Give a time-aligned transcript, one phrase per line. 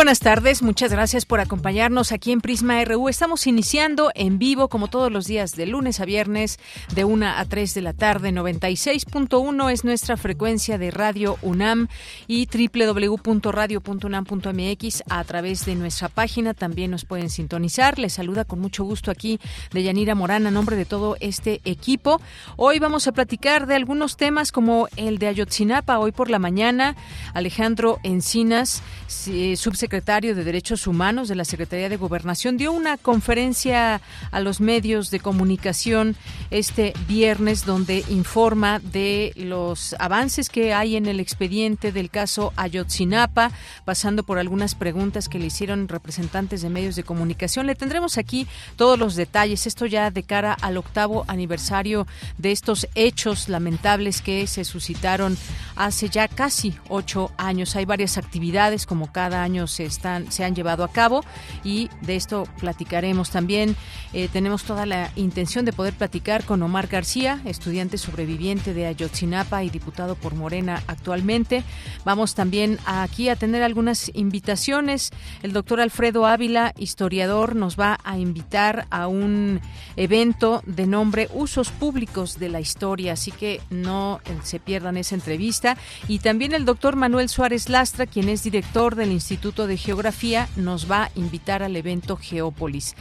[0.00, 3.10] Buenas tardes, muchas gracias por acompañarnos aquí en Prisma RU.
[3.10, 6.58] Estamos iniciando en vivo, como todos los días, de lunes a viernes,
[6.94, 8.32] de 1 a 3 de la tarde.
[8.32, 11.88] 96.1 es nuestra frecuencia de Radio UNAM
[12.26, 16.54] y www.radio.unam.mx a través de nuestra página.
[16.54, 17.98] También nos pueden sintonizar.
[17.98, 19.38] Les saluda con mucho gusto aquí
[19.70, 22.22] de Yanira Morán a nombre de todo este equipo.
[22.56, 25.98] Hoy vamos a platicar de algunos temas como el de Ayotzinapa.
[25.98, 26.96] Hoy por la mañana,
[27.34, 34.00] Alejandro Encinas, subsecretario secretario de Derechos Humanos de la Secretaría de Gobernación, dio una conferencia
[34.30, 36.14] a los medios de comunicación
[36.52, 43.50] este viernes donde informa de los avances que hay en el expediente del caso Ayotzinapa,
[43.84, 47.66] pasando por algunas preguntas que le hicieron representantes de medios de comunicación.
[47.66, 52.06] Le tendremos aquí todos los detalles, esto ya de cara al octavo aniversario
[52.38, 55.36] de estos hechos lamentables que se suscitaron
[55.74, 57.74] hace ya casi ocho años.
[57.74, 61.24] Hay varias actividades como cada año se, están, se han llevado a cabo
[61.64, 63.76] y de esto platicaremos también.
[64.12, 69.64] Eh, tenemos toda la intención de poder platicar con Omar García, estudiante sobreviviente de Ayotzinapa
[69.64, 71.64] y diputado por Morena actualmente.
[72.04, 75.10] Vamos también aquí a tener algunas invitaciones.
[75.42, 79.60] El doctor Alfredo Ávila, historiador, nos va a invitar a un
[79.96, 85.14] evento de nombre Usos Públicos de la Historia, así que no eh, se pierdan esa
[85.14, 85.76] entrevista.
[86.08, 90.90] Y también el doctor Manuel Suárez Lastra, quien es director del Instituto de Geografía nos
[90.90, 92.94] va a invitar al evento Geópolis.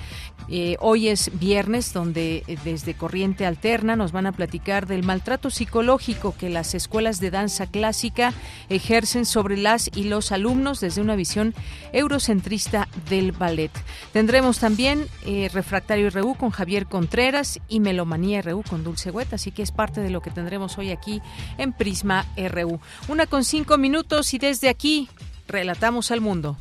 [0.52, 5.52] Eh, hoy es viernes, donde eh, desde Corriente Alterna nos van a platicar del maltrato
[5.52, 8.34] psicológico que las escuelas de danza clásica
[8.70, 11.54] ejercen sobre las y los alumnos desde una visión
[11.94, 13.72] eurocentrista del ballet.
[14.12, 19.52] Tendremos también eh, Refractario RU con Javier Contreras y Melomanía RU con Dulce Hueta, así
[19.52, 21.22] que es parte de lo que tendremos hoy aquí
[21.60, 22.80] en Prisma RU.
[23.08, 25.10] Una con cinco minutos y desde aquí
[25.50, 26.58] Relatamos al mundo.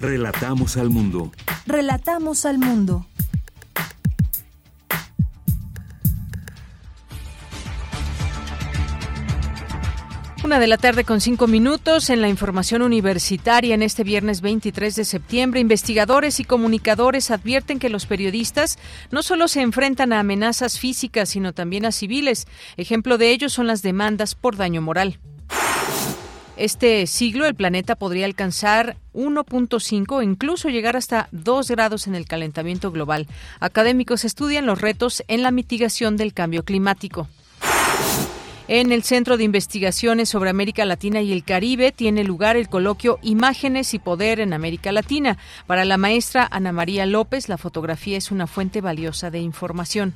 [0.00, 1.30] Relatamos al mundo.
[1.66, 3.06] Relatamos al mundo.
[10.42, 14.96] Una de la tarde con cinco minutos en la información universitaria en este viernes 23
[14.96, 15.60] de septiembre.
[15.60, 18.80] Investigadores y comunicadores advierten que los periodistas
[19.12, 22.48] no solo se enfrentan a amenazas físicas, sino también a civiles.
[22.76, 25.20] Ejemplo de ello son las demandas por daño moral.
[26.56, 32.26] Este siglo el planeta podría alcanzar 1.5 o incluso llegar hasta 2 grados en el
[32.26, 33.26] calentamiento global.
[33.58, 37.28] Académicos estudian los retos en la mitigación del cambio climático.
[38.66, 43.18] En el Centro de Investigaciones sobre América Latina y el Caribe tiene lugar el coloquio
[43.20, 45.36] Imágenes y Poder en América Latina.
[45.66, 50.14] Para la maestra Ana María López, la fotografía es una fuente valiosa de información.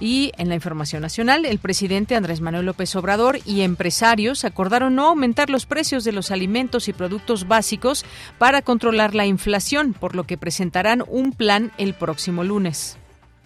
[0.00, 5.06] Y en la información nacional, el presidente Andrés Manuel López Obrador y empresarios acordaron no
[5.06, 8.04] aumentar los precios de los alimentos y productos básicos
[8.38, 12.97] para controlar la inflación, por lo que presentarán un plan el próximo lunes.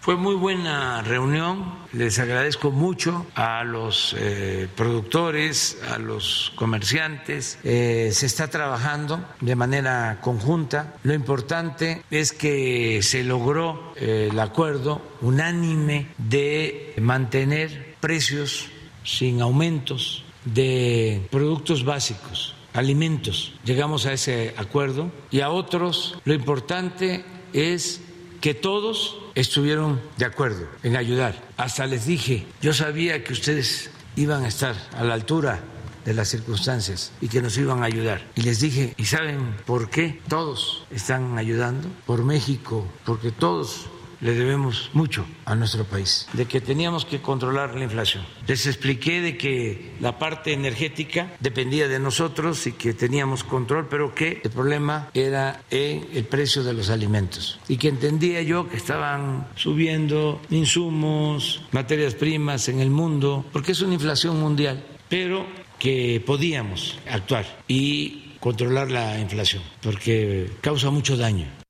[0.03, 8.11] Fue muy buena reunión, les agradezco mucho a los eh, productores, a los comerciantes, eh,
[8.13, 10.97] se está trabajando de manera conjunta.
[11.05, 18.71] Lo importante es que se logró eh, el acuerdo unánime de mantener precios
[19.05, 23.53] sin aumentos de productos básicos, alimentos.
[23.65, 28.01] Llegamos a ese acuerdo y a otros lo importante es
[28.43, 31.41] que todos estuvieron de acuerdo en ayudar.
[31.57, 35.61] Hasta les dije, yo sabía que ustedes iban a estar a la altura
[36.05, 38.27] de las circunstancias y que nos iban a ayudar.
[38.35, 41.89] Y les dije, ¿y saben por qué todos están ayudando?
[42.05, 43.87] Por México, porque todos
[44.23, 48.25] le debemos mucho a nuestro país, de que teníamos que controlar la inflación.
[48.47, 54.15] Les expliqué de que la parte energética dependía de nosotros y que teníamos control, pero
[54.15, 59.49] que el problema era el precio de los alimentos y que entendía yo que estaban
[59.57, 65.45] subiendo insumos, materias primas en el mundo, porque es una inflación mundial, pero
[65.79, 71.62] que podíamos actuar y controlar la inflación, porque causa mucho daño.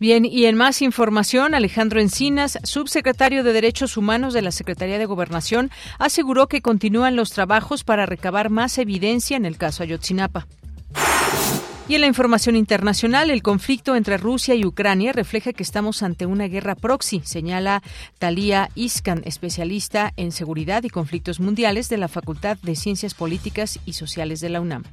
[0.00, 5.06] Bien, y en más información, Alejandro Encinas, subsecretario de Derechos Humanos de la Secretaría de
[5.06, 10.46] Gobernación, aseguró que continúan los trabajos para recabar más evidencia en el caso Ayotzinapa.
[11.88, 16.26] Y en la información internacional, el conflicto entre Rusia y Ucrania refleja que estamos ante
[16.26, 17.82] una guerra proxy, señala
[18.18, 23.94] Talia Iskan, especialista en seguridad y conflictos mundiales de la Facultad de Ciencias Políticas y
[23.94, 24.84] Sociales de la UNAM.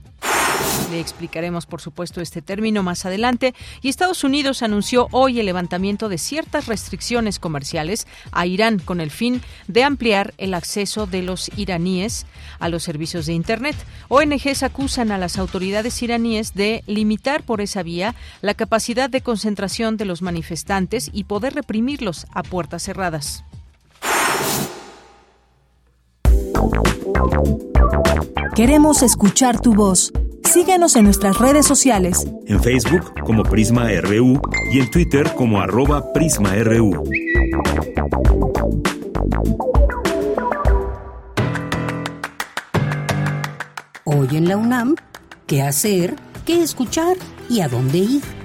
[0.92, 3.54] Le explicaremos, por supuesto, este término más adelante.
[3.82, 9.12] Y Estados Unidos anunció hoy el levantamiento de ciertas restricciones comerciales a Irán con el
[9.12, 12.26] fin de ampliar el acceso de los iraníes
[12.60, 13.76] a los servicios de Internet.
[14.10, 19.98] ONGs acusan a las autoridades iraníes de limitar por esa vía la capacidad de concentración
[19.98, 23.44] de los manifestantes y poder reprimirlos a puertas cerradas.
[28.56, 30.14] Queremos escuchar tu voz.
[30.44, 32.26] Síguenos en nuestras redes sociales.
[32.48, 34.40] En Facebook como Prisma RU
[34.72, 37.04] y en Twitter como arroba PrismaRU.
[44.06, 44.96] Hoy en la UNAM,
[45.48, 46.16] ¿qué hacer?
[46.46, 47.18] ¿Qué escuchar?
[47.50, 48.45] ¿Y a dónde ir?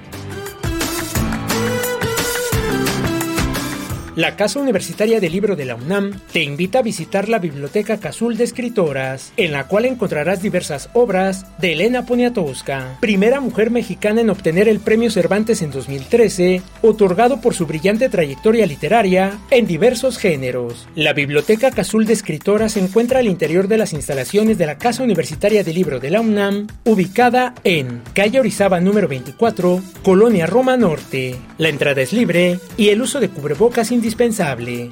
[4.20, 8.36] La Casa Universitaria del Libro de la UNAM te invita a visitar la Biblioteca Cazul
[8.36, 14.28] de Escritoras, en la cual encontrarás diversas obras de Elena Poniatowska, primera mujer mexicana en
[14.28, 20.86] obtener el Premio Cervantes en 2013, otorgado por su brillante trayectoria literaria en diversos géneros.
[20.94, 25.02] La Biblioteca Cazul de Escritoras se encuentra al interior de las instalaciones de la Casa
[25.02, 31.36] Universitaria del Libro de la UNAM, ubicada en calle Orizaba número 24, Colonia Roma Norte.
[31.56, 34.90] La entrada es libre y el uso de cubrebocas indispensable indispensable.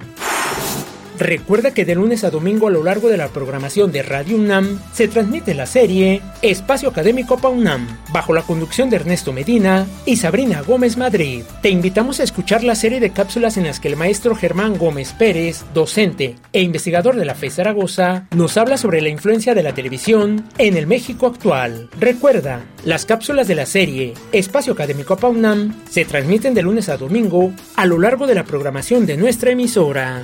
[1.18, 4.78] Recuerda que de lunes a domingo a lo largo de la programación de Radio UNAM
[4.92, 10.62] se transmite la serie Espacio Académico PAUNAM, bajo la conducción de Ernesto Medina y Sabrina
[10.62, 11.42] Gómez Madrid.
[11.60, 15.12] Te invitamos a escuchar la serie de cápsulas en las que el maestro Germán Gómez
[15.12, 19.74] Pérez, docente e investigador de la FE Zaragoza, nos habla sobre la influencia de la
[19.74, 21.90] televisión en el México actual.
[21.98, 27.52] Recuerda, las cápsulas de la serie Espacio Académico PAUNAM se transmiten de lunes a domingo
[27.74, 30.22] a lo largo de la programación de nuestra emisora.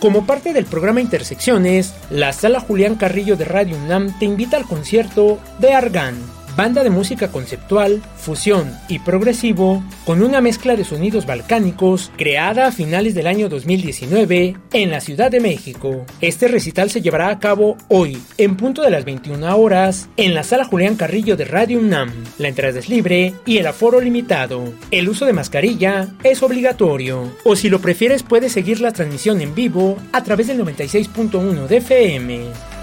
[0.00, 4.64] Como parte del programa Intersecciones, la Sala Julián Carrillo de Radio UNAM te invita al
[4.64, 11.24] concierto de Argan banda de música conceptual, fusión y progresivo, con una mezcla de sonidos
[11.24, 16.04] balcánicos, creada a finales del año 2019 en la Ciudad de México.
[16.20, 20.42] Este recital se llevará a cabo hoy, en punto de las 21 horas, en la
[20.42, 22.12] sala Julián Carrillo de Radio UNAM.
[22.36, 24.74] La entrada es libre y el aforo limitado.
[24.90, 27.32] El uso de mascarilla es obligatorio.
[27.42, 31.76] O si lo prefieres, puedes seguir la transmisión en vivo a través del 96.1 de
[31.78, 32.79] FM.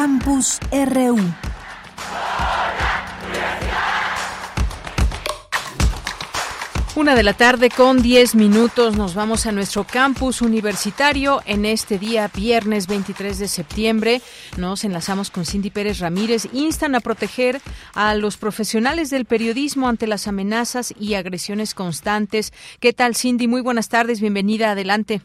[0.00, 1.18] Campus RU.
[6.96, 11.98] Una de la tarde con 10 minutos nos vamos a nuestro campus universitario en este
[11.98, 14.22] día viernes 23 de septiembre.
[14.56, 16.48] Nos enlazamos con Cindy Pérez Ramírez.
[16.54, 17.60] Instan a proteger
[17.92, 22.54] a los profesionales del periodismo ante las amenazas y agresiones constantes.
[22.80, 23.48] ¿Qué tal Cindy?
[23.48, 25.20] Muy buenas tardes, bienvenida, adelante.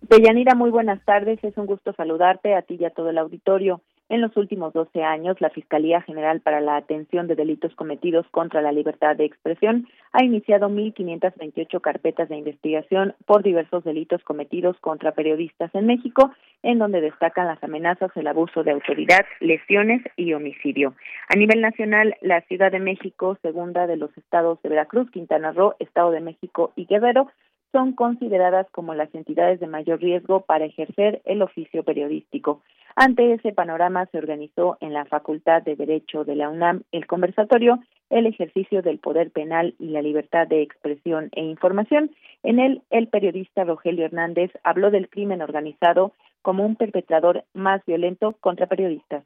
[0.00, 1.42] Deyanira, muy buenas tardes.
[1.44, 3.82] Es un gusto saludarte a ti y a todo el auditorio.
[4.08, 8.60] En los últimos 12 años, la Fiscalía General para la Atención de Delitos Cometidos contra
[8.60, 15.12] la Libertad de Expresión ha iniciado 1.528 carpetas de investigación por diversos delitos cometidos contra
[15.12, 16.32] periodistas en México,
[16.64, 20.94] en donde destacan las amenazas, el abuso de autoridad, lesiones y homicidio.
[21.28, 25.76] A nivel nacional, la Ciudad de México, segunda de los estados de Veracruz, Quintana Roo,
[25.78, 27.30] Estado de México y Guerrero,
[27.72, 32.62] son consideradas como las entidades de mayor riesgo para ejercer el oficio periodístico.
[32.96, 37.78] Ante ese panorama se organizó en la Facultad de Derecho de la UNAM el conversatorio
[38.10, 42.10] El ejercicio del poder penal y la libertad de expresión e información.
[42.42, 46.12] En él, el periodista Rogelio Hernández habló del crimen organizado
[46.42, 49.24] como un perpetrador más violento contra periodistas.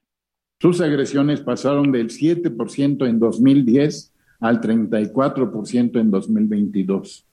[0.60, 7.26] Sus agresiones pasaron del 7% en 2010 al 34% en 2022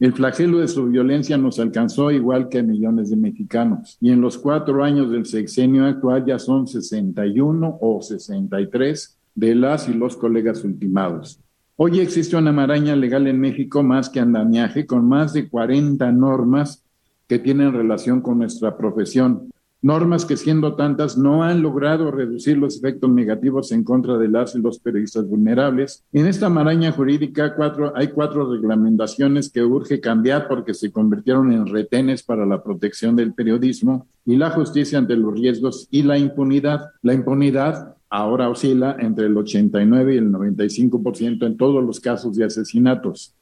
[0.00, 4.20] El flagelo de su violencia nos alcanzó igual que a millones de mexicanos y en
[4.20, 10.16] los cuatro años del sexenio actual ya son 61 o 63 de las y los
[10.16, 11.40] colegas ultimados.
[11.76, 16.84] Hoy existe una maraña legal en México más que andamiaje con más de 40 normas
[17.28, 19.48] que tienen relación con nuestra profesión
[19.84, 24.54] normas que siendo tantas no han logrado reducir los efectos negativos en contra de las
[24.54, 26.02] y los periodistas vulnerables.
[26.10, 27.54] En esta maraña jurídica
[27.94, 33.34] hay cuatro reglamentaciones que urge cambiar porque se convirtieron en retenes para la protección del
[33.34, 36.92] periodismo y la justicia ante los riesgos y la impunidad.
[37.02, 42.46] La impunidad ahora oscila entre el 89 y el 95% en todos los casos de
[42.46, 43.34] asesinatos.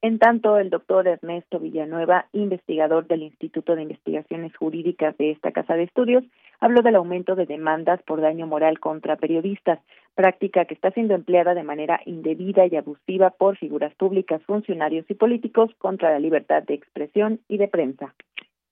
[0.00, 5.74] En tanto, el doctor Ernesto Villanueva, investigador del Instituto de Investigaciones Jurídicas de esta Casa
[5.74, 6.22] de Estudios,
[6.60, 9.80] habló del aumento de demandas por daño moral contra periodistas,
[10.14, 15.14] práctica que está siendo empleada de manera indebida y abusiva por figuras públicas, funcionarios y
[15.14, 18.14] políticos contra la libertad de expresión y de prensa.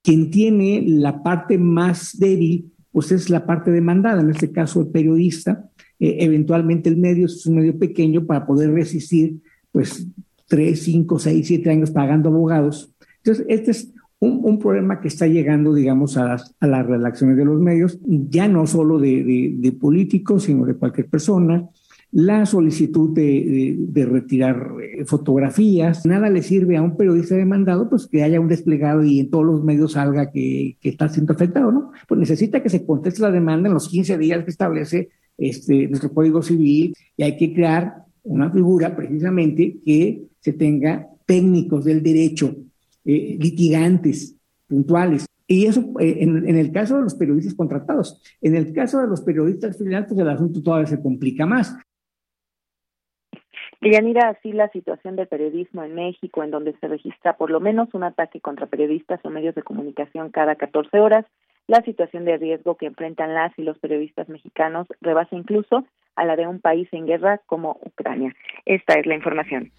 [0.05, 4.93] Quien tiene la parte más débil, pues es la parte demandada, en este caso el
[4.93, 9.41] periodista, eh, eventualmente el medio es un medio pequeño para poder resistir
[9.73, 10.07] pues
[10.47, 12.95] tres, cinco, seis, siete años pagando abogados.
[13.19, 17.45] Entonces, este es un, problema que está llegando, digamos, a las, a las redacciones de
[17.45, 21.69] los medios, ya no solo de, de, políticos, sino de cualquier persona.
[22.13, 28.07] La solicitud de, de, retirar eh, fotografías, nada le sirve a un periodista demandado, pues
[28.07, 31.71] que haya un desplegado y en todos los medios salga que, que está siendo afectado,
[31.73, 31.93] ¿no?
[32.09, 36.13] Pues necesita que se conteste la demanda en los 15 días que establece este, nuestro
[36.13, 42.55] Código Civil y hay que crear una figura precisamente que se tenga técnicos del derecho,
[43.05, 44.37] eh, litigantes
[44.69, 45.27] puntuales.
[45.47, 48.21] Y eso eh, en, el caso de los periodistas contratados.
[48.41, 51.77] En el caso de los periodistas freelance, el asunto todavía se complica más.
[53.81, 57.95] Yanira, así la situación del periodismo en México, en donde se registra por lo menos
[57.95, 61.27] un ataque contra periodistas o medios de comunicación cada 14 horas,
[61.67, 66.37] la situación de riesgo que enfrentan las y los periodistas mexicanos rebasa incluso a la
[66.37, 68.35] de un país en guerra como Ucrania.
[68.65, 69.71] Esta es la información.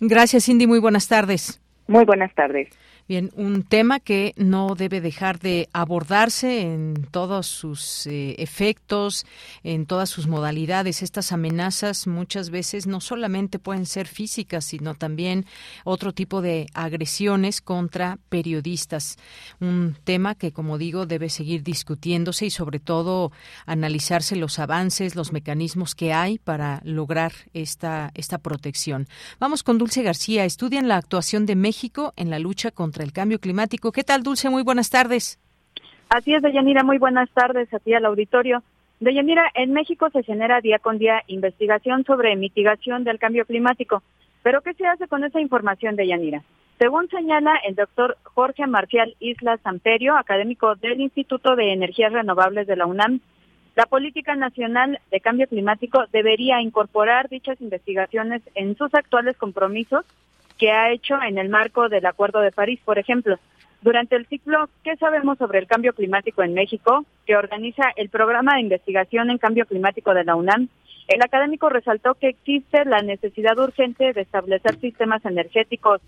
[0.00, 0.66] Gracias, Cindy.
[0.66, 1.60] Muy buenas tardes.
[1.86, 2.68] Muy buenas tardes.
[3.08, 9.26] Bien, un tema que no debe dejar de abordarse en todos sus eh, efectos,
[9.64, 11.02] en todas sus modalidades.
[11.02, 15.46] Estas amenazas muchas veces no solamente pueden ser físicas, sino también
[15.84, 19.16] otro tipo de agresiones contra periodistas.
[19.58, 23.32] Un tema que, como digo, debe seguir discutiéndose y sobre todo
[23.66, 29.08] analizarse los avances, los mecanismos que hay para lograr esta, esta protección.
[29.40, 30.44] Vamos con Dulce García.
[30.44, 33.90] Estudian la actuación de México en la lucha contra contra el cambio climático.
[33.90, 34.50] ¿Qué tal, Dulce?
[34.50, 35.38] Muy buenas tardes.
[36.10, 36.82] Así es, Deyanira.
[36.82, 38.62] Muy buenas tardes a ti al auditorio.
[39.00, 44.02] Deyanira, en México se genera día con día investigación sobre mitigación del cambio climático.
[44.42, 46.42] ¿Pero qué se hace con esa información, Deyanira?
[46.78, 52.76] Según señala el doctor Jorge Marcial Isla Samperio, académico del Instituto de Energías Renovables de
[52.76, 53.20] la UNAM,
[53.74, 60.04] la Política Nacional de Cambio Climático debería incorporar dichas investigaciones en sus actuales compromisos
[60.52, 63.38] que ha hecho en el marco del Acuerdo de París, por ejemplo.
[63.80, 68.54] Durante el ciclo ¿Qué sabemos sobre el cambio climático en México?, que organiza el Programa
[68.54, 70.68] de Investigación en Cambio Climático de la UNAM,
[71.08, 76.00] el académico resaltó que existe la necesidad urgente de establecer sistemas energéticos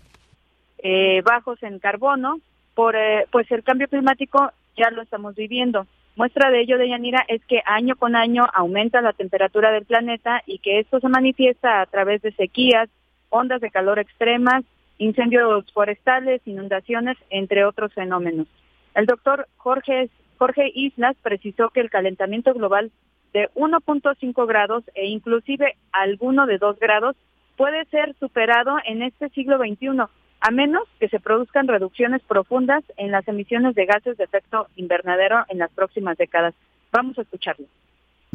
[0.79, 2.39] eh, bajos en carbono,
[2.73, 5.85] por, eh, pues el cambio climático ya lo estamos viviendo.
[6.15, 10.59] Muestra de ello, Deyanira, es que año con año aumenta la temperatura del planeta y
[10.59, 12.89] que esto se manifiesta a través de sequías,
[13.29, 14.63] ondas de calor extremas,
[14.97, 18.47] incendios forestales, inundaciones, entre otros fenómenos.
[18.93, 22.91] El doctor Jorge, Jorge Islas precisó que el calentamiento global
[23.33, 27.15] de 1.5 grados e inclusive alguno de 2 grados
[27.57, 30.03] puede ser superado en este siglo XXI,
[30.39, 35.43] a menos que se produzcan reducciones profundas en las emisiones de gases de efecto invernadero
[35.49, 36.53] en las próximas décadas.
[36.91, 37.65] Vamos a escucharlo.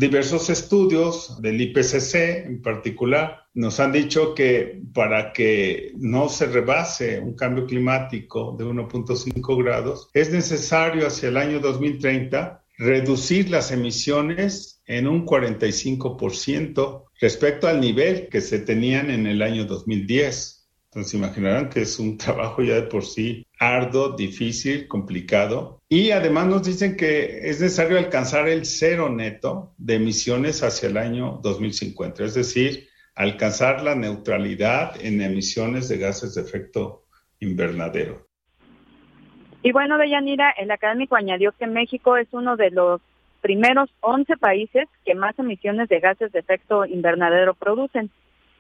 [0.00, 7.20] Diversos estudios del IPCC en particular nos han dicho que para que no se rebase
[7.20, 14.80] un cambio climático de 1.5 grados, es necesario hacia el año 2030 reducir las emisiones
[14.86, 20.66] en un 45% respecto al nivel que se tenían en el año 2010.
[20.84, 25.80] Entonces imaginarán que es un trabajo ya de por sí arduo, difícil, complicado.
[25.88, 30.96] Y además nos dicen que es necesario alcanzar el cero neto de emisiones hacia el
[30.96, 37.04] año 2050, es decir, alcanzar la neutralidad en emisiones de gases de efecto
[37.38, 38.26] invernadero.
[39.62, 43.02] Y bueno, Deyanira, el académico añadió que México es uno de los
[43.42, 48.10] primeros 11 países que más emisiones de gases de efecto invernadero producen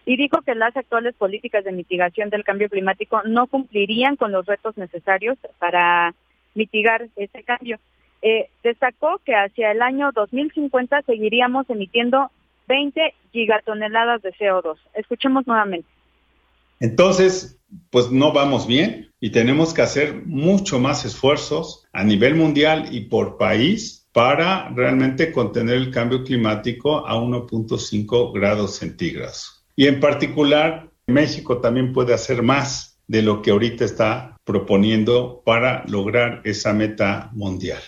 [0.06, 4.46] y dijo que las actuales políticas de mitigación del cambio climático no cumplirían con los
[4.46, 6.14] retos necesarios para
[6.54, 7.78] mitigar ese cambio.
[8.22, 12.30] Eh, destacó que hacia el año 2050 seguiríamos emitiendo
[12.68, 14.76] 20 gigatoneladas de CO2.
[14.94, 15.88] Escuchemos nuevamente.
[16.80, 17.58] Entonces,
[17.90, 23.02] pues no vamos bien y tenemos que hacer mucho más esfuerzos a nivel mundial y
[23.02, 29.59] por país para realmente contener el cambio climático a 1.5 grados centígrados.
[29.80, 35.84] Y en particular, México también puede hacer más de lo que ahorita está proponiendo para
[35.86, 37.80] lograr esa meta mundial.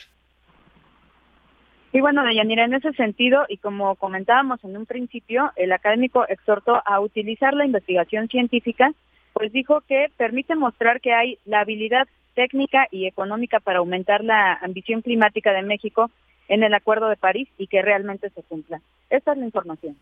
[1.93, 6.81] Y bueno, Deyanira, en ese sentido, y como comentábamos en un principio, el académico exhortó
[6.83, 8.95] a utilizar la investigación científica,
[9.35, 14.55] pues dijo que permite mostrar que hay la habilidad técnica y económica para aumentar la
[14.55, 16.11] ambición climática de México
[16.49, 18.81] en el Acuerdo de París y que realmente se cumpla.
[19.11, 19.95] Esta es la información.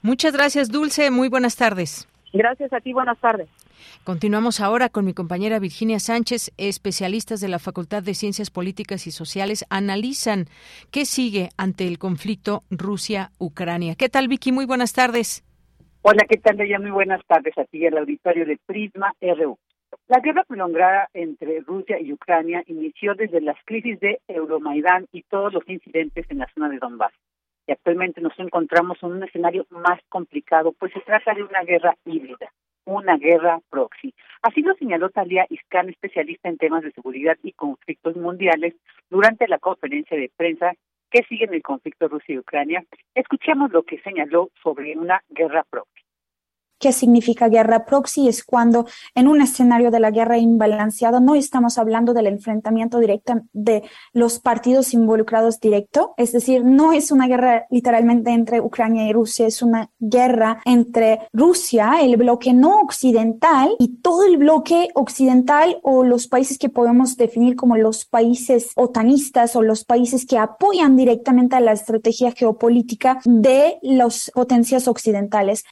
[0.00, 1.10] Muchas gracias, Dulce.
[1.10, 2.08] Muy buenas tardes.
[2.32, 2.92] Gracias a ti.
[2.92, 3.48] Buenas tardes.
[4.04, 6.52] Continuamos ahora con mi compañera Virginia Sánchez.
[6.56, 10.46] Especialistas de la Facultad de Ciencias Políticas y Sociales analizan
[10.90, 13.94] qué sigue ante el conflicto Rusia-Ucrania.
[13.96, 14.52] ¿Qué tal, Vicky?
[14.52, 15.44] Muy buenas tardes.
[16.02, 19.58] Hola, ¿qué tal, Ya Muy buenas tardes a ti y al auditorio de Prisma RU.
[20.08, 25.52] La guerra prolongada entre Rusia y Ucrania inició desde las crisis de Euromaidán y todos
[25.52, 27.12] los incidentes en la zona de Donbass.
[27.66, 31.96] Y actualmente nos encontramos en un escenario más complicado, pues se trata de una guerra
[32.04, 32.52] híbrida
[32.84, 34.14] una guerra proxy.
[34.42, 38.74] Así lo señaló Talia Iscan, especialista en temas de seguridad y conflictos mundiales,
[39.10, 40.72] durante la conferencia de prensa
[41.10, 42.84] que sigue en el conflicto Rusia y Ucrania.
[43.14, 46.01] Escuchemos lo que señaló sobre una guerra proxy.
[46.82, 48.26] ¿Qué significa guerra proxy?
[48.26, 53.34] Es cuando en un escenario de la guerra imbalanceado no estamos hablando del enfrentamiento directo
[53.52, 59.12] de los partidos involucrados directo, es decir, no es una guerra literalmente entre Ucrania y
[59.12, 65.78] Rusia, es una guerra entre Rusia, el bloque no occidental y todo el bloque occidental
[65.84, 70.96] o los países que podemos definir como los países otanistas o los países que apoyan
[70.96, 75.62] directamente a la estrategia geopolítica de las potencias occidentales.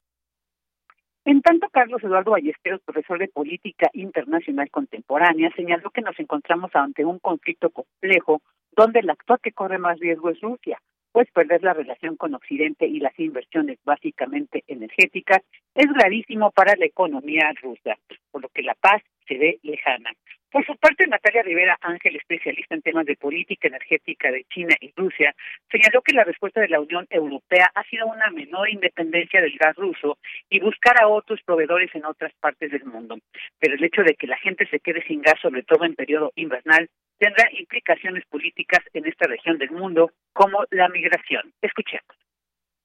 [1.31, 7.05] En tanto, Carlos Eduardo Ballesteros, profesor de Política Internacional Contemporánea, señaló que nos encontramos ante
[7.05, 10.83] un conflicto complejo donde el actor que corre más riesgo es Rusia,
[11.13, 15.43] pues perder la relación con Occidente y las inversiones básicamente energéticas
[15.77, 17.97] es gravísimo para la economía rusa,
[18.33, 20.11] por lo que la paz se ve lejana.
[20.51, 24.93] Por su parte, Natalia Rivera Ángel, especialista en temas de política energética de China y
[24.97, 25.33] Rusia,
[25.71, 29.77] señaló que la respuesta de la Unión Europea ha sido una menor independencia del gas
[29.77, 33.19] ruso y buscar a otros proveedores en otras partes del mundo.
[33.61, 36.33] Pero el hecho de que la gente se quede sin gas, sobre todo en periodo
[36.35, 41.53] invernal, tendrá implicaciones políticas en esta región del mundo, como la migración.
[41.63, 42.17] Escuchemos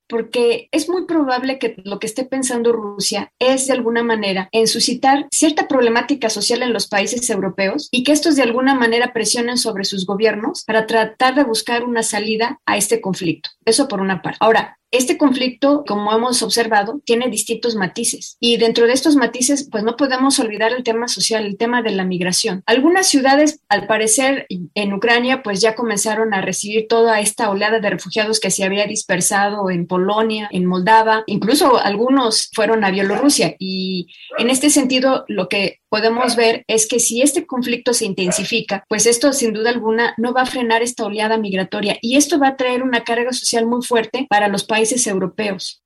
[0.07, 4.67] porque es muy probable que lo que esté pensando Rusia es de alguna manera en
[4.67, 9.57] suscitar cierta problemática social en los países europeos y que estos de alguna manera presionen
[9.57, 13.49] sobre sus gobiernos para tratar de buscar una salida a este conflicto.
[13.65, 14.37] Eso por una parte.
[14.41, 19.83] Ahora, este conflicto, como hemos observado, tiene distintos matices y dentro de estos matices, pues
[19.83, 22.63] no podemos olvidar el tema social, el tema de la migración.
[22.65, 27.89] Algunas ciudades, al parecer, en Ucrania, pues ya comenzaron a recibir toda esta oleada de
[27.89, 34.07] refugiados que se había dispersado en Polonia, en Moldava, incluso algunos fueron a Bielorrusia y
[34.37, 39.05] en este sentido, lo que podemos ver es que si este conflicto se intensifica, pues
[39.05, 42.57] esto sin duda alguna no va a frenar esta oleada migratoria y esto va a
[42.57, 45.81] traer una carga social muy fuerte para los países europeos.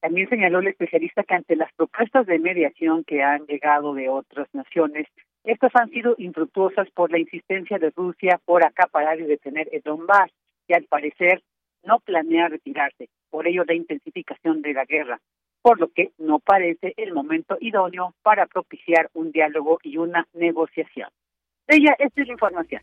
[0.00, 4.46] También señaló el especialista que ante las propuestas de mediación que han llegado de otras
[4.52, 5.08] naciones,
[5.42, 10.30] estas han sido infructuosas por la insistencia de Rusia por acaparar y detener el Donbass,
[10.68, 11.42] y al parecer
[11.86, 15.20] no planea retirarse, por ello la intensificación de la guerra,
[15.62, 21.08] por lo que no parece el momento idóneo para propiciar un diálogo y una negociación.
[21.66, 22.82] Ella, esta es la información.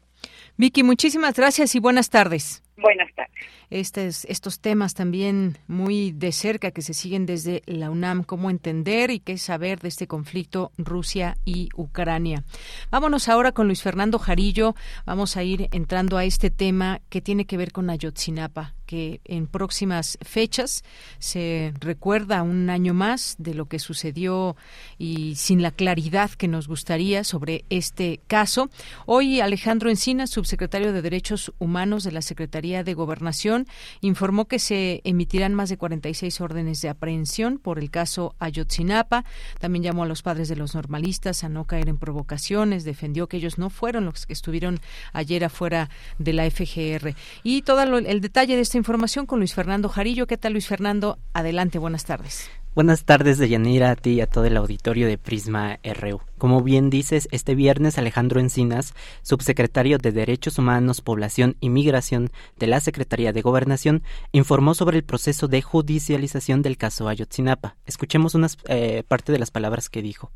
[0.57, 2.63] Vicky, muchísimas gracias y buenas tardes.
[2.77, 4.25] Buenas tardes.
[4.25, 9.19] estos temas también muy de cerca que se siguen desde la UNAM, cómo entender y
[9.19, 12.43] qué saber de este conflicto Rusia y Ucrania.
[12.89, 14.73] Vámonos ahora con Luis Fernando Jarillo.
[15.05, 19.47] Vamos a ir entrando a este tema que tiene que ver con Ayotzinapa, que en
[19.47, 20.83] próximas fechas
[21.17, 24.57] se recuerda un año más de lo que sucedió
[24.97, 28.69] y sin la claridad que nos gustaría sobre este caso.
[29.05, 33.65] Hoy Alejandro Encina, subsecretario de Derechos Humanos de la Secretaría de Gobernación,
[34.01, 39.23] informó que se emitirán más de 46 órdenes de aprehensión por el caso Ayotzinapa.
[39.61, 43.37] También llamó a los padres de los normalistas a no caer en provocaciones, defendió que
[43.37, 44.81] ellos no fueron los que estuvieron
[45.13, 47.15] ayer afuera de la FGR.
[47.41, 50.25] Y todo el detalle de esta información con Luis Fernando Jarillo.
[50.25, 51.19] ¿Qué tal, Luis Fernando?
[51.33, 52.49] Adelante, buenas tardes.
[52.73, 56.21] Buenas tardes, Deyanira, a ti y a todo el auditorio de Prisma RU.
[56.37, 62.67] Como bien dices, este viernes Alejandro Encinas, subsecretario de Derechos Humanos, Población y Migración de
[62.67, 67.75] la Secretaría de Gobernación, informó sobre el proceso de judicialización del caso Ayotzinapa.
[67.85, 70.31] Escuchemos una eh, parte de las palabras que dijo.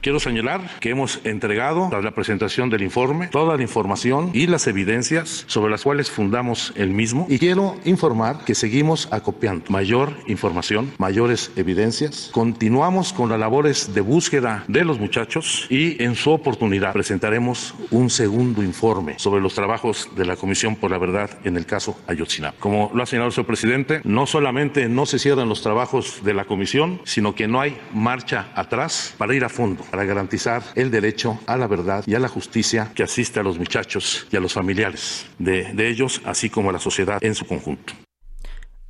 [0.00, 4.68] Quiero señalar que hemos entregado tras la presentación del informe toda la información y las
[4.68, 10.92] evidencias sobre las cuales fundamos el mismo y quiero informar que seguimos acopiando mayor información,
[10.98, 12.30] mayores evidencias.
[12.32, 18.08] Continuamos con las labores de búsqueda de los muchachos y en su oportunidad presentaremos un
[18.08, 22.56] segundo informe sobre los trabajos de la Comisión por la Verdad en el caso Ayotzinapa.
[22.60, 26.44] Como lo ha señalado el presidente, no solamente no se cierran los trabajos de la
[26.44, 31.38] Comisión, sino que no hay marcha atrás para ir a fondo para garantizar el derecho
[31.46, 34.52] a la verdad y a la justicia que asiste a los muchachos y a los
[34.52, 37.94] familiares de, ellos, así como a la sociedad en su conjunto.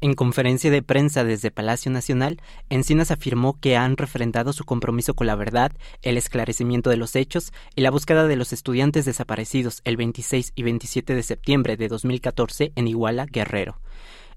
[0.00, 5.26] En conferencia de prensa desde Palacio Nacional, Encinas afirmó que han refrendado su compromiso con
[5.26, 9.96] la verdad, el esclarecimiento de los hechos y la búsqueda de los estudiantes desaparecidos el
[9.96, 13.80] 26 y 27 de septiembre de 2014 en Iguala, Guerrero.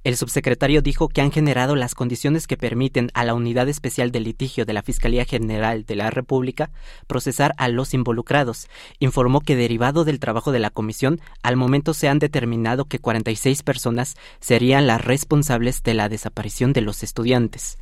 [0.03, 4.19] El subsecretario dijo que han generado las condiciones que permiten a la Unidad Especial de
[4.19, 6.71] Litigio de la Fiscalía General de la República
[7.05, 8.67] procesar a los involucrados.
[8.97, 13.61] Informó que derivado del trabajo de la comisión, al momento se han determinado que 46
[13.61, 17.77] personas serían las responsables de la desaparición de los estudiantes.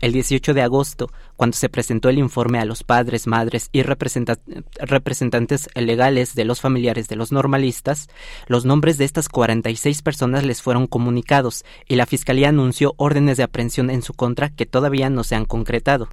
[0.00, 5.68] El 18 de agosto, cuando se presentó el informe a los padres, madres y representantes
[5.74, 8.08] legales de los familiares de los normalistas,
[8.46, 13.44] los nombres de estas 46 personas les fueron comunicados y la Fiscalía anunció órdenes de
[13.44, 16.08] aprehensión en su contra que todavía no se han concretado.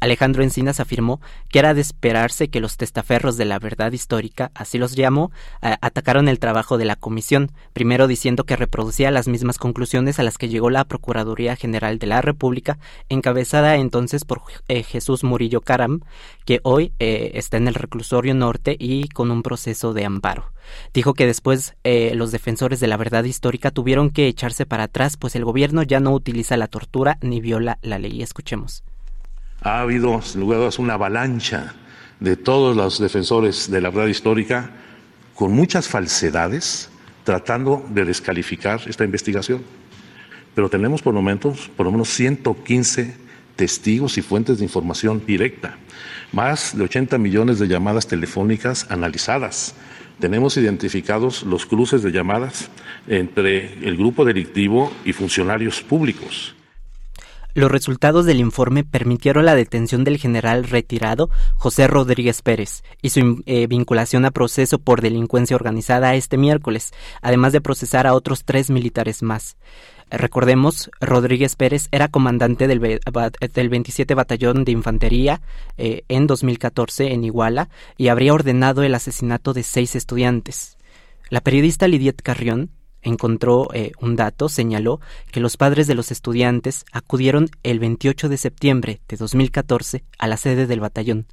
[0.00, 4.78] Alejandro Encinas afirmó que era de esperarse que los testaferros de la verdad histórica, así
[4.78, 10.18] los llamó, atacaron el trabajo de la comisión, primero diciendo que reproducía las mismas conclusiones
[10.18, 15.24] a las que llegó la Procuraduría General de la República, encabezada entonces por eh, Jesús
[15.24, 16.00] Murillo Caram,
[16.44, 20.52] que hoy eh, está en el reclusorio norte y con un proceso de amparo.
[20.92, 25.16] Dijo que después eh, los defensores de la verdad histórica tuvieron que echarse para atrás,
[25.16, 28.22] pues el gobierno ya no utiliza la tortura ni viola la ley.
[28.22, 28.82] Escuchemos
[29.62, 31.74] ha habido, sin lugar una avalancha
[32.18, 34.70] de todos los defensores de la verdad histórica
[35.34, 36.90] con muchas falsedades
[37.24, 39.62] tratando de descalificar esta investigación.
[40.54, 43.14] Pero tenemos por, momentos, por lo menos 115
[43.56, 45.76] testigos y fuentes de información directa,
[46.32, 49.74] más de 80 millones de llamadas telefónicas analizadas.
[50.18, 52.70] Tenemos identificados los cruces de llamadas
[53.06, 56.54] entre el grupo delictivo y funcionarios públicos.
[57.54, 63.42] Los resultados del informe permitieron la detención del general retirado José Rodríguez Pérez y su
[63.46, 68.70] eh, vinculación a proceso por delincuencia organizada este miércoles, además de procesar a otros tres
[68.70, 69.56] militares más.
[70.10, 75.40] Recordemos, Rodríguez Pérez era comandante del, del 27 Batallón de Infantería
[75.76, 80.78] eh, en 2014 en Iguala y habría ordenado el asesinato de seis estudiantes.
[81.30, 82.70] La periodista Lidiet Carrión
[83.02, 88.36] encontró eh, un dato, señaló que los padres de los estudiantes acudieron el 28 de
[88.36, 91.26] septiembre de 2014 a la sede del batallón.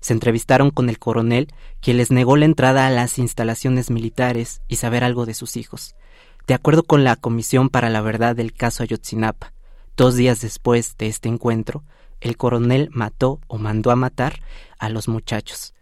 [0.00, 1.48] Se entrevistaron con el coronel,
[1.80, 5.94] quien les negó la entrada a las instalaciones militares y saber algo de sus hijos.
[6.46, 9.52] De acuerdo con la Comisión para la Verdad del caso Ayotzinapa,
[9.96, 11.84] dos días después de este encuentro,
[12.20, 14.40] el coronel mató o mandó a matar
[14.78, 15.74] a los muchachos.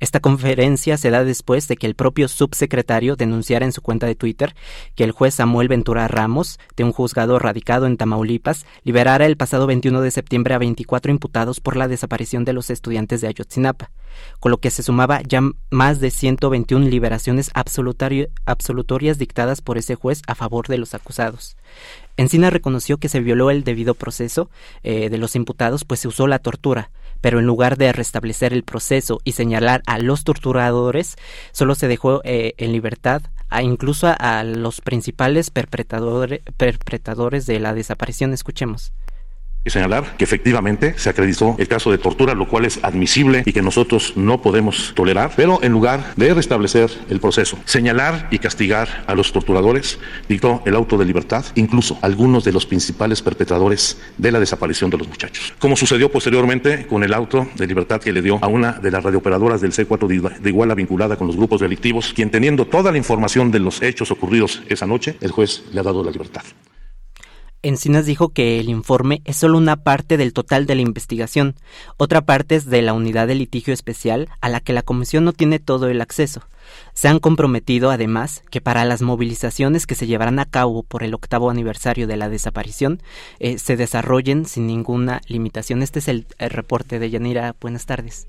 [0.00, 4.14] Esta conferencia se da después de que el propio subsecretario denunciara en su cuenta de
[4.14, 4.54] Twitter
[4.94, 9.66] que el juez Samuel Ventura Ramos, de un juzgado radicado en Tamaulipas, liberara el pasado
[9.66, 13.90] 21 de septiembre a 24 imputados por la desaparición de los estudiantes de Ayotzinapa,
[14.38, 20.22] con lo que se sumaba ya más de 121 liberaciones absolutorias dictadas por ese juez
[20.28, 21.56] a favor de los acusados.
[22.16, 24.50] Encina reconoció que se violó el debido proceso
[24.82, 28.64] eh, de los imputados, pues se usó la tortura, pero en lugar de restablecer el
[28.64, 31.16] proceso y señalar a los torturadores,
[31.52, 38.32] solo se dejó eh, en libertad a incluso a, los principales perpetradores de la desaparición.
[38.32, 38.92] Escuchemos
[39.70, 43.62] señalar que efectivamente se acreditó el caso de tortura, lo cual es admisible y que
[43.62, 49.14] nosotros no podemos tolerar, pero en lugar de restablecer el proceso, señalar y castigar a
[49.14, 54.40] los torturadores, dictó el auto de libertad, incluso algunos de los principales perpetradores de la
[54.40, 55.54] desaparición de los muchachos.
[55.58, 59.02] Como sucedió posteriormente con el auto de libertad que le dio a una de las
[59.02, 63.50] radiooperadoras del C4 de Iguala vinculada con los grupos delictivos, quien teniendo toda la información
[63.50, 66.42] de los hechos ocurridos esa noche, el juez le ha dado la libertad.
[67.62, 71.56] Encinas dijo que el informe es solo una parte del total de la investigación,
[71.96, 75.32] otra parte es de la unidad de litigio especial a la que la Comisión no
[75.32, 76.42] tiene todo el acceso.
[76.94, 81.14] Se han comprometido, además, que para las movilizaciones que se llevarán a cabo por el
[81.14, 83.02] octavo aniversario de la desaparición
[83.40, 85.82] eh, se desarrollen sin ninguna limitación.
[85.82, 87.56] Este es el, el reporte de Yanira.
[87.60, 88.28] Buenas tardes.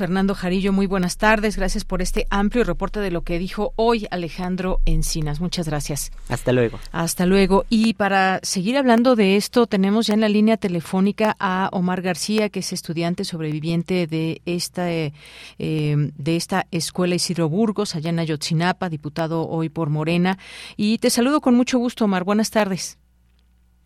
[0.00, 1.58] Fernando Jarillo, muy buenas tardes.
[1.58, 5.42] Gracias por este amplio reporte de lo que dijo hoy Alejandro Encinas.
[5.42, 6.10] Muchas gracias.
[6.30, 6.78] Hasta luego.
[6.90, 7.66] Hasta luego.
[7.68, 12.48] Y para seguir hablando de esto, tenemos ya en la línea telefónica a Omar García,
[12.48, 15.12] que es estudiante sobreviviente de esta, eh,
[15.58, 20.38] de esta escuela Isidro Burgos, allá en Ayotzinapa, diputado hoy por Morena.
[20.78, 22.24] Y te saludo con mucho gusto, Omar.
[22.24, 22.98] Buenas tardes.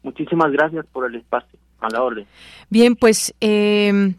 [0.05, 1.59] Muchísimas gracias por el espacio.
[1.81, 2.25] A la orden.
[2.71, 4.15] Bien, pues eh,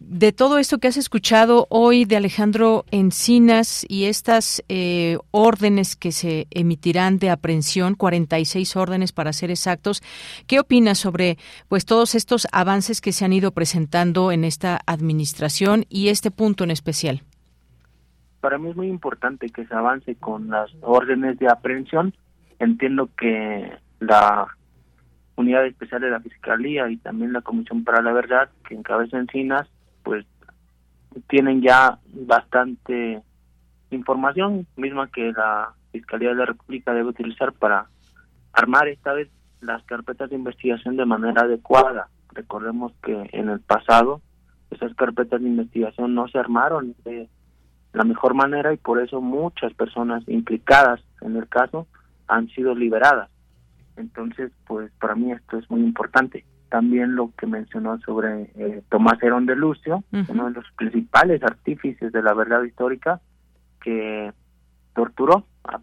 [0.00, 6.10] de todo esto que has escuchado hoy de Alejandro Encinas y estas eh, órdenes que
[6.10, 10.02] se emitirán de aprehensión, 46 órdenes para ser exactos,
[10.46, 11.36] ¿qué opinas sobre
[11.68, 16.64] pues todos estos avances que se han ido presentando en esta administración y este punto
[16.64, 17.20] en especial?
[18.40, 22.14] Para mí es muy importante que se avance con las órdenes de aprehensión.
[22.58, 24.48] Entiendo que la
[25.36, 29.68] Unidad Especial de la Fiscalía y también la Comisión para la Verdad, que encabeza Encinas,
[30.02, 30.26] pues
[31.28, 33.22] tienen ya bastante
[33.90, 37.86] información misma que la Fiscalía de la República debe utilizar para
[38.52, 39.28] armar esta vez
[39.60, 42.08] las carpetas de investigación de manera adecuada.
[42.32, 44.20] Recordemos que en el pasado
[44.70, 47.28] esas carpetas de investigación no se armaron de
[47.92, 51.88] la mejor manera y por eso muchas personas implicadas en el caso
[52.28, 53.30] han sido liberadas.
[53.96, 59.22] Entonces, pues para mí esto es muy importante también lo que mencionó sobre eh, Tomás
[59.22, 63.20] Herón de Lucio, uno de los principales artífices de la verdad histórica,
[63.82, 64.32] que
[64.94, 65.80] torturó a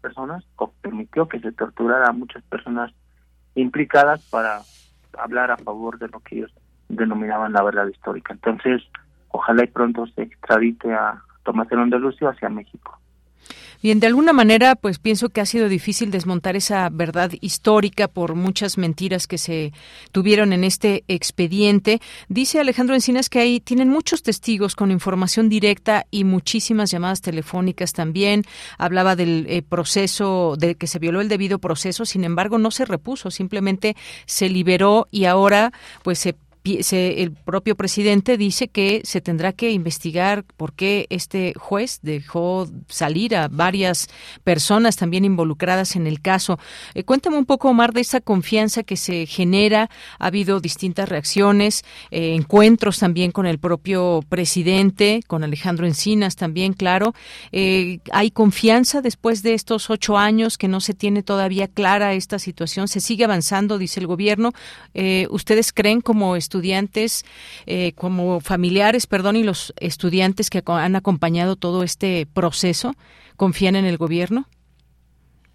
[0.00, 2.92] personas o permitió que se torturara a muchas personas
[3.54, 4.60] implicadas para
[5.18, 6.52] hablar a favor de lo que ellos
[6.88, 8.34] denominaban la verdad histórica.
[8.34, 8.82] Entonces,
[9.28, 12.98] ojalá y pronto se extradite a Tomás Herón de Lucio hacia México.
[13.80, 18.34] Bien, de alguna manera, pues pienso que ha sido difícil desmontar esa verdad histórica por
[18.34, 19.72] muchas mentiras que se
[20.10, 22.00] tuvieron en este expediente.
[22.28, 27.92] Dice Alejandro Encinas que ahí tienen muchos testigos con información directa y muchísimas llamadas telefónicas
[27.92, 28.42] también.
[28.78, 32.84] Hablaba del eh, proceso, de que se violó el debido proceso, sin embargo, no se
[32.84, 33.96] repuso, simplemente
[34.26, 35.72] se liberó y ahora,
[36.02, 36.34] pues se
[36.76, 43.36] el propio presidente dice que se tendrá que investigar por qué este juez dejó salir
[43.36, 44.08] a varias
[44.44, 46.58] personas también involucradas en el caso.
[46.94, 49.90] Eh, cuéntame un poco, Omar, de esa confianza que se genera.
[50.18, 56.72] Ha habido distintas reacciones, eh, encuentros también con el propio presidente, con Alejandro Encinas también,
[56.72, 57.14] claro.
[57.52, 62.38] Eh, ¿Hay confianza después de estos ocho años que no se tiene todavía clara esta
[62.38, 62.88] situación?
[62.88, 64.52] ¿Se sigue avanzando, dice el gobierno?
[65.30, 67.24] ¿Ustedes creen como estudiantes estudiantes,
[67.66, 72.94] eh, como familiares, perdón, y los estudiantes que han acompañado todo este proceso,
[73.36, 74.46] confían en el gobierno?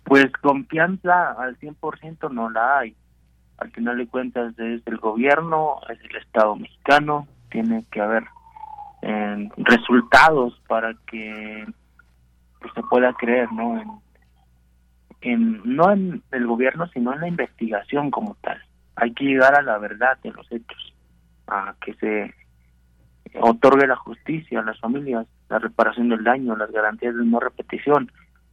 [0.06, 2.96] Pues confianza al 100% no la hay.
[3.58, 8.24] Al final de cuentas es el gobierno, es el Estado mexicano, tiene que haber
[9.02, 11.66] eh, resultados para que
[12.62, 13.78] pues, se pueda creer, ¿no?
[13.78, 13.90] En,
[15.22, 18.62] en, no en el gobierno, sino en la investigación como tal.
[18.96, 20.93] Hay que llegar a la verdad de los hechos
[21.82, 22.34] que se
[23.40, 28.12] otorgue la justicia a las familias, la reparación del daño, las garantías de no repetición.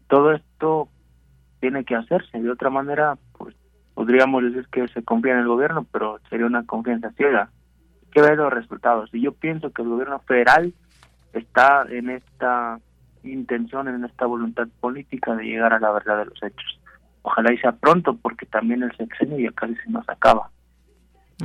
[0.08, 0.88] Todo esto
[1.60, 2.40] tiene que hacerse.
[2.40, 3.54] De otra manera, pues
[3.94, 7.50] podríamos decir que se confía en el gobierno, pero sería una confianza ciega.
[8.02, 9.10] Hay que ver los resultados.
[9.12, 10.72] Y yo pienso que el gobierno federal
[11.32, 12.78] está en esta
[13.22, 16.80] intención, en esta voluntad política de llegar a la verdad de los hechos.
[17.22, 20.50] Ojalá y sea pronto, porque también el sexenio ya casi se nos acaba.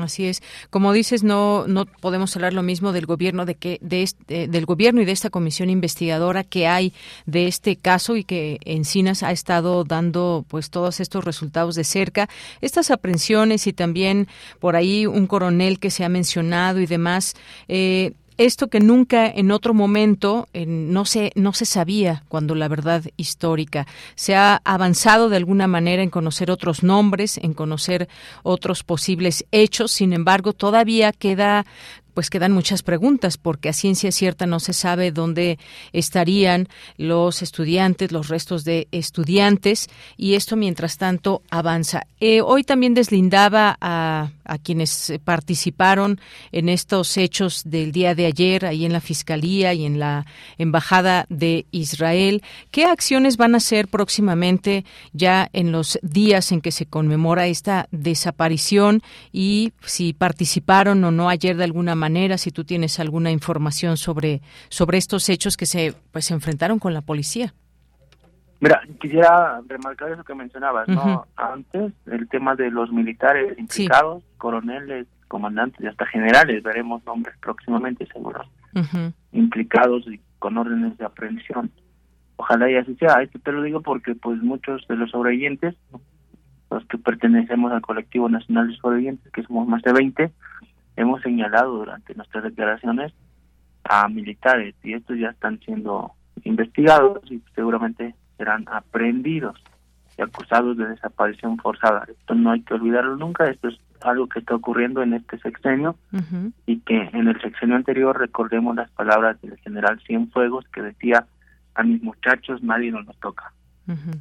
[0.03, 0.41] Así es.
[0.69, 4.65] Como dices, no no podemos hablar lo mismo del gobierno de que de este, del
[4.65, 6.93] gobierno y de esta comisión investigadora que hay
[7.25, 12.29] de este caso y que Encinas ha estado dando pues todos estos resultados de cerca,
[12.62, 14.27] estas aprehensiones y también
[14.60, 17.36] por ahí un coronel que se ha mencionado y demás.
[17.67, 23.03] Eh, esto que nunca en otro momento no se no se sabía cuando la verdad
[23.17, 28.07] histórica se ha avanzado de alguna manera en conocer otros nombres, en conocer
[28.43, 31.65] otros posibles hechos, sin embargo, todavía queda
[32.15, 35.59] pues quedan muchas preguntas porque a ciencia cierta no se sabe dónde
[35.91, 42.07] estarían los estudiantes, los restos de estudiantes y esto mientras tanto avanza.
[42.21, 46.19] Eh, hoy también deslindaba a a quienes eh, participaron
[46.51, 50.25] en estos hechos del día de ayer ahí en la Fiscalía y en la
[50.58, 52.43] Embajada de Israel.
[52.71, 57.88] ¿Qué acciones van a hacer próximamente ya en los días en que se conmemora esta
[57.91, 63.97] desaparición y si participaron o no ayer de alguna manera, si tú tienes alguna información
[63.97, 67.53] sobre, sobre estos hechos que se pues, se enfrentaron con la policía?
[68.59, 71.27] Mira, quisiera remarcar eso que mencionabas, ¿no?
[71.35, 78.05] Antes, el tema de los militares implicados, coroneles, comandantes y hasta generales, veremos nombres próximamente,
[78.07, 78.45] seguro,
[79.31, 81.71] implicados y con órdenes de aprehensión.
[82.37, 83.21] Ojalá y así sea.
[83.21, 85.75] Esto te lo digo porque, pues, muchos de los sobrevivientes,
[86.69, 90.31] los que pertenecemos al colectivo nacional de sobrevivientes, que somos más de 20,
[90.97, 93.13] hemos señalado durante nuestras declaraciones
[93.83, 96.11] a militares y estos ya están siendo
[96.43, 99.61] investigados y seguramente serán aprehendidos
[100.17, 102.05] y acusados de desaparición forzada.
[102.07, 105.95] Esto no hay que olvidarlo nunca, esto es algo que está ocurriendo en este sexenio
[106.65, 111.25] y que en el sexenio anterior recordemos las palabras del general Cienfuegos que decía
[111.73, 113.51] a mis muchachos nadie nos los toca.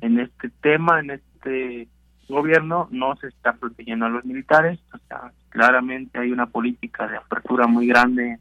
[0.00, 1.88] En este tema, en este
[2.29, 7.16] gobierno no se está protegiendo a los militares, o sea, claramente hay una política de
[7.16, 8.38] apertura muy grande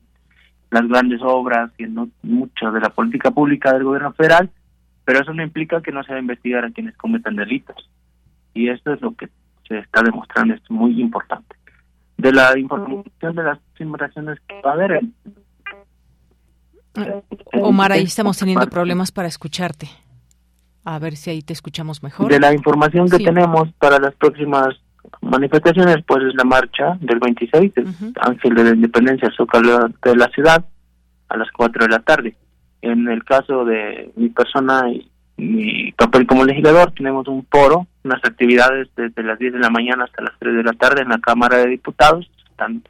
[0.74, 4.50] las grandes obras y en mucho de la política pública del gobierno federal,
[5.06, 7.90] pero eso no implica que no se va a investigar a quienes cometen delitos.
[8.54, 9.30] Y esto es lo que
[9.68, 11.56] se está demostrando, es muy importante.
[12.18, 15.02] De la información de las simulaciones que va a haber.
[17.54, 19.90] Omar, ahí estamos teniendo problemas para escucharte.
[20.86, 22.30] A ver si ahí te escuchamos mejor.
[22.30, 24.76] De la información que tenemos para las próximas
[25.22, 30.28] manifestaciones, pues es la marcha del 26, del Ángel de la Independencia, Zócalo de la
[30.30, 30.66] ciudad,
[31.30, 32.36] a las 4 de la tarde.
[32.84, 38.20] En el caso de mi persona y mi papel como legislador, tenemos un foro, unas
[38.26, 41.20] actividades desde las 10 de la mañana hasta las 3 de la tarde en la
[41.20, 42.30] Cámara de Diputados.
[42.50, 42.84] Están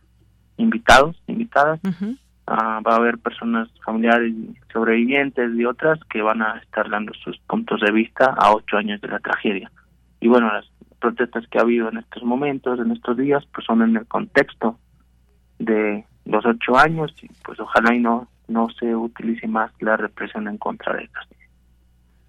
[0.57, 1.79] invitados, invitadas.
[2.47, 4.33] Ah, va a haber personas familiares,
[4.73, 8.99] sobrevivientes y otras que van a estar dando sus puntos de vista a ocho años
[8.99, 9.71] de la tragedia.
[10.19, 10.65] Y bueno, las
[10.99, 14.79] protestas que ha habido en estos momentos, en estos días, pues son en el contexto
[15.59, 20.47] de los ocho años y pues ojalá y no, no se utilice más la represión
[20.47, 21.27] en contra de ellos.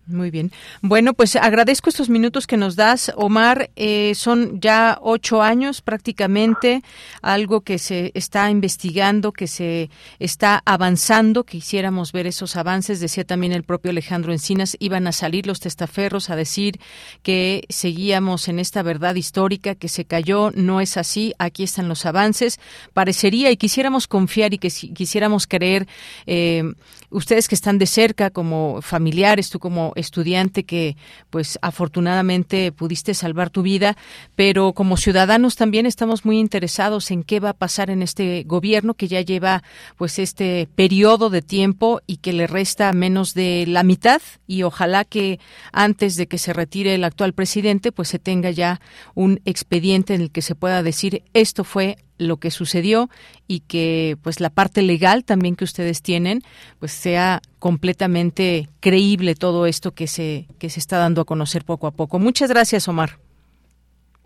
[0.06, 0.52] Muy bien.
[0.82, 3.70] Bueno, pues agradezco estos minutos que nos das, Omar.
[3.74, 6.82] Eh, son ya ocho años prácticamente,
[7.22, 9.88] algo que se está investigando, que se
[10.18, 11.44] está avanzando.
[11.44, 13.00] Quisiéramos ver esos avances.
[13.00, 16.78] Decía también el propio Alejandro Encinas, iban a salir los testaferros a decir
[17.22, 20.50] que seguíamos en esta verdad histórica, que se cayó.
[20.54, 21.32] No es así.
[21.38, 22.60] Aquí están los avances.
[22.92, 25.88] Parecería y quisiéramos confiar y que quisiéramos creer,
[26.26, 26.62] eh,
[27.08, 30.96] ustedes que están de cerca como familiares, tú como estudiante que
[31.30, 33.96] pues afortunadamente pudiste salvar tu vida,
[34.37, 38.94] pero como ciudadanos también estamos muy interesados en qué va a pasar en este gobierno
[38.94, 39.62] que ya lleva
[39.96, 45.04] pues este periodo de tiempo y que le resta menos de la mitad y ojalá
[45.04, 45.40] que
[45.72, 48.80] antes de que se retire el actual presidente pues se tenga ya
[49.14, 53.11] un expediente en el que se pueda decir esto fue lo que sucedió
[53.46, 56.42] y que pues la parte legal también que ustedes tienen
[56.79, 61.87] pues sea completamente creíble todo esto que se que se está dando a conocer poco
[61.87, 62.18] a poco.
[62.18, 63.18] Muchas gracias, Omar.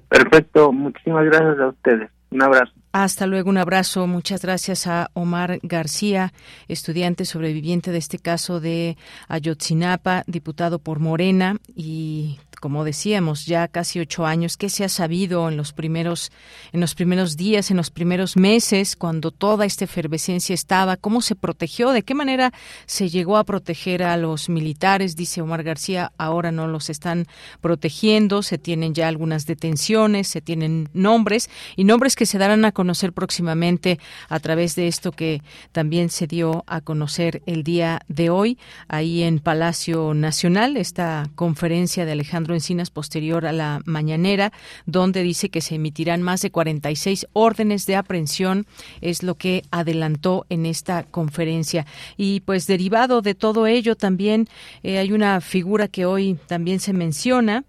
[0.09, 2.11] Perfecto, muchísimas gracias a ustedes.
[2.31, 2.72] Un abrazo.
[2.92, 4.07] Hasta luego, un abrazo.
[4.07, 6.33] Muchas gracias a Omar García,
[6.68, 8.96] estudiante sobreviviente de este caso de
[9.29, 15.49] Ayotzinapa, diputado por Morena y como decíamos, ya casi ocho años, ¿qué se ha sabido
[15.49, 16.33] en los primeros,
[16.73, 20.97] en los primeros días, en los primeros meses, cuando toda esta efervescencia estaba?
[20.97, 21.90] ¿Cómo se protegió?
[21.90, 22.53] ¿De qué manera
[22.87, 25.16] se llegó a proteger a los militares?
[25.16, 27.27] Dice Omar García, ahora no los están
[27.61, 32.73] protegiendo, se tienen ya algunas detenciones, se tienen nombres y nombres que se darán a
[32.73, 35.42] conocer próximamente a través de esto que
[35.73, 42.05] también se dio a conocer el día de hoy ahí en Palacio Nacional, esta conferencia
[42.05, 44.52] de Alejandro Encinas posterior a la mañanera,
[44.87, 48.66] donde dice que se emitirán más de 46 órdenes de aprehensión,
[49.00, 51.87] es lo que adelantó en esta conferencia.
[52.16, 54.48] Y pues derivado de todo ello también
[54.82, 57.64] eh, hay una figura que hoy también se menciona,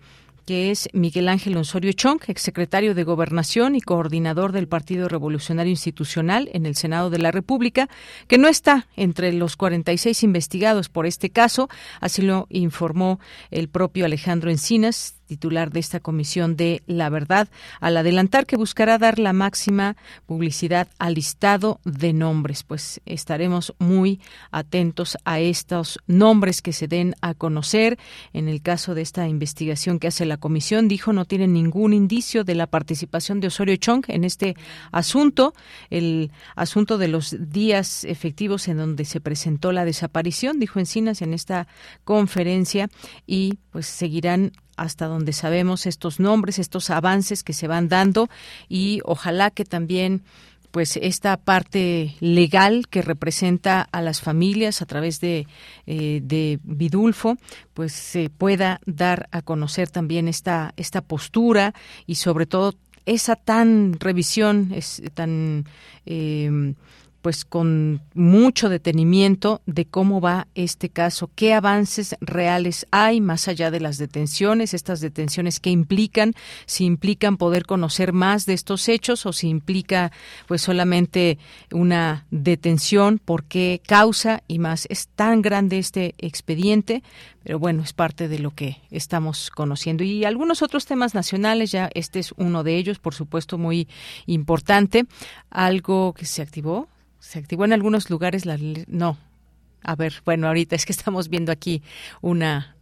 [0.49, 6.49] que es Miguel Ángel Osorio Chong, exsecretario de Gobernación y coordinador del Partido Revolucionario Institucional
[6.53, 7.88] en el Senado de la República,
[8.27, 11.69] que no está entre los 46 investigados por este caso,
[12.01, 13.19] así lo informó
[13.51, 18.97] el propio Alejandro Encinas titular de esta Comisión de la Verdad, al adelantar que buscará
[18.97, 22.63] dar la máxima publicidad al listado de nombres.
[22.63, 27.99] Pues estaremos muy atentos a estos nombres que se den a conocer.
[28.33, 32.43] En el caso de esta investigación que hace la Comisión, dijo no tiene ningún indicio
[32.43, 34.55] de la participación de Osorio Chong en este
[34.91, 35.53] asunto,
[35.91, 41.35] el asunto de los días efectivos en donde se presentó la desaparición, dijo Encinas en
[41.35, 41.67] esta
[42.03, 42.89] conferencia
[43.27, 48.30] y pues seguirán hasta donde sabemos estos nombres, estos avances que se van dando
[48.67, 50.23] y ojalá que también
[50.71, 55.48] pues esta parte legal que representa a las familias a través de,
[55.88, 57.38] eh, de Vidulfo,
[57.73, 61.73] pues se pueda dar a conocer también esta, esta postura
[62.06, 62.75] y sobre todo
[63.06, 65.65] esa tan revisión, es tan
[66.06, 66.75] eh,
[67.21, 73.71] pues con mucho detenimiento de cómo va este caso, qué avances reales hay más allá
[73.71, 76.33] de las detenciones, estas detenciones que implican,
[76.65, 80.11] si implican poder conocer más de estos hechos o si implica
[80.47, 81.37] pues solamente
[81.71, 84.85] una detención, por qué causa y más.
[84.89, 87.03] Es tan grande este expediente,
[87.43, 90.03] pero bueno, es parte de lo que estamos conociendo.
[90.03, 93.87] Y algunos otros temas nacionales, ya este es uno de ellos, por supuesto, muy
[94.25, 95.05] importante.
[95.49, 96.87] Algo que se activó,
[97.19, 98.57] se activó en algunos lugares la
[98.87, 99.17] no.
[99.81, 101.81] A ver, bueno, ahorita es que estamos viendo aquí
[102.21, 102.75] una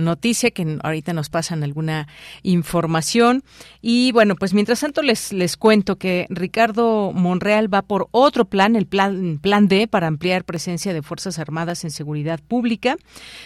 [0.00, 2.08] noticia que ahorita nos pasan alguna
[2.42, 3.42] información.
[3.80, 8.76] Y bueno, pues mientras tanto les, les cuento que Ricardo Monreal va por otro plan,
[8.76, 12.96] el plan, plan D, para ampliar presencia de Fuerzas Armadas en seguridad pública,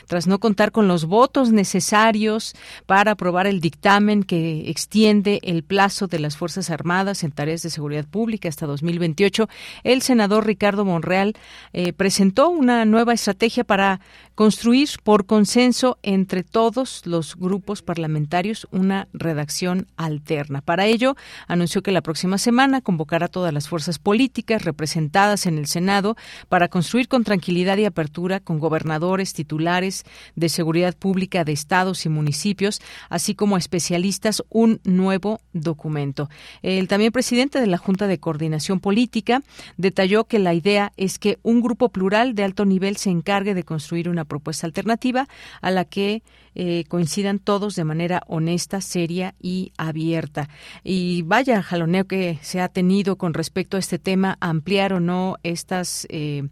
[0.07, 2.55] tras no contar con los votos necesarios
[2.87, 7.71] para aprobar el dictamen que extiende el plazo de las Fuerzas Armadas en tareas de
[7.71, 9.49] seguridad pública hasta 2028.
[9.83, 11.35] El senador Ricardo Monreal
[11.73, 14.01] eh, presentó una nueva estrategia para
[14.35, 20.61] construir por consenso entre todos los grupos parlamentarios una redacción alterna.
[20.61, 21.17] Para ello,
[21.47, 26.17] anunció que la próxima semana convocará a todas las fuerzas políticas representadas en el Senado
[26.49, 30.05] para construir con tranquilidad y apertura con gobernadores, titulares
[30.35, 36.29] de seguridad pública de estados y municipios, así como especialistas, un nuevo documento.
[36.63, 39.43] El también presidente de la Junta de Coordinación Política
[39.77, 43.63] detalló que la idea es que un grupo plural de alto nivel se encargue de
[43.63, 45.27] construir una propuesta alternativa
[45.61, 46.23] a la que
[46.55, 50.49] eh, coincidan todos de manera honesta, seria y abierta.
[50.83, 55.37] Y vaya jaloneo que se ha tenido con respecto a este tema, ampliar o no
[55.43, 56.49] estas, eh,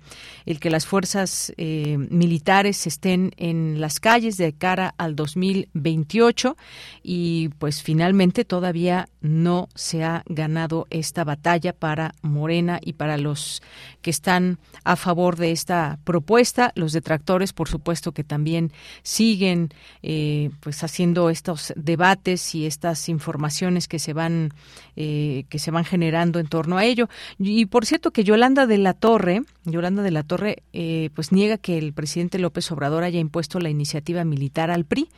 [0.46, 6.56] el que las fuerzas eh, militares estén en las calles de cara al 2028
[7.02, 13.62] y pues finalmente todavía no se ha ganado esta batalla para Morena y para los
[14.00, 16.72] que están a favor de esta propuesta.
[16.74, 18.72] Los detractores, por supuesto, que también
[19.02, 19.70] siguen
[20.02, 24.52] eh, pues haciendo estos debates y estas informaciones que se van
[24.94, 27.08] eh, que se van generando en torno a ello.
[27.38, 31.56] Y por cierto que Yolanda de la Torre, Yolanda de la Torre, eh, pues niega
[31.56, 35.08] que el presidente López Obrador haya impuesto la iniciativa militar al PRI.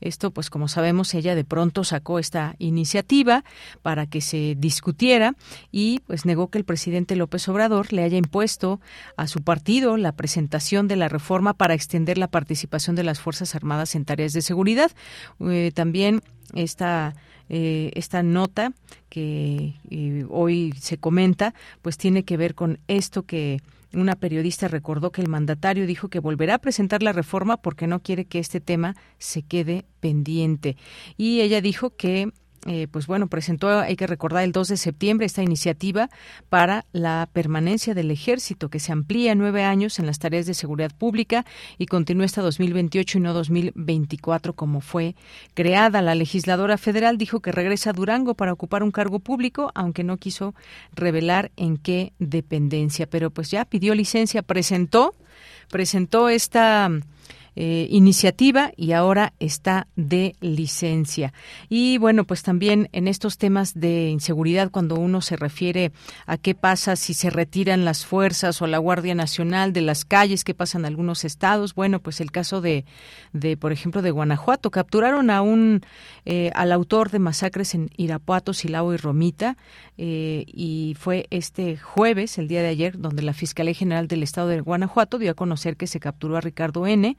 [0.00, 3.44] Esto, pues como sabemos, ella de pronto sacó esta iniciativa
[3.82, 5.34] para que se discutiera
[5.72, 8.80] y pues negó que el presidente López Obrador le haya impuesto
[9.16, 13.54] a su partido la presentación de la reforma para extender la participación de las Fuerzas
[13.54, 14.90] Armadas en tareas de seguridad.
[15.40, 16.22] Eh, también
[16.54, 17.14] esta
[17.50, 18.72] eh, esta nota
[19.10, 23.60] que eh, hoy se comenta, pues tiene que ver con esto que
[23.92, 28.00] una periodista recordó que el mandatario dijo que volverá a presentar la reforma porque no
[28.00, 30.76] quiere que este tema se quede pendiente.
[31.16, 32.32] Y ella dijo que
[32.66, 36.08] eh, pues bueno, presentó, hay que recordar, el 2 de septiembre esta iniciativa
[36.48, 40.90] para la permanencia del ejército, que se amplía nueve años en las tareas de seguridad
[40.96, 41.44] pública
[41.76, 45.14] y continúa hasta 2028 y no 2024 como fue
[45.52, 46.00] creada.
[46.00, 50.16] La legisladora federal dijo que regresa a Durango para ocupar un cargo público, aunque no
[50.16, 50.54] quiso
[50.94, 55.14] revelar en qué dependencia, pero pues ya pidió licencia, presentó,
[55.68, 56.90] presentó esta
[57.56, 61.32] eh, iniciativa y ahora está de licencia.
[61.68, 65.92] Y bueno, pues también en estos temas de inseguridad, cuando uno se refiere
[66.26, 70.44] a qué pasa si se retiran las fuerzas o la Guardia Nacional de las calles,
[70.44, 72.84] qué pasa en algunos estados, bueno, pues el caso de,
[73.32, 75.82] de por ejemplo, de Guanajuato, capturaron a un,
[76.24, 79.56] eh, al autor de masacres en Irapuato, Silao y Romita,
[79.96, 84.48] eh, y fue este jueves, el día de ayer, donde la Fiscalía General del Estado
[84.48, 87.16] de Guanajuato dio a conocer que se capturó a Ricardo N.,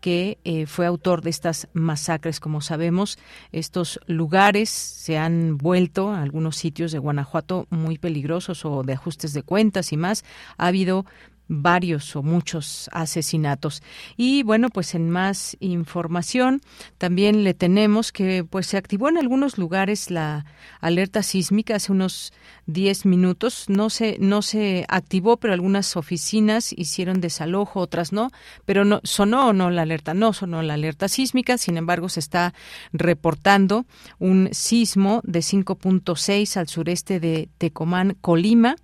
[0.00, 2.38] que eh, fue autor de estas masacres.
[2.38, 3.18] Como sabemos,
[3.50, 9.42] estos lugares se han vuelto, algunos sitios de Guanajuato, muy peligrosos o de ajustes de
[9.42, 10.24] cuentas y más.
[10.58, 11.06] Ha habido
[11.52, 13.82] varios o muchos asesinatos.
[14.16, 16.62] Y bueno, pues en más información
[16.98, 20.46] también le tenemos que pues se activó en algunos lugares la
[20.80, 22.32] alerta sísmica hace unos
[22.66, 23.66] 10 minutos.
[23.68, 28.30] No se no se activó, pero algunas oficinas hicieron desalojo, otras no,
[28.64, 32.20] pero no sonó o no la alerta, no sonó la alerta sísmica, sin embargo se
[32.20, 32.54] está
[32.92, 33.84] reportando
[34.18, 38.76] un sismo de 5.6 al sureste de Tecomán, Colima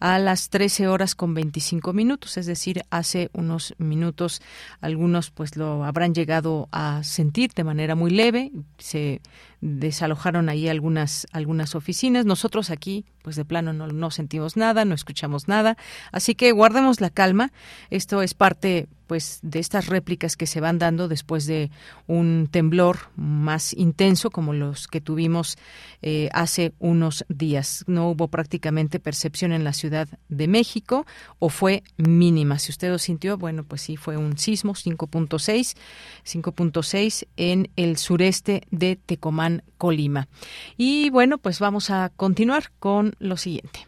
[0.00, 4.40] a las 13 horas con 25 minutos, es decir, hace unos minutos
[4.80, 9.20] algunos pues lo habrán llegado a sentir de manera muy leve, se
[9.60, 14.94] desalojaron ahí algunas algunas oficinas, nosotros aquí pues de plano no, no sentimos nada, no
[14.94, 15.76] escuchamos nada,
[16.12, 17.52] así que guardemos la calma,
[17.90, 21.70] esto es parte pues de estas réplicas que se van dando después de
[22.06, 25.58] un temblor más intenso como los que tuvimos
[26.02, 27.84] eh, hace unos días.
[27.88, 31.06] No hubo prácticamente percepción en la Ciudad de México
[31.38, 32.58] o fue mínima.
[32.58, 35.76] Si usted lo sintió, bueno, pues sí fue un sismo 5.6,
[36.24, 40.28] 5.6 en el sureste de Tecomán, Colima.
[40.76, 43.87] Y bueno, pues vamos a continuar con lo siguiente.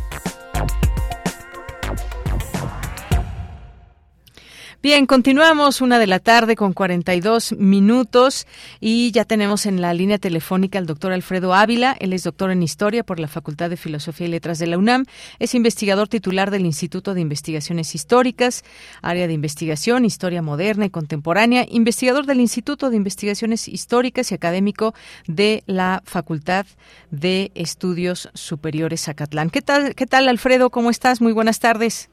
[4.83, 8.47] Bien, continuamos una de la tarde con 42 minutos
[8.79, 11.95] y ya tenemos en la línea telefónica al doctor Alfredo Ávila.
[11.99, 15.05] Él es doctor en Historia por la Facultad de Filosofía y Letras de la UNAM.
[15.37, 18.63] Es investigador titular del Instituto de Investigaciones Históricas,
[19.03, 24.95] área de investigación, historia moderna y contemporánea, investigador del Instituto de Investigaciones Históricas y académico
[25.27, 26.65] de la Facultad
[27.11, 29.51] de Estudios Superiores Zacatlán.
[29.51, 30.71] ¿Qué tal, qué tal Alfredo?
[30.71, 31.21] ¿Cómo estás?
[31.21, 32.09] Muy buenas tardes.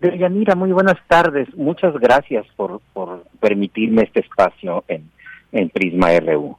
[0.00, 1.48] Deyanira, muy buenas tardes.
[1.56, 5.10] Muchas gracias por, por permitirme este espacio en,
[5.52, 6.56] en Prisma RU.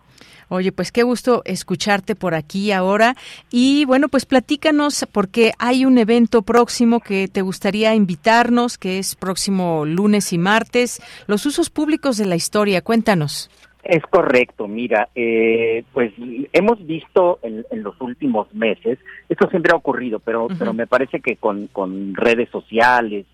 [0.52, 3.16] Oye, pues qué gusto escucharte por aquí ahora.
[3.52, 9.16] Y bueno, pues platícanos, porque hay un evento próximo que te gustaría invitarnos, que es
[9.16, 12.82] próximo lunes y martes, los usos públicos de la historia.
[12.82, 13.52] Cuéntanos.
[13.90, 16.14] Es correcto, mira, eh, pues
[16.54, 20.60] hemos visto en, en, los últimos meses, esto siempre ha ocurrido, pero, uh -huh.
[20.60, 23.26] pero me parece que con, con redes sociales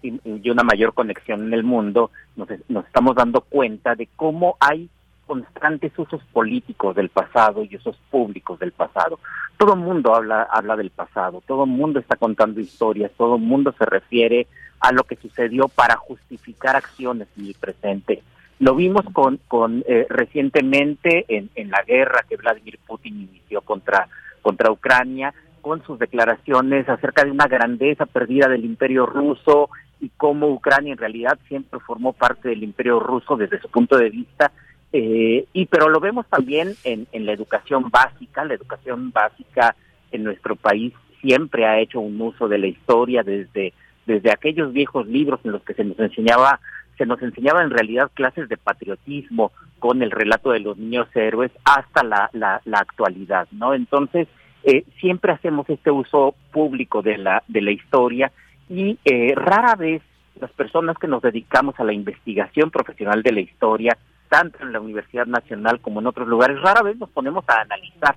[0.00, 4.56] y, y, una mayor conexión en el mundo, nos, nos estamos dando cuenta de cómo
[4.58, 4.88] hay
[5.26, 9.18] constantes usos políticos del pasado y usos públicos del pasado.
[9.58, 13.42] Todo el mundo habla, habla del pasado, todo el mundo está contando historias, todo el
[13.42, 14.46] mundo se refiere
[14.80, 18.22] a lo que sucedió para justificar acciones en el presente
[18.60, 24.06] lo vimos con, con eh, recientemente en, en, la guerra que Vladimir Putin inició contra,
[24.42, 25.32] contra Ucrania,
[25.62, 30.98] con sus declaraciones acerca de una grandeza perdida del imperio ruso y cómo Ucrania en
[30.98, 34.52] realidad siempre formó parte del imperio ruso desde su punto de vista.
[34.92, 39.74] Eh, y pero lo vemos también en, en la educación básica, la educación básica
[40.12, 40.92] en nuestro país
[41.22, 43.72] siempre ha hecho un uso de la historia desde,
[44.06, 46.60] desde aquellos viejos libros en los que se nos enseñaba
[47.00, 51.50] se nos enseñaba en realidad clases de patriotismo con el relato de los niños héroes
[51.64, 53.72] hasta la, la, la actualidad, ¿no?
[53.72, 54.28] Entonces,
[54.64, 58.30] eh, siempre hacemos este uso público de la, de la historia
[58.68, 60.02] y eh, rara vez
[60.38, 63.96] las personas que nos dedicamos a la investigación profesional de la historia,
[64.28, 68.14] tanto en la Universidad Nacional como en otros lugares, rara vez nos ponemos a analizar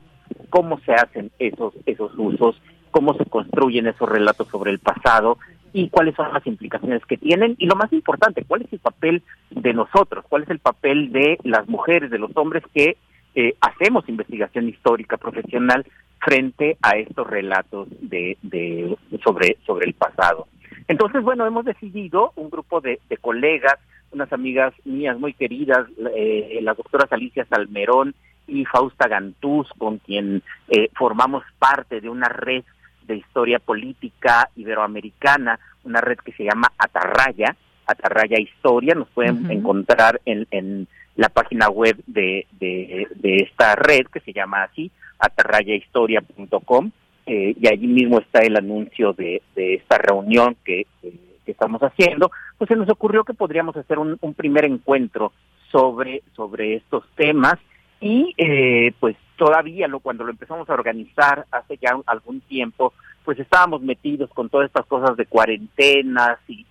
[0.50, 2.62] cómo se hacen esos, esos usos,
[2.92, 5.38] cómo se construyen esos relatos sobre el pasado
[5.74, 9.24] y cuáles son las implicaciones que tienen y lo más importante, cuál es el papel
[9.50, 12.96] de nosotros, cuál es el papel de las mujeres, de los hombres que
[13.36, 15.86] eh, hacemos investigación histórica profesional
[16.20, 20.48] frente a estos relatos de, de sobre sobre el pasado.
[20.88, 23.78] Entonces, bueno, hemos decidido un grupo de, colegas,
[24.12, 28.14] unas amigas mías muy queridas, eh, las doctoras Alicia Salmerón
[28.48, 32.64] y Fausta Gantús, con quien eh, formamos parte de una red
[33.08, 39.48] de historia política iberoamericana, una red que se llama Atarraya, Atarraya Historia, nos pueden uh
[39.48, 39.52] -huh.
[39.52, 44.90] encontrar en, en, la página web de, de, de, esta red que se llama así,
[45.20, 46.90] atarrayahistoria.com,
[47.28, 51.14] eh, y allí mismo está el anuncio de, de esta reunión que, que,
[51.46, 55.34] que, estamos haciendo, pues se nos ocurrió que podríamos hacer un, un primer encuentro
[55.72, 57.60] sobre, sobre estos temas
[58.04, 62.92] y eh, pues todavía lo cuando lo empezamos a organizar hace ya algún tiempo
[63.24, 66.68] pues estábamos metidos con todas estas cosas de cuarentenas y,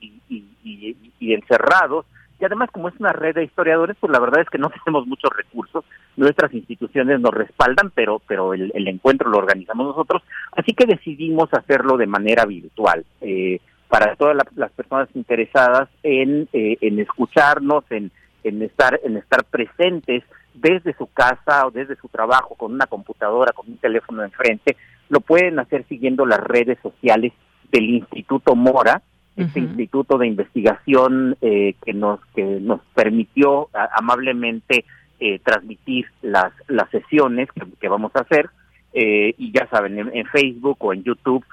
[1.20, 2.04] encerrados.
[2.38, 5.06] Y además como es una red de historiadores, pues la verdad es que no tenemos
[5.06, 10.22] muchos recursos, nuestras instituciones nos respaldan, pero, pero el, encuentro lo organizamos nosotros,
[10.54, 13.06] así que decidimos hacerlo de manera virtual.
[13.22, 13.58] Eh,
[13.88, 18.10] para todas las personas interesadas en, eh, en escucharnos, en,
[18.44, 20.24] en, estar, en estar presentes
[20.54, 24.76] desde su casa o desde su trabajo con una computadora, con un teléfono enfrente,
[25.08, 27.32] lo pueden hacer siguiendo las redes sociales
[27.70, 29.02] del Instituto Mora,
[29.34, 34.84] este instituto de investigación eh, que nos que nos permitió amablemente
[35.20, 37.48] eh, transmitir las las sesiones
[37.80, 38.50] que, vamos a hacer
[38.92, 41.44] eh, y ya saben en, Facebook o en YouTube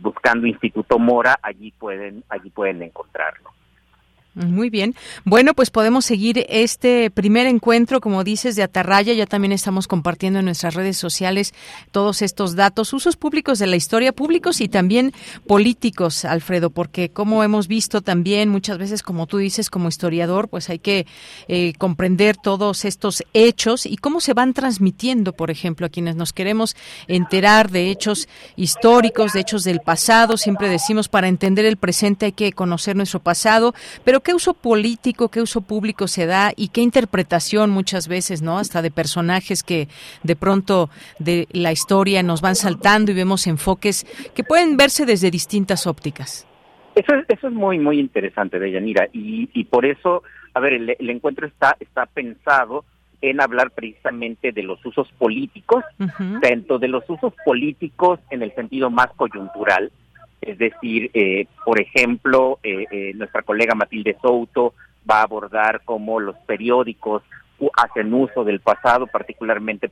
[0.00, 3.50] buscando Instituto Mora allí pueden allí pueden encontrarlo
[4.36, 4.94] muy bien.
[5.24, 9.14] Bueno, pues podemos seguir este primer encuentro, como dices, de Atarraya.
[9.14, 11.54] Ya también estamos compartiendo en nuestras redes sociales
[11.90, 15.14] todos estos datos, usos públicos de la historia, públicos y también
[15.46, 20.68] políticos, Alfredo, porque como hemos visto también muchas veces, como tú dices, como historiador, pues
[20.68, 21.06] hay que
[21.48, 26.34] eh, comprender todos estos hechos y cómo se van transmitiendo, por ejemplo, a quienes nos
[26.34, 26.76] queremos
[27.08, 30.36] enterar de hechos históricos, de hechos del pasado.
[30.36, 33.74] Siempre decimos, para entender el presente hay que conocer nuestro pasado,
[34.04, 38.58] pero qué uso político, qué uso público se da y qué interpretación muchas veces, ¿no?
[38.58, 39.86] Hasta de personajes que
[40.24, 44.04] de pronto de la historia nos van saltando y vemos enfoques
[44.34, 46.44] que pueden verse desde distintas ópticas.
[46.96, 50.24] Eso es, eso es muy, muy interesante, Deyanira, y, y por eso,
[50.54, 52.84] a ver, el, encuentro está, está pensado
[53.20, 55.84] en hablar precisamente de los usos políticos,
[56.42, 59.92] tanto de los usos políticos en el sentido más coyuntural,
[60.40, 64.74] es decir, eh, por ejemplo, eh, eh, nuestra colega Matilde Souto
[65.08, 67.22] va a abordar cómo los periódicos
[67.76, 69.90] hacen uso del pasado, particularmente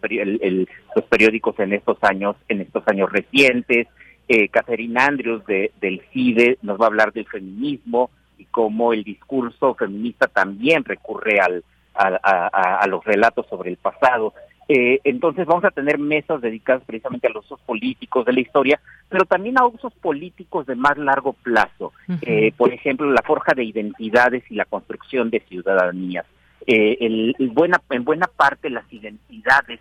[0.94, 3.88] los periódicos en estos años, en estos años recientes.
[4.28, 9.02] Eh, Catherine Andrews de, del CIDE nos va a hablar del feminismo y cómo el
[9.02, 11.64] discurso feminista también recurre al,
[11.94, 14.34] a los relatos sobre el pasado.
[14.68, 18.80] Eh, entonces vamos a tener mesas dedicadas precisamente a los usos políticos de la historia,
[19.08, 21.92] pero también a usos políticos de más largo plazo.
[22.22, 26.24] Eh, por ejemplo, la forja de identidades y la construcción de ciudadanías.
[26.66, 29.80] Eh, el, buena, en buena parte las identidades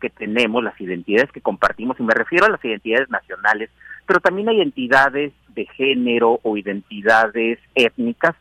[0.00, 3.70] que tenemos, las identidades que compartimos, y me refiero a las identidades nacionales,
[4.06, 8.36] pero también hay identidades de género o identidades étnicas,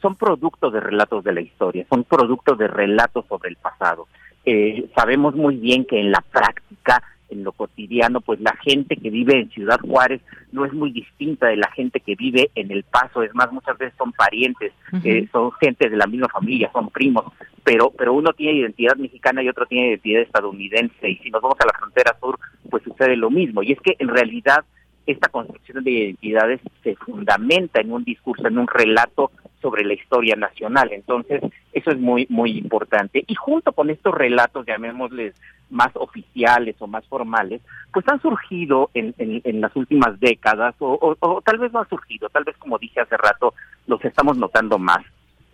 [0.00, 4.08] son productos de relatos de la historia, son productos de relatos sobre el pasado.
[4.44, 9.08] Eh, sabemos muy bien que en la práctica, en lo cotidiano, pues la gente que
[9.08, 10.20] vive en Ciudad Juárez
[10.50, 13.78] no es muy distinta de la gente que vive en El Paso, es más, muchas
[13.78, 14.72] veces son parientes,
[15.04, 17.24] eh, son gente de la misma familia, son primos,
[17.64, 21.58] pero, pero uno tiene identidad mexicana y otro tiene identidad estadounidense, y si nos vamos
[21.60, 22.38] a la frontera sur,
[22.68, 24.64] pues sucede lo mismo, y es que en realidad
[25.06, 29.30] esta construcción de identidades se fundamenta en un discurso, en un relato
[29.60, 30.90] sobre la historia nacional.
[30.92, 31.42] Entonces,
[31.72, 33.24] eso es muy, muy importante.
[33.26, 35.34] Y junto con estos relatos, llamémosles
[35.70, 39.14] más oficiales o más formales, pues han surgido en,
[39.60, 43.16] las últimas décadas, o, o, tal vez no han surgido, tal vez como dije hace
[43.16, 43.54] rato,
[43.86, 45.02] los estamos notando más.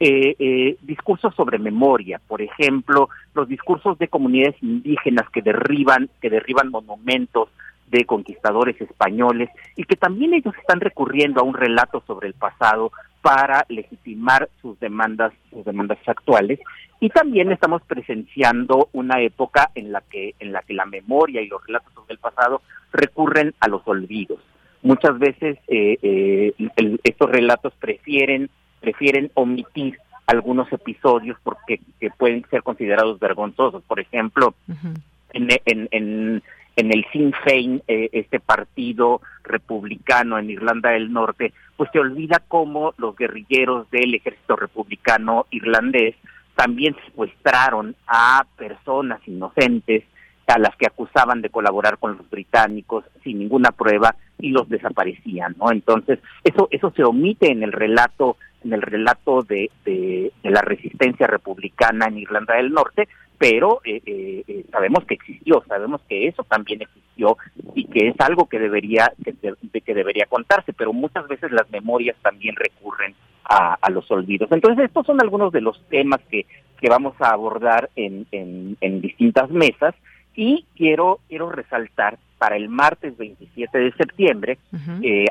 [0.00, 6.30] Eh, eh, discursos sobre memoria, por ejemplo, los discursos de comunidades indígenas que derriban, que
[6.30, 7.48] derriban monumentos
[7.90, 12.92] de conquistadores españoles y que también ellos están recurriendo a un relato sobre el pasado
[13.22, 16.60] para legitimar sus demandas, sus demandas actuales.
[17.00, 21.48] Y también estamos presenciando una época en la que, en la que la memoria y
[21.48, 22.62] los relatos sobre el pasado
[22.92, 24.40] recurren a los olvidos.
[24.82, 26.54] Muchas veces eh, eh,
[27.04, 33.82] estos relatos prefieren, prefieren omitir algunos episodios porque que pueden ser considerados vergonzosos.
[33.84, 34.54] Por ejemplo,
[35.32, 36.42] en, en, en
[36.92, 42.94] el Sinn Féin, eh, este partido republicano en Irlanda del Norte, pues se olvida cómo
[42.98, 46.14] los guerrilleros del ejército republicano irlandés
[46.54, 50.04] también secuestraron a personas inocentes
[50.46, 55.54] a las que acusaban de colaborar con los británicos sin ninguna prueba y los desaparecían,
[55.58, 55.70] ¿no?
[55.70, 61.26] Entonces, eso eso se omite en el relato en el relato de, de la resistencia
[61.28, 63.08] republicana en Irlanda del Norte,
[63.38, 67.38] pero eh, eh, eh, sabemos que existió, sabemos que eso también existió
[67.74, 72.16] y que es algo que debería que, que debería contarse, pero muchas veces las memorias
[72.20, 73.14] también recurren
[73.44, 74.52] a, los olvidos.
[74.52, 76.44] Entonces estos son algunos de los temas que,
[76.78, 79.94] que vamos a abordar en, en, distintas mesas
[80.34, 84.58] y quiero quiero resaltar para el martes 27 de septiembre,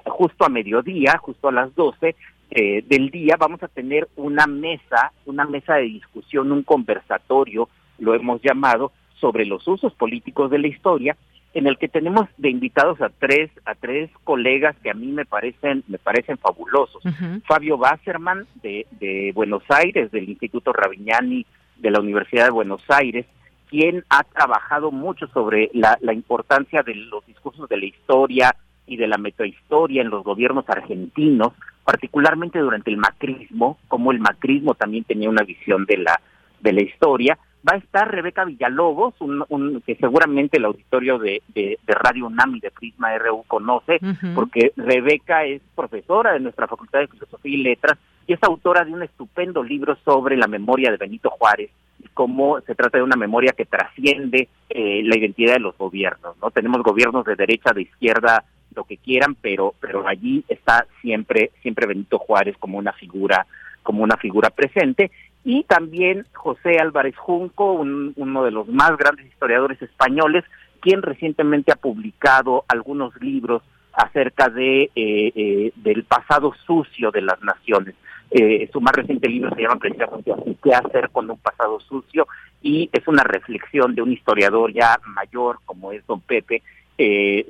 [0.05, 2.15] justo a mediodía, justo a las 12,
[2.49, 7.69] del día vamos a tener una mesa, una mesa de discusión, un conversatorio
[7.99, 11.17] lo hemos llamado, sobre los usos políticos de la historia,
[11.53, 15.25] en el que tenemos de invitados a tres a tres colegas que a mí me
[15.25, 17.01] parecen me parecen fabulosos.
[17.45, 21.45] Fabio Basserman de, de Buenos Aires, del Instituto Ravignani
[21.77, 23.25] de la Universidad de Buenos Aires,
[23.69, 28.97] quien ha trabajado mucho sobre la, la importancia de los discursos de la historia y
[28.97, 35.03] de la metahistoria en los gobiernos argentinos, particularmente durante el macrismo, como el macrismo también
[35.03, 36.21] tenía una visión de la
[36.59, 37.37] de la historia.
[37.67, 42.59] Va a estar Rebeca Villalobos, un, que seguramente el auditorio de, de, Radio UNAM y
[42.59, 43.99] de Prisma RU conoce,
[44.35, 47.97] porque Rebeca es profesora de nuestra Facultad de Filosofía y Letras
[48.27, 51.71] y es autora de un estupendo libro sobre la memoria de Benito Juárez
[52.03, 56.35] y cómo se trata de una memoria que trasciende eh, la identidad de los gobiernos.
[56.41, 58.43] no Tenemos gobiernos de derecha, de izquierda,
[58.75, 63.47] lo que quieran, pero pero allí está siempre siempre Benito Juárez como una figura
[63.81, 65.09] como una figura presente
[65.43, 70.43] y también José Álvarez Junco, uno de los más grandes historiadores españoles,
[70.81, 73.63] quien recientemente ha publicado algunos libros
[73.93, 74.91] acerca de eh,
[75.35, 77.95] eh, del pasado sucio de las naciones.
[78.29, 82.27] Eh, su más reciente libro se llama precisamente así, ¿Qué hacer con un pasado sucio?
[82.61, 86.61] Y es una reflexión de un historiador ya mayor como es don Pepe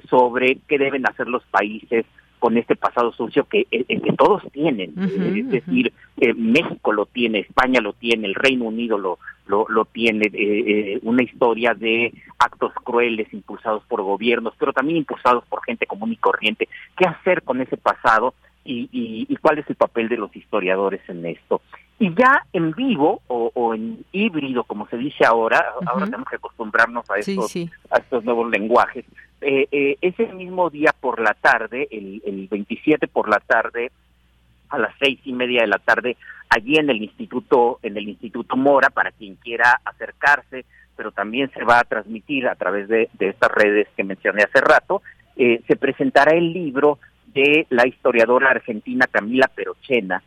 [0.09, 2.05] sobre qué deben hacer los países
[2.39, 4.93] con este pasado sucio que, eh, eh, que todos tienen.
[4.97, 9.17] es decir, eh, México lo tiene, España lo tiene, el Reino Unido lo,
[9.47, 15.85] lo, tiene, una historia de actos crueles impulsados por gobiernos, pero también impulsados por gente
[15.85, 16.67] común y corriente.
[16.95, 18.33] ¿Qué hacer con ese pasado
[18.65, 21.61] y, y, cuál es el papel de los historiadores en esto?
[21.99, 27.09] Y ya en vivo o, en híbrido, como se dice ahora, ahora tenemos que acostumbrarnos
[27.09, 27.55] a estos,
[27.89, 29.03] a estos nuevos lenguajes,
[29.41, 33.91] eh, eh, ese mismo día por la tarde, el, el 27 por la tarde,
[34.69, 36.17] a las seis y media de la tarde,
[36.49, 41.63] allí en el Instituto, en el Instituto Mora, para quien quiera acercarse, pero también se
[41.63, 45.01] va a transmitir a través de, estas redes que mencioné hace rato,
[45.35, 50.23] eh, se presentará el libro de la historiadora argentina Camila Perochena,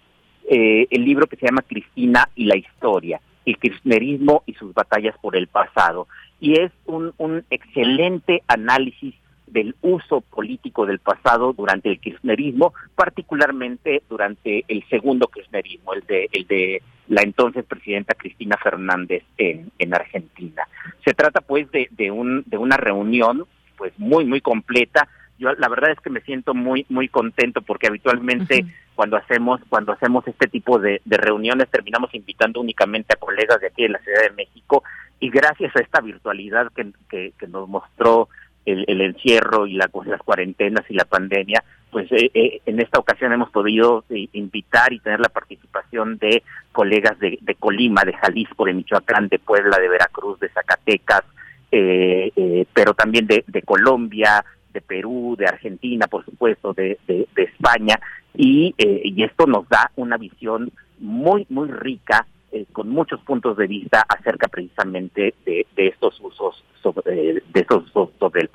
[0.49, 5.17] eh, el libro que se llama Cristina y la historia, el kirchnerismo y sus batallas
[5.21, 6.07] por el pasado
[6.41, 9.15] y es un, un excelente análisis
[9.47, 16.29] del uso político del pasado durante el kirchnerismo, particularmente durante el segundo kirchnerismo, el de,
[16.33, 20.63] el de la entonces presidenta Cristina Fernández en, en Argentina.
[21.05, 23.45] Se trata pues de, de, un, de una reunión
[23.77, 25.09] pues muy, muy completa.
[25.41, 28.65] Yo la verdad es que me siento muy, muy contento porque habitualmente
[28.95, 33.69] cuando hacemos, cuando hacemos este tipo de, de reuniones terminamos invitando únicamente a colegas de
[33.69, 34.85] aquí de la Ciudad de México
[35.19, 38.29] y gracias a esta virtualidad que, que, nos mostró
[38.65, 42.99] el, el, encierro y la, las cuarentenas y la pandemia, pues eh, eh, en esta
[42.99, 48.15] ocasión hemos podido eh, invitar y tener la participación de colegas de, de, Colima, de
[48.15, 51.23] Jalisco, de Michoacán, de Puebla, de Veracruz, de Zacatecas,
[51.71, 57.99] pero también de, de, Colombia, de Perú, de Argentina, por supuesto, de, de España,
[58.35, 63.69] y, y esto nos da una visión muy, muy rica eh, con muchos puntos de
[63.69, 68.50] vista acerca precisamente de, de estos usos sobre, de estos usos sobre.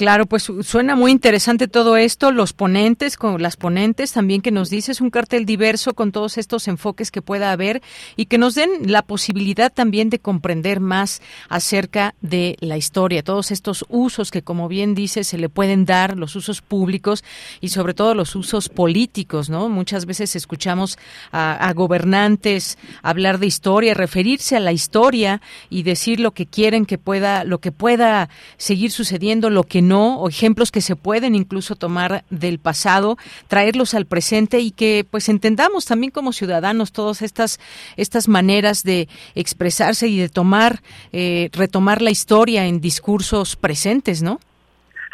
[0.00, 4.70] Claro, pues suena muy interesante todo esto, los ponentes, con las ponentes también que nos
[4.70, 7.82] dices un cartel diverso con todos estos enfoques que pueda haber
[8.16, 11.20] y que nos den la posibilidad también de comprender más
[11.50, 16.16] acerca de la historia, todos estos usos que como bien dices se le pueden dar,
[16.16, 17.22] los usos públicos
[17.60, 19.68] y sobre todo los usos políticos, ¿no?
[19.68, 20.96] Muchas veces escuchamos
[21.30, 26.96] a, gobernantes hablar de historia, referirse a la historia y decir lo que quieren que
[26.96, 32.24] pueda, lo que pueda seguir sucediendo, lo que o ejemplos que se pueden incluso tomar
[32.30, 33.16] del pasado,
[33.48, 37.60] traerlos al presente y que pues entendamos también como ciudadanos todas estas,
[37.96, 40.80] estas maneras de expresarse y de tomar,
[41.12, 44.38] eh, retomar la historia en discursos presentes, ¿no?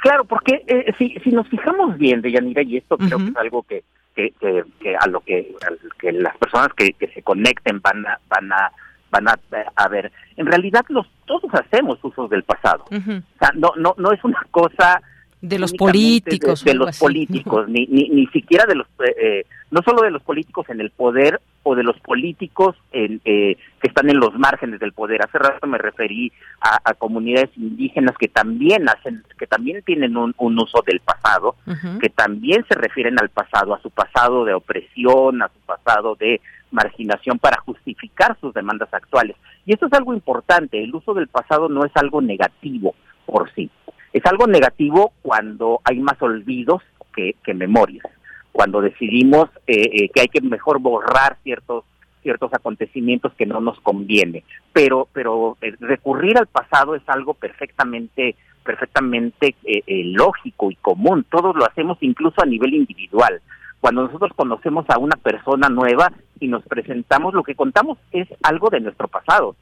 [0.03, 3.63] Claro, porque eh, si, si nos fijamos bien, Deyanira, y esto creo que es algo
[3.63, 3.83] que,
[4.15, 4.33] que,
[4.81, 5.55] que, a lo que,
[5.99, 8.73] que las personas que, que se conecten van a, van a
[9.11, 10.13] van a, ver.
[10.37, 12.85] En realidad los todos hacemos usos del pasado.
[12.91, 15.01] O sea, no, no, no es una cosa
[15.41, 19.83] de los políticos de, los políticos ni, ni ni siquiera de los eh, eh, no
[19.83, 24.09] solo de los políticos en el poder o de los políticos en, eh, que están
[24.09, 25.21] en los márgenes del poder.
[25.23, 30.83] Hace rato me referí a, comunidades indígenas que también hacen que también tienen un, uso
[30.87, 31.57] del pasado
[32.01, 36.41] que también se refieren al pasado a su pasado de opresión a su pasado de
[36.71, 39.37] marginación para justificar sus demandas actuales.
[39.67, 42.95] Y esto es algo importante, el uso del pasado no es algo negativo
[43.27, 43.71] por sí,
[44.13, 46.83] es algo negativo cuando hay más olvidos
[47.15, 48.05] que, memorias,
[48.53, 51.85] cuando decidimos eh, eh, que hay que mejor borrar ciertos
[52.27, 54.43] ciertos acontecimientos que no nos conviene,
[54.73, 58.35] pero pero eh, recurrir al pasado es algo perfectamente
[58.65, 61.25] perfectamente eh, eh, lógico y común.
[61.31, 63.41] Todos lo hacemos incluso a nivel individual.
[63.81, 68.69] Cuando nosotros conocemos a una persona nueva y nos presentamos, lo que contamos es algo
[68.69, 69.55] de nuestro pasado.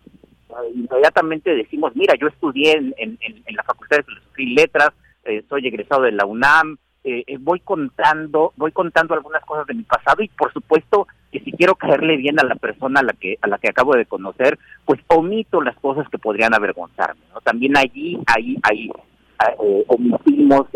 [0.75, 4.91] Inmediatamente decimos, mira, yo estudié en, la Facultad de Filosofía y Letras,
[5.25, 9.75] eh, soy egresado de la UNAM, eh, eh, voy contando, voy contando algunas cosas de
[9.75, 13.13] mi pasado y por supuesto que si quiero caerle bien a la persona a la
[13.13, 17.21] que a la que acabo de conocer, pues omito las cosas que podrían avergonzarme.
[17.35, 17.41] ¿no?
[17.41, 20.67] También allí, ahí, ahí eh, omitimos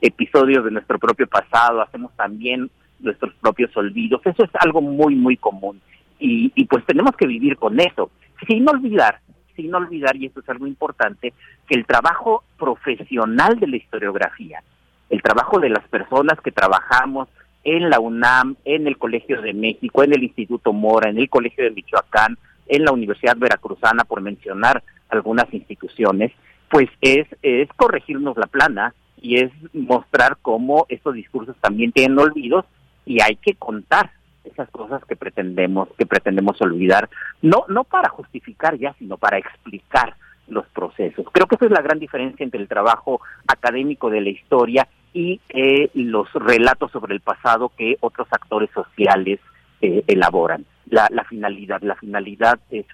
[0.00, 2.70] episodios de nuestro propio pasado, hacemos también
[3.00, 4.22] nuestros propios olvidos.
[4.24, 5.80] Eso es algo muy muy común
[6.18, 8.10] y, y pues tenemos que vivir con eso,
[8.46, 9.20] sin olvidar
[9.58, 11.34] sin olvidar, y esto es algo importante,
[11.66, 14.62] que el trabajo profesional de la historiografía,
[15.10, 17.28] el trabajo de las personas que trabajamos
[17.64, 21.64] en la UNAM, en el Colegio de México, en el Instituto Mora, en el Colegio
[21.64, 22.38] de Michoacán,
[22.68, 26.30] en la Universidad Veracruzana, por mencionar algunas instituciones,
[26.70, 32.64] pues es, es corregirnos la plana y es mostrar cómo estos discursos también tienen olvidos
[33.04, 34.12] y hay que contar
[34.48, 37.08] esas cosas que pretendemos que pretendemos olvidar
[37.42, 40.14] no no para justificar ya sino para explicar
[40.48, 41.26] los procesos.
[41.32, 45.40] Creo que esa es la gran diferencia entre el trabajo académico de la historia y
[45.50, 49.40] eh, los relatos sobre el pasado que otros actores sociales
[49.80, 50.64] eh, elaboran.
[50.90, 52.86] La, la, finalidad la finalidad es,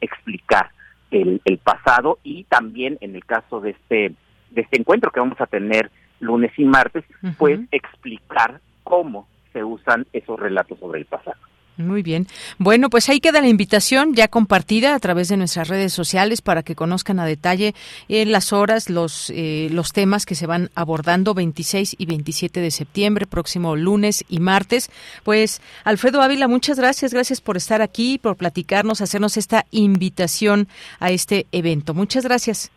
[0.00, 0.70] explicar
[1.10, 4.14] el, el, pasado y también en el caso de este
[4.50, 7.04] de este encuentro que vamos a tener lunes y martes
[7.38, 11.36] pues explicar cómo se usan esos relatos sobre el pasado.
[11.80, 12.26] Muy bien.
[12.58, 16.62] Bueno, pues ahí queda la invitación ya compartida a través de nuestras redes sociales para
[16.62, 17.74] que conozcan a detalle
[18.08, 22.70] eh, las horas, los, eh, los temas que se van abordando 26 y 27 de
[22.70, 24.90] septiembre, próximo lunes y martes.
[25.24, 27.12] Pues Alfredo Ávila, muchas gracias.
[27.12, 31.94] Gracias por estar aquí, por platicarnos, hacernos esta invitación a este evento.
[31.94, 32.70] Muchas gracias.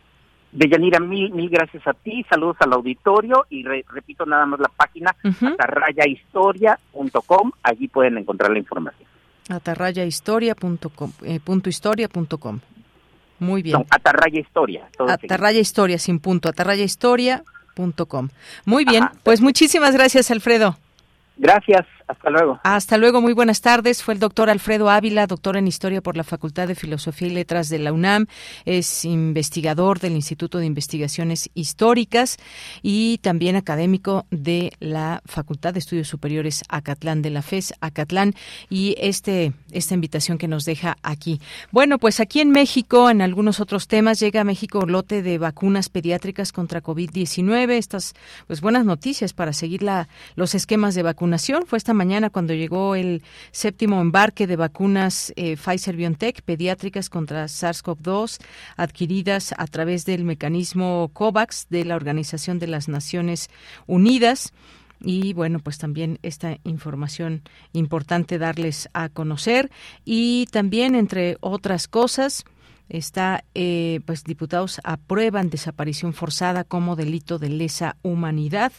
[0.54, 5.14] Deyanira, mil, mil gracias a ti, saludos al auditorio y repito nada más la página
[5.24, 9.08] uh atarrayahistoria.com, allí pueden encontrar la información.
[9.48, 12.60] atarrayahistoria.com, eh, punto historia punto com.
[13.40, 13.78] Muy bien.
[13.78, 14.88] No, atarraya historia.
[14.96, 18.28] Atarraya historia, sin punto, atarrayahistoria.com.
[18.64, 20.78] Muy bien, pues muchísimas gracias, Alfredo.
[21.36, 22.60] Gracias, hasta luego.
[22.62, 24.02] Hasta luego, muy buenas tardes.
[24.02, 27.70] Fue el doctor Alfredo Ávila, doctor en Historia por la Facultad de Filosofía y Letras
[27.70, 28.26] de la UNAM.
[28.66, 32.36] Es investigador del Instituto de Investigaciones Históricas
[32.82, 38.34] y también académico de la Facultad de Estudios Superiores Acatlán de la FES, Acatlán.
[38.68, 41.40] Y este, esta invitación que nos deja aquí.
[41.70, 45.88] Bueno, pues aquí en México, en algunos otros temas, llega a México lote de vacunas
[45.88, 47.70] pediátricas contra COVID-19.
[47.70, 48.12] Estas,
[48.46, 52.94] pues buenas noticias para seguir la, los esquemas de vacunación fue esta mañana cuando llegó
[52.94, 53.22] el
[53.52, 58.40] séptimo embarque de vacunas eh, Pfizer BioNTech pediátricas contra SARS-CoV-2
[58.76, 63.48] adquiridas a través del mecanismo COVAX de la Organización de las Naciones
[63.86, 64.52] Unidas.
[65.00, 67.42] Y bueno, pues también esta información
[67.72, 69.70] importante darles a conocer.
[70.04, 72.44] Y también, entre otras cosas,
[72.88, 78.72] está, eh, pues diputados aprueban desaparición forzada como delito de lesa humanidad.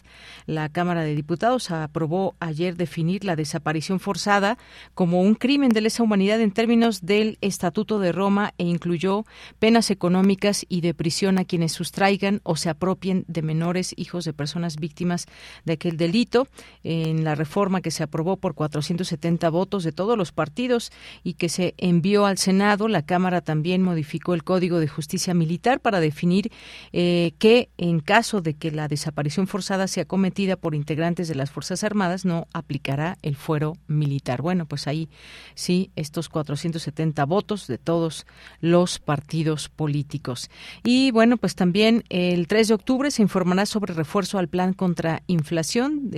[0.46, 4.58] La Cámara de Diputados aprobó ayer definir la desaparición forzada
[4.94, 9.26] como un crimen de lesa humanidad en términos del Estatuto de Roma e incluyó
[9.60, 14.34] penas económicas y de prisión a quienes sustraigan o se apropien de menores hijos de
[14.34, 15.26] personas víctimas
[15.66, 16.48] de aquel delito.
[16.84, 20.92] En la reforma que se aprobó por 470 votos de todos los partidos
[21.24, 25.80] y que se envió al Senado, la Cámara también modificó el Código de Justicia Militar
[25.80, 26.52] para definir
[26.94, 31.52] eh, que en caso de que la desaparición forzada sea cometida por integrantes de las
[31.52, 34.42] Fuerzas Armadas no aplicará el fuero militar.
[34.42, 35.10] Bueno, pues ahí
[35.54, 38.26] sí, estos 470 votos de todos
[38.62, 40.50] los partidos políticos.
[40.84, 45.22] Y bueno, pues también el 3 de octubre se informará sobre refuerzo al plan contra
[45.28, 46.10] inflación.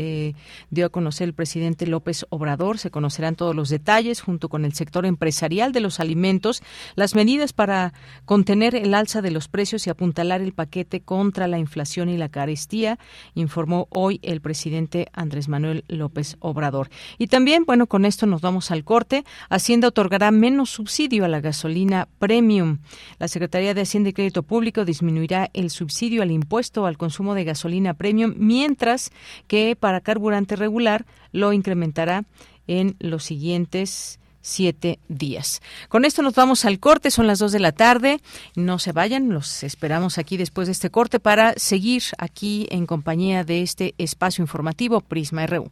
[0.70, 2.78] Dio a conocer el presidente López Obrador.
[2.78, 6.62] Se conocerán todos los detalles junto con el sector empresarial de los alimentos,
[6.96, 7.94] las medidas para para
[8.24, 12.30] contener el alza de los precios y apuntalar el paquete contra la inflación y la
[12.30, 12.98] carestía,
[13.36, 16.90] informó hoy el presidente Andrés Manuel López Obrador.
[17.18, 19.26] Y también, bueno, con esto nos vamos al corte.
[19.50, 22.78] Hacienda otorgará menos subsidio a la gasolina premium.
[23.20, 27.44] La Secretaría de Hacienda y Crédito Público disminuirá el subsidio al impuesto al consumo de
[27.44, 29.12] gasolina premium, mientras
[29.48, 32.24] que para carburante regular lo incrementará
[32.66, 35.62] en los siguientes siete días.
[35.90, 38.22] Con esto nos vamos al corte, son las dos de la tarde.
[38.56, 43.44] No se vayan, los esperamos aquí después de este corte para seguir aquí en compañía
[43.44, 45.70] de este espacio informativo Prisma RU.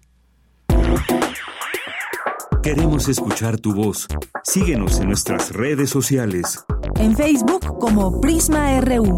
[2.61, 4.07] Queremos escuchar tu voz.
[4.43, 6.65] Síguenos en nuestras redes sociales.
[6.99, 9.17] en Facebook como Prisma RU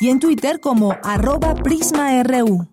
[0.00, 2.68] y en Twitter como arroba PrismaRU.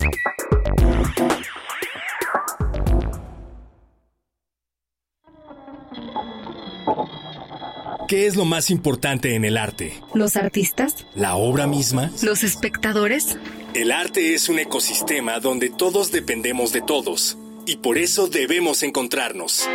[8.11, 9.93] ¿Qué es lo más importante en el arte?
[10.13, 11.07] ¿Los artistas?
[11.15, 12.11] ¿La obra misma?
[12.21, 13.37] ¿Los espectadores?
[13.73, 19.65] El arte es un ecosistema donde todos dependemos de todos y por eso debemos encontrarnos.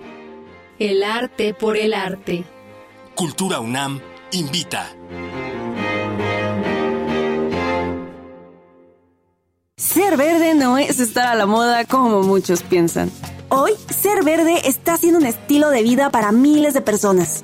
[0.77, 2.43] El arte por el arte.
[3.15, 3.99] Cultura UNAM
[4.33, 4.95] invita.
[9.75, 13.09] Ser verde no es estar a la moda como muchos piensan.
[13.49, 17.43] Hoy, ser verde está siendo un estilo de vida para miles de personas.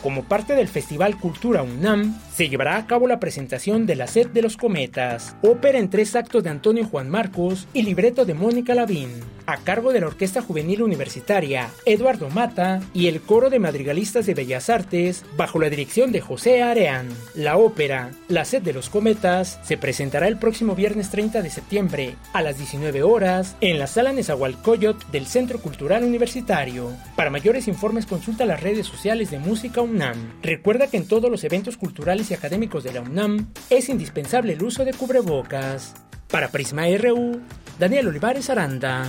[0.01, 4.27] Como parte del Festival Cultura UNAM, se llevará a cabo la presentación de La Sed
[4.29, 8.73] de los Cometas, ópera en tres actos de Antonio Juan Marcos y libreto de Mónica
[8.73, 9.09] Lavín,
[9.45, 14.34] a cargo de la Orquesta Juvenil Universitaria Eduardo Mata y el Coro de Madrigalistas de
[14.34, 17.07] Bellas Artes, bajo la dirección de José Areán.
[17.36, 22.15] La ópera La Sed de los Cometas se presentará el próximo viernes 30 de septiembre
[22.34, 26.93] a las 19 horas en la Sala Nezahualcóyotl del Centro Cultural Universitario.
[27.15, 30.41] Para mayores informes consulta las redes sociales de Música UNAM.
[30.41, 34.63] Recuerda que en todos los eventos culturales y académicos de la UNAM es indispensable el
[34.63, 35.93] uso de cubrebocas.
[36.30, 37.41] Para Prisma RU,
[37.80, 39.05] Daniel Olivares Aranda.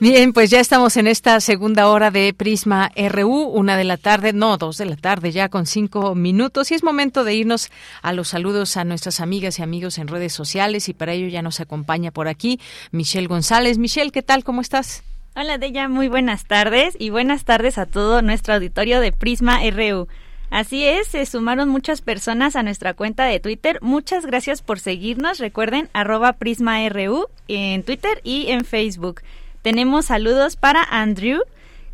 [0.00, 4.32] Bien, pues ya estamos en esta segunda hora de Prisma RU, una de la tarde,
[4.32, 6.70] no, dos de la tarde, ya con cinco minutos.
[6.70, 7.70] Y es momento de irnos
[8.02, 10.88] a los saludos a nuestras amigas y amigos en redes sociales.
[10.88, 13.78] Y para ello ya nos acompaña por aquí Michelle González.
[13.78, 14.42] Michelle, ¿qué tal?
[14.42, 15.04] ¿Cómo estás?
[15.36, 16.96] Hola, Deya, muy buenas tardes.
[16.98, 20.08] Y buenas tardes a todo nuestro auditorio de Prisma RU.
[20.50, 23.78] Así es, se sumaron muchas personas a nuestra cuenta de Twitter.
[23.80, 25.38] Muchas gracias por seguirnos.
[25.38, 29.22] Recuerden, arroba PrismaRU en Twitter y en Facebook.
[29.64, 31.40] Tenemos saludos para Andrew,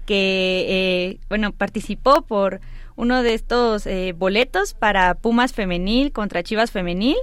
[0.04, 2.60] que, eh, bueno, participó por
[2.96, 7.16] uno de estos eh, boletos para Pumas Femenil contra Chivas Femenil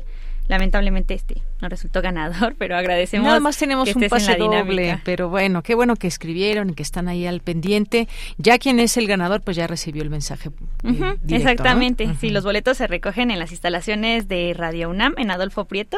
[0.48, 3.26] lamentablemente este no resultó ganador, pero agradecemos.
[3.26, 7.08] Nada más tenemos un pase doble, pero bueno, qué bueno que escribieron y que están
[7.08, 8.08] ahí al pendiente.
[8.38, 10.50] Ya quien es el ganador, pues ya recibió el mensaje.
[10.84, 15.66] Eh, exactamente, sí, los boletos se recogen en las instalaciones de Radio UNAM en Adolfo
[15.66, 15.98] Prieto.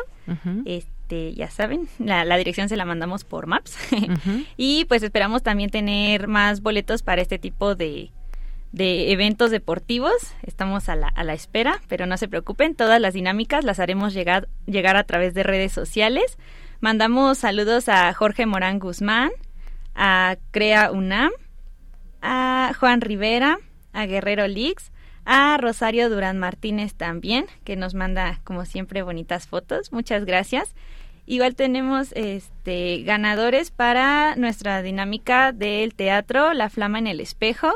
[0.66, 0.92] Este,
[1.36, 3.78] ya saben, la, la, dirección se la mandamos por Maps.
[4.58, 8.12] y pues esperamos también tener más boletos para este tipo de
[8.72, 10.14] de eventos deportivos.
[10.44, 14.14] Estamos a la, a la espera, pero no se preocupen, todas las dinámicas las haremos
[14.14, 16.38] llegar, llegar a través de redes sociales.
[16.80, 19.32] Mandamos saludos a Jorge Morán Guzmán,
[19.96, 21.32] a Crea UNAM,
[22.22, 23.58] a Juan Rivera,
[23.92, 24.92] a Guerrero Lix,
[25.26, 29.92] a Rosario Durán Martínez también, que nos manda como siempre bonitas fotos.
[29.92, 30.74] Muchas gracias.
[31.30, 37.72] Igual tenemos este ganadores para nuestra dinámica del teatro La Flama en el Espejo.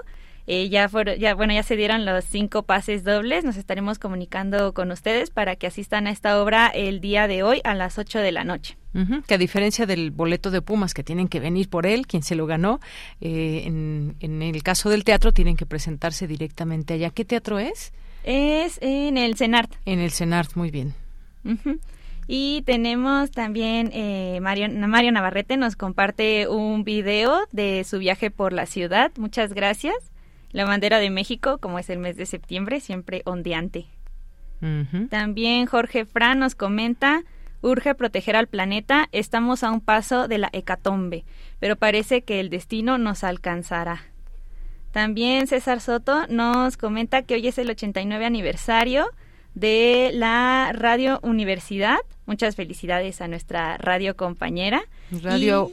[0.48, 0.90] Eh, ya,
[1.20, 3.44] ya, bueno, ya se dieron los cinco pases dobles.
[3.44, 7.62] Nos estaremos comunicando con ustedes para que asistan a esta obra el día de hoy
[7.64, 8.76] a las 8 de la noche.
[9.28, 12.34] que a diferencia del boleto de Pumas, que tienen que venir por él, quien se
[12.34, 12.80] lo ganó,
[13.22, 17.12] eh, en, en, el caso del teatro tienen que presentarse directamente allá.
[17.12, 17.94] ¿Qué teatro es?
[18.24, 19.72] Es en el CENART.
[19.86, 20.96] En el CENART, muy bien.
[22.28, 28.54] Y tenemos también eh, Mario, Mario Navarrete nos comparte un video de su viaje por
[28.54, 29.12] la ciudad.
[29.18, 29.96] Muchas gracias.
[30.52, 33.88] La bandera de México, como es el mes de septiembre, siempre ondeante.
[35.10, 37.24] También Jorge Fran nos comenta,
[37.62, 41.26] urge proteger al planeta, estamos a un paso de la hecatombe,
[41.60, 44.04] pero parece que el destino nos alcanzará.
[44.92, 49.08] También César Soto nos comenta que hoy es el 89 aniversario
[49.56, 51.98] de la Radio Universidad.
[52.26, 54.82] Muchas felicidades a nuestra radio compañera.
[55.22, 55.72] Radio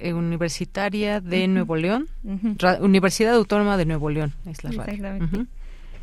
[0.00, 2.08] eh, Universitaria de Nuevo León.
[2.80, 5.46] Universidad Autónoma de Nuevo León es la radio.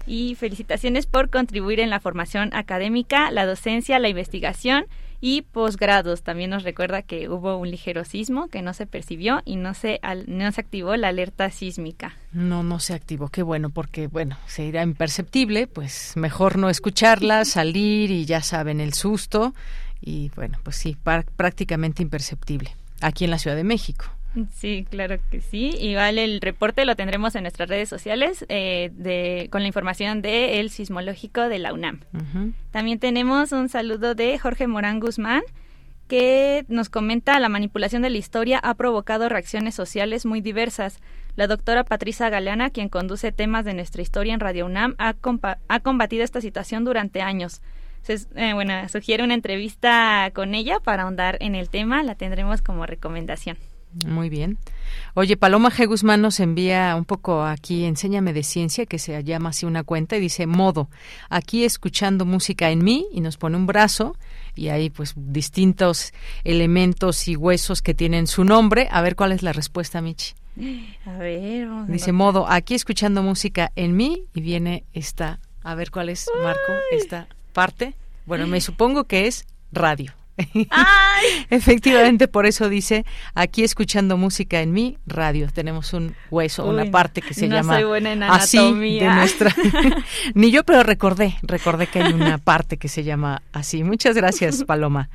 [0.06, 4.86] Y felicitaciones por contribuir en la formación académica, la docencia, la investigación
[5.26, 6.22] y posgrados.
[6.22, 10.02] También nos recuerda que hubo un ligero sismo que no se percibió y no se,
[10.28, 12.18] no se activó la alerta sísmica.
[12.34, 13.30] No, no se activó.
[13.30, 18.82] Qué bueno, porque bueno, se irá imperceptible, pues mejor no escucharla, salir y ya saben
[18.82, 19.54] el susto.
[20.02, 20.98] Y bueno, pues sí,
[21.38, 24.08] prácticamente imperceptible aquí en la Ciudad de México.
[24.52, 25.76] Sí, claro que sí.
[25.80, 30.70] Igual el reporte lo tendremos en nuestras redes sociales eh, de, con la información del
[30.70, 32.00] sismológico de la UNAM.
[32.72, 35.44] También tenemos un saludo de Jorge Morán Guzmán
[36.08, 41.00] que nos comenta la manipulación de la historia ha provocado reacciones sociales muy diversas.
[41.36, 45.16] La doctora Patricia Galeana, quien conduce temas de nuestra historia en Radio UNAM, ha,
[45.68, 47.62] ha combatido esta situación durante años.
[48.08, 52.86] Eh, bueno, sugiere una entrevista con ella para ahondar en el tema, la tendremos como
[52.86, 53.58] recomendación.
[54.08, 54.58] Muy bien.
[55.14, 55.88] Oye, Paloma G.
[55.88, 60.18] Guzmán nos envía un poco aquí, enséñame de ciencia, que se llama así una cuenta,
[60.18, 60.90] y dice, modo,
[61.30, 64.18] aquí escuchando música en mí, y nos pone un brazo,
[64.56, 66.14] y hay pues distintos
[66.44, 68.88] elementos y huesos que tienen su nombre.
[68.92, 70.34] A ver cuál es la respuesta, Michi.
[71.06, 75.92] A ver, vamos Dice, modo, aquí escuchando música en mí, y viene esta, a ver
[75.92, 77.94] cuál es, Marco, esta parte.
[78.26, 80.14] Bueno, me supongo que es radio.
[81.50, 83.06] Efectivamente, por eso dice,
[83.36, 87.80] aquí escuchando música en mi radio, tenemos un hueso, una parte que se llama
[88.30, 89.54] así de nuestra.
[90.34, 93.84] Ni yo, pero recordé, recordé que hay una parte que se llama así.
[93.84, 95.10] Muchas gracias, Paloma.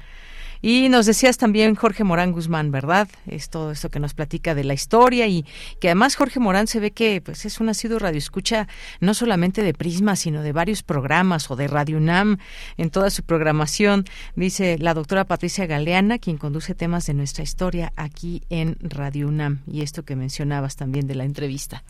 [0.60, 3.08] Y nos decías también Jorge Morán Guzmán, ¿verdad?
[3.26, 5.44] Es todo esto que nos platica de la historia y
[5.80, 8.66] que además Jorge Morán se ve que pues es un radio radioescucha
[9.00, 12.38] no solamente de Prisma, sino de varios programas o de Radio UNAM
[12.76, 14.04] en toda su programación,
[14.34, 19.62] dice la doctora Patricia Galeana, quien conduce temas de nuestra historia aquí en Radio UNAM
[19.66, 21.84] y esto que mencionabas también de la entrevista.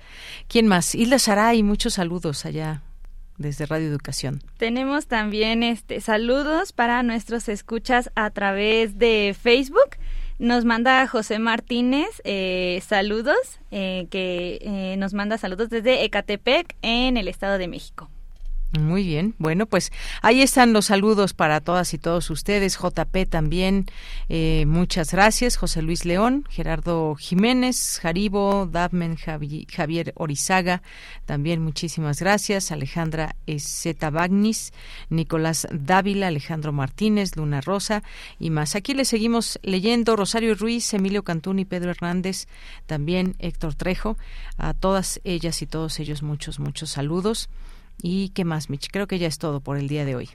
[0.48, 0.94] ¿Quién más?
[0.94, 2.82] Hilda Saray, muchos saludos allá
[3.38, 4.42] desde Radio Educación.
[4.58, 9.96] Tenemos también este saludos para nuestros escuchas a través de Facebook.
[10.38, 17.16] Nos manda José Martínez eh, saludos, eh, que eh, nos manda saludos desde Ecatepec, en
[17.16, 18.08] el Estado de México.
[18.72, 22.76] Muy bien, bueno, pues ahí están los saludos para todas y todos ustedes.
[22.76, 23.86] JP también,
[24.28, 25.56] eh, muchas gracias.
[25.56, 30.82] José Luis León, Gerardo Jiménez, Jaribo, Dabmen, Javier Orizaga,
[31.24, 32.70] también muchísimas gracias.
[32.70, 34.74] Alejandra Zeta Bagnis,
[35.08, 38.02] Nicolás Dávila, Alejandro Martínez, Luna Rosa
[38.38, 38.76] y más.
[38.76, 42.46] Aquí le seguimos leyendo Rosario Ruiz, Emilio Cantún y Pedro Hernández,
[42.84, 44.18] también Héctor Trejo.
[44.58, 47.48] A todas ellas y todos ellos muchos, muchos saludos.
[48.00, 48.88] ¿Y qué más, Mitch?
[48.90, 50.30] Creo que ya es todo por el día de hoy.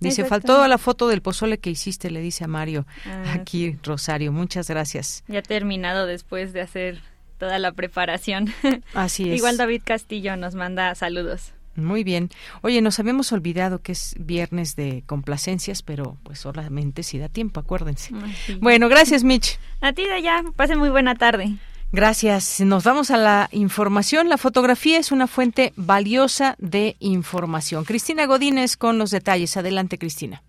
[0.00, 2.86] dice, faltó la foto del pozole que hiciste, le dice a Mario.
[3.04, 5.22] Ah, aquí, Rosario, muchas gracias.
[5.28, 7.02] Ya terminado después de hacer
[7.38, 8.52] toda la preparación.
[8.94, 9.36] Así es.
[9.36, 11.52] Igual David Castillo nos manda saludos.
[11.74, 12.30] Muy bien.
[12.62, 17.60] Oye, nos habíamos olvidado que es viernes de complacencias, pero pues solamente si da tiempo,
[17.60, 18.14] acuérdense.
[18.60, 19.58] Bueno, gracias, Mitch.
[19.82, 20.42] A ti, de ya.
[20.56, 21.56] Pase muy buena tarde.
[21.96, 22.60] Gracias.
[22.60, 24.28] Nos vamos a la información.
[24.28, 27.84] La fotografía es una fuente valiosa de información.
[27.84, 29.56] Cristina Godínez con los detalles.
[29.56, 30.42] Adelante, Cristina.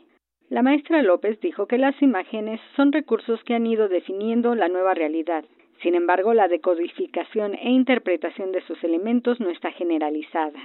[0.50, 4.94] La maestra López dijo que las imágenes son recursos que han ido definiendo la nueva
[4.94, 5.46] realidad
[5.86, 10.58] sin embargo, la decodificación e interpretación de sus elementos no está generalizada.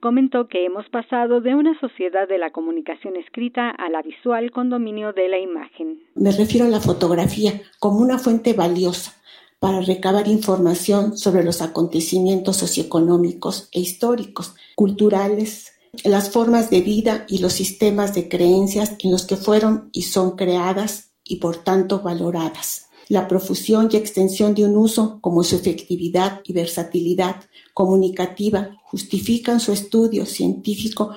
[0.00, 4.68] Comentó que hemos pasado de una sociedad de la comunicación escrita a la visual con
[4.68, 6.02] dominio de la imagen.
[6.14, 9.14] Me refiero a la fotografía como una fuente valiosa
[9.60, 15.72] para recabar información sobre los acontecimientos socioeconómicos e históricos, culturales,
[16.04, 20.36] las formas de vida y los sistemas de creencias en los que fueron y son
[20.36, 26.40] creadas y por tanto valoradas la profusión y extensión de un uso, como su efectividad
[26.44, 27.36] y versatilidad
[27.72, 31.14] comunicativa, justifican su estudio científico.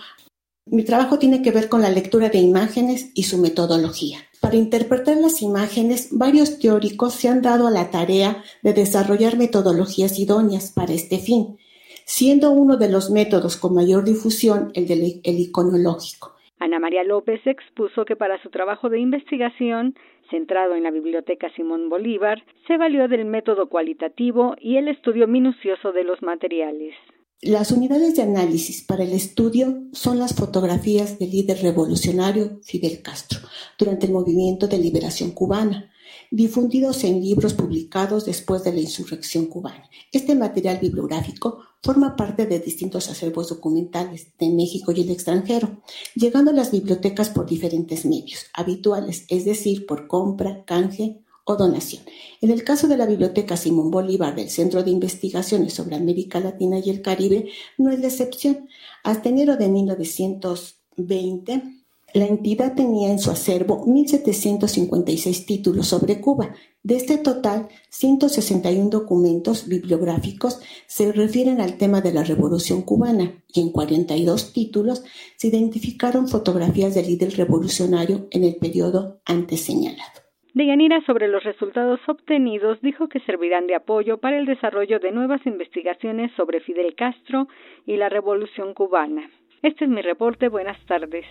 [0.65, 4.19] Mi trabajo tiene que ver con la lectura de imágenes y su metodología.
[4.41, 10.19] Para interpretar las imágenes, varios teóricos se han dado a la tarea de desarrollar metodologías
[10.19, 11.57] idóneas para este fin,
[12.05, 16.37] siendo uno de los métodos con mayor difusión el del iconológico.
[16.59, 19.95] Ana María López expuso que para su trabajo de investigación
[20.29, 25.91] centrado en la Biblioteca Simón Bolívar, se valió del método cualitativo y el estudio minucioso
[25.91, 26.93] de los materiales.
[27.41, 33.39] Las unidades de análisis para el estudio son las fotografías del líder revolucionario Fidel Castro
[33.77, 35.91] durante el movimiento de liberación cubana,
[36.31, 39.87] difundidos en libros publicados después de la insurrección cubana.
[40.11, 45.81] Este material bibliográfico forma parte de distintos acervos documentales de México y el extranjero,
[46.15, 52.03] llegando a las bibliotecas por diferentes medios habituales, es decir, por compra, canje o donación.
[52.41, 56.79] En el caso de la Biblioteca Simón Bolívar del Centro de Investigaciones sobre América Latina
[56.79, 58.67] y el Caribe, no es la excepción.
[59.03, 61.76] Hasta enero de 1920,
[62.13, 66.55] la entidad tenía en su acervo 1.756 títulos sobre Cuba.
[66.81, 73.59] De este total, 161 documentos bibliográficos se refieren al tema de la Revolución cubana y
[73.59, 75.03] en 42 títulos
[75.35, 80.21] se identificaron fotografías del líder revolucionario en el periodo antes señalado.
[80.53, 85.45] Deyanira sobre los resultados obtenidos dijo que servirán de apoyo para el desarrollo de nuevas
[85.45, 87.47] investigaciones sobre Fidel Castro
[87.85, 89.29] y la Revolución cubana.
[89.63, 90.49] Este es mi reporte.
[90.49, 91.25] Buenas tardes.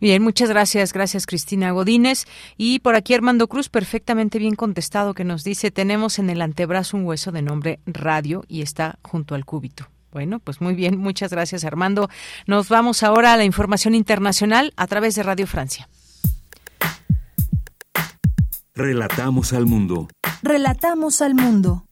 [0.00, 2.26] Bien, muchas gracias, gracias Cristina Godínez.
[2.56, 6.96] Y por aquí Armando Cruz, perfectamente bien contestado, que nos dice, tenemos en el antebrazo
[6.96, 9.86] un hueso de nombre radio y está junto al cúbito.
[10.10, 12.08] Bueno, pues muy bien, muchas gracias Armando.
[12.46, 15.88] Nos vamos ahora a la información internacional a través de Radio Francia.
[18.74, 20.08] Relatamos al mundo.
[20.42, 21.84] Relatamos al mundo.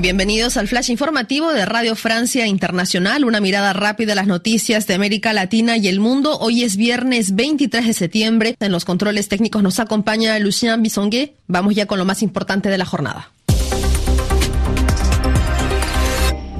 [0.00, 4.94] Bienvenidos al flash informativo de Radio Francia Internacional, una mirada rápida a las noticias de
[4.94, 6.38] América Latina y el mundo.
[6.38, 8.54] Hoy es viernes 23 de septiembre.
[8.60, 11.34] En los controles técnicos nos acompaña Lucien Bisonguet.
[11.48, 13.32] Vamos ya con lo más importante de la jornada.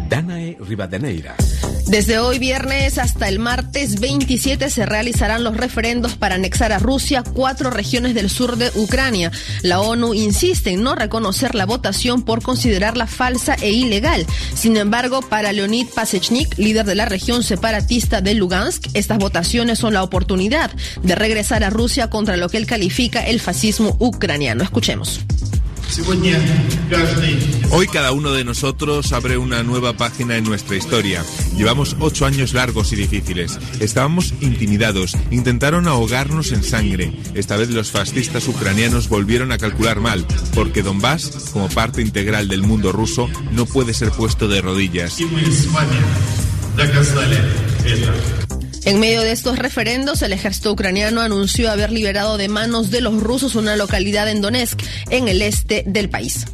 [0.09, 1.36] Danae Rivadeneira.
[1.89, 7.23] Desde hoy viernes hasta el martes 27 se realizarán los referendos para anexar a Rusia
[7.23, 9.32] cuatro regiones del sur de Ucrania.
[9.62, 14.27] La ONU insiste en no reconocer la votación por considerarla falsa e ilegal.
[14.55, 19.94] Sin embargo, para Leonid Pasechnik, líder de la región separatista de Lugansk, estas votaciones son
[19.94, 20.70] la oportunidad
[21.02, 24.62] de regresar a Rusia contra lo que él califica el fascismo ucraniano.
[24.62, 25.20] Escuchemos.
[27.70, 31.24] Hoy cada uno de nosotros abre una nueva página en nuestra historia.
[31.56, 33.59] Llevamos ocho años largos y difíciles.
[33.81, 37.12] Estábamos intimidados, intentaron ahogarnos en sangre.
[37.35, 42.62] Esta vez los fascistas ucranianos volvieron a calcular mal, porque Donbass, como parte integral del
[42.62, 45.19] mundo ruso, no puede ser puesto de rodillas.
[48.85, 53.21] En medio de estos referendos, el ejército ucraniano anunció haber liberado de manos de los
[53.21, 54.81] rusos una localidad en Donetsk,
[55.11, 56.47] en el este del país.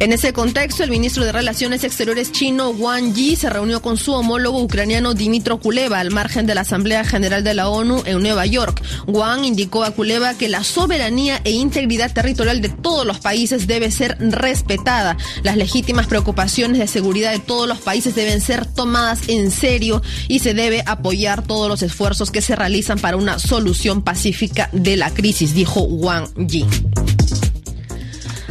[0.00, 4.12] En ese contexto, el ministro de Relaciones Exteriores chino Wang Yi se reunió con su
[4.12, 8.46] homólogo ucraniano Dimitro Kuleva al margen de la Asamblea General de la ONU en Nueva
[8.46, 8.80] York.
[9.08, 13.90] Wang indicó a Kuleva que la soberanía e integridad territorial de todos los países debe
[13.90, 15.16] ser respetada.
[15.42, 20.38] Las legítimas preocupaciones de seguridad de todos los países deben ser tomadas en serio y
[20.38, 25.10] se debe apoyar todos los esfuerzos que se realizan para una solución pacífica de la
[25.10, 26.66] crisis, dijo Wang Yi.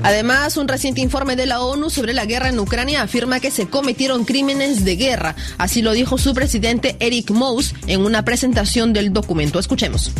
[0.03, 3.67] Además, un reciente informe de la ONU sobre la guerra en Ucrania afirma que se
[3.67, 5.35] cometieron crímenes de guerra.
[5.57, 9.59] Así lo dijo su presidente Eric Mous en una presentación del documento.
[9.59, 10.11] Escuchemos.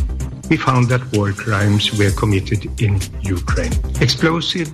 [0.49, 2.97] We found that war crimes were committed in
[3.29, 3.75] Ukraine.
[3.99, 4.71] Explosive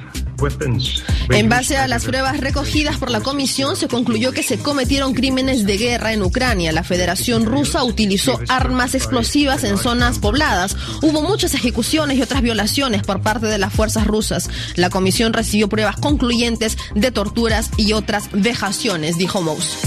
[1.30, 5.66] en base a las pruebas recogidas por la comisión, se concluyó que se cometieron crímenes
[5.66, 6.72] de guerra en Ucrania.
[6.72, 10.76] La Federación Rusa utilizó armas explosivas en zonas pobladas.
[11.02, 14.50] Hubo muchas ejecuciones y otras violaciones por parte de las fuerzas rusas.
[14.76, 19.78] La comisión recibió pruebas concluyentes de torturas y otras vejaciones, dijo Mous.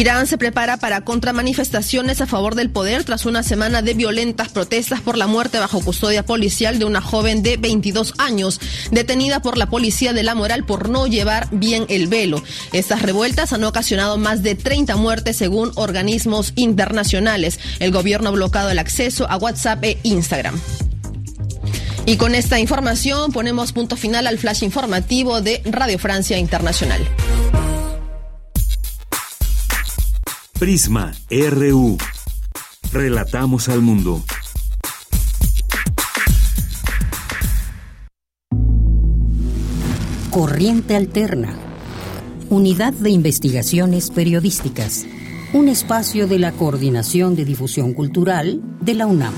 [0.00, 5.02] Irán se prepara para contramanifestaciones a favor del poder tras una semana de violentas protestas
[5.02, 9.68] por la muerte bajo custodia policial de una joven de 22 años, detenida por la
[9.68, 12.42] policía de la moral por no llevar bien el velo.
[12.72, 17.60] Estas revueltas han ocasionado más de 30 muertes según organismos internacionales.
[17.78, 20.58] El gobierno ha bloqueado el acceso a WhatsApp e Instagram.
[22.06, 27.06] Y con esta información ponemos punto final al flash informativo de Radio Francia Internacional.
[30.60, 31.96] Prisma RU.
[32.92, 34.22] Relatamos al mundo.
[40.30, 41.56] Corriente Alterna.
[42.50, 45.06] Unidad de Investigaciones Periodísticas.
[45.54, 49.32] Un espacio de la Coordinación de Difusión Cultural de la UNAM.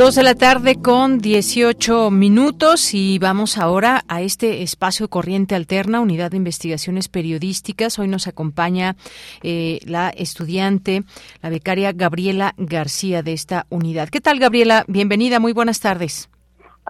[0.00, 5.54] Dos de la tarde con 18 minutos y vamos ahora a este espacio de corriente
[5.54, 7.98] alterna, unidad de investigaciones periodísticas.
[7.98, 8.96] Hoy nos acompaña
[9.42, 11.02] eh, la estudiante,
[11.42, 14.08] la becaria Gabriela García de esta unidad.
[14.08, 14.84] ¿Qué tal, Gabriela?
[14.88, 16.30] Bienvenida, muy buenas tardes.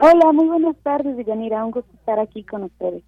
[0.00, 1.64] Hola, muy buenas tardes, Yanira.
[1.64, 3.02] Un gusto estar aquí con ustedes.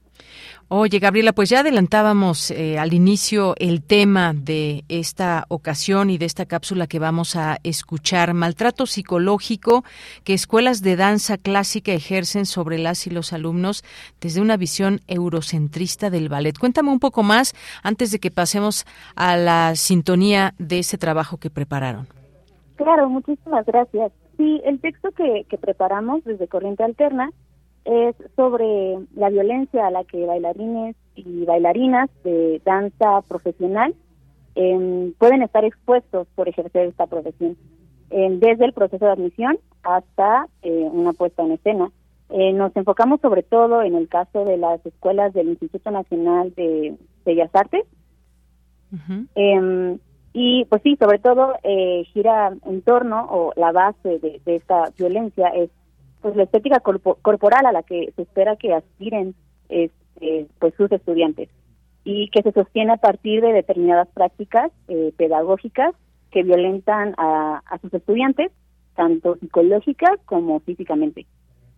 [0.75, 6.25] Oye, Gabriela, pues ya adelantábamos eh, al inicio el tema de esta ocasión y de
[6.25, 9.85] esta cápsula que vamos a escuchar, maltrato psicológico
[10.25, 13.85] que escuelas de danza clásica ejercen sobre las y los alumnos
[14.19, 16.59] desde una visión eurocentrista del ballet.
[16.59, 21.51] Cuéntame un poco más antes de que pasemos a la sintonía de ese trabajo que
[21.51, 22.09] prepararon.
[22.77, 24.11] Claro, muchísimas gracias.
[24.39, 27.31] Sí, el texto que, que preparamos desde Corriente Alterna
[27.85, 33.95] es sobre la violencia a la que bailarines y bailarinas de danza profesional
[34.55, 37.57] em, pueden estar expuestos por ejercer esta profesión,
[38.11, 41.91] em, desde el proceso de admisión hasta eh, una puesta en escena.
[42.31, 46.97] Eh, nos enfocamos sobre todo en el caso de las escuelas del Instituto Nacional de
[47.25, 47.85] Bellas Artes.
[49.35, 49.99] Em,
[50.35, 55.49] y pues sí, sobre todo eh, gira en torno, o la base de esta violencia
[55.49, 55.71] es
[56.23, 59.35] pues la estética corporal a la que se espera que aspiren
[59.69, 61.49] este, pues sus estudiantes
[62.05, 65.95] y que se sostiene a partir de determinadas prácticas eh, pedagógicas
[66.31, 68.51] que violentan a, sus estudiantes
[68.95, 71.27] tanto psicológicas como físicamente.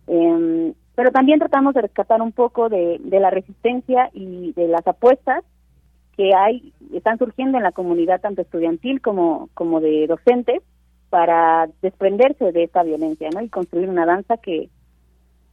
[0.07, 4.85] Em, pero también tratamos de rescatar un poco de, de la resistencia y de las
[4.87, 5.43] apuestas
[6.15, 10.61] que hay están surgiendo en la comunidad tanto estudiantil como como de docentes
[11.09, 13.41] para desprenderse de esta violencia, ¿no?
[13.41, 14.69] Y construir una danza que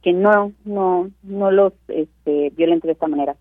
[0.01, 3.35] que no no no los este, violente de esta manera.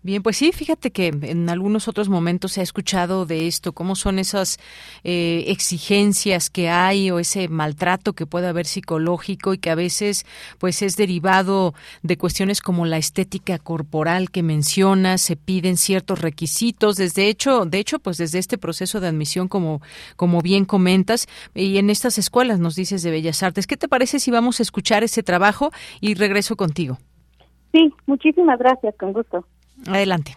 [0.00, 3.96] Bien, pues sí, fíjate que en algunos otros momentos se ha escuchado de esto, cómo
[3.96, 4.58] son esas
[5.02, 10.24] eh, exigencias que hay o ese maltrato que puede haber psicológico y que a veces
[10.58, 11.74] pues es derivado
[12.04, 17.80] de cuestiones como la estética corporal que mencionas, se piden ciertos requisitos, desde hecho, de
[17.80, 19.82] hecho, pues desde este proceso de admisión como
[20.14, 21.26] como bien comentas
[21.56, 24.62] y en estas escuelas nos dices de Bellas Artes, ¿qué te parece si vamos a
[24.62, 26.98] escuchar ese trabajo y regreso contigo?
[27.72, 29.44] Sí, muchísimas gracias, con gusto.
[29.86, 30.36] Adelante.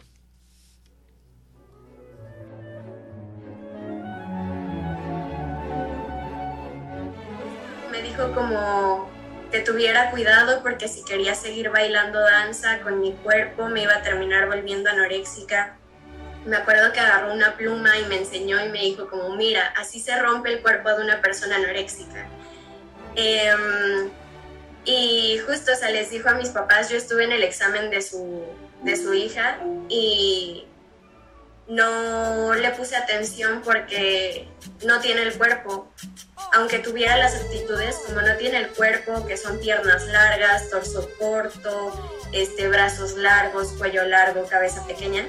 [7.91, 9.09] Me dijo como
[9.51, 14.01] que tuviera cuidado porque si quería seguir bailando danza con mi cuerpo me iba a
[14.01, 15.77] terminar volviendo anoréxica.
[16.45, 19.99] Me acuerdo que agarró una pluma y me enseñó y me dijo como, mira, así
[19.99, 22.26] se rompe el cuerpo de una persona anoréxica.
[23.15, 24.09] Em,
[24.85, 28.43] y justo, o les dijo a mis papás, yo estuve en el examen de su,
[28.82, 29.60] de su hija
[29.90, 30.66] y
[31.68, 34.48] no le puse atención porque
[34.86, 35.90] no tiene el cuerpo.
[36.53, 42.12] Aunque tuviera las actitudes, como no tiene el cuerpo, que son piernas largas, torso corto,
[42.34, 45.26] este, brazos largos, cuello largo, cabeza pequeña.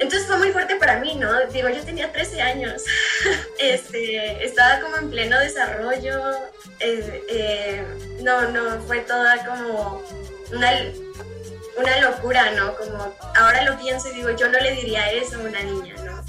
[0.00, 1.46] Entonces fue muy fuerte para mí, ¿no?
[1.46, 2.84] Digo, yo tenía 13 años,
[3.58, 6.20] este, estaba como en pleno desarrollo,
[6.78, 7.84] eh, eh,
[8.22, 10.02] no, no, fue toda como
[10.52, 10.72] una
[11.78, 12.74] una locura, ¿no?
[12.76, 16.22] Como ahora lo pienso y digo, yo no le diría eso a una niña, ¿no?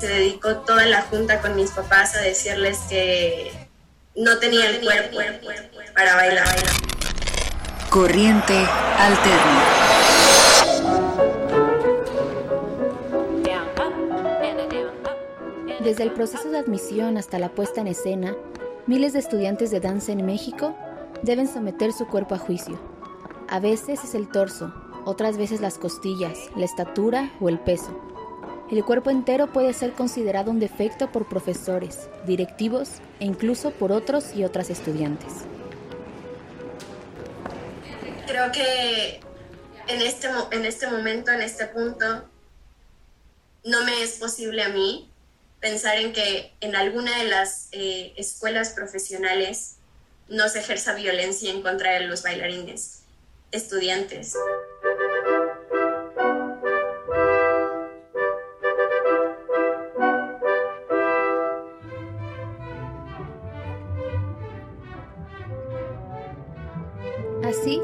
[0.00, 3.52] Se dedicó toda la junta con mis papás a decirles que
[4.16, 5.18] no tenía el cuerpo
[5.94, 6.48] para bailar.
[7.90, 8.54] Corriente
[8.98, 9.64] alterna.
[15.80, 18.36] Desde el proceso de admisión hasta la puesta en escena,
[18.86, 20.76] miles de estudiantes de danza en México
[21.22, 22.78] deben someter su cuerpo a juicio.
[23.48, 24.72] A veces es el torso,
[25.04, 27.98] otras veces las costillas, la estatura o el peso.
[28.70, 34.34] El cuerpo entero puede ser considerado un defecto por profesores, directivos e incluso por otros
[34.34, 35.32] y otras estudiantes.
[38.26, 39.20] Creo que
[39.88, 42.28] en este, en este momento, en este punto,
[43.64, 45.10] no me es posible a mí
[45.58, 49.79] pensar en que en alguna de las eh, escuelas profesionales
[50.30, 53.02] no se ejerza violencia en contra de los bailarines,
[53.50, 54.36] estudiantes.
[67.42, 67.82] Así,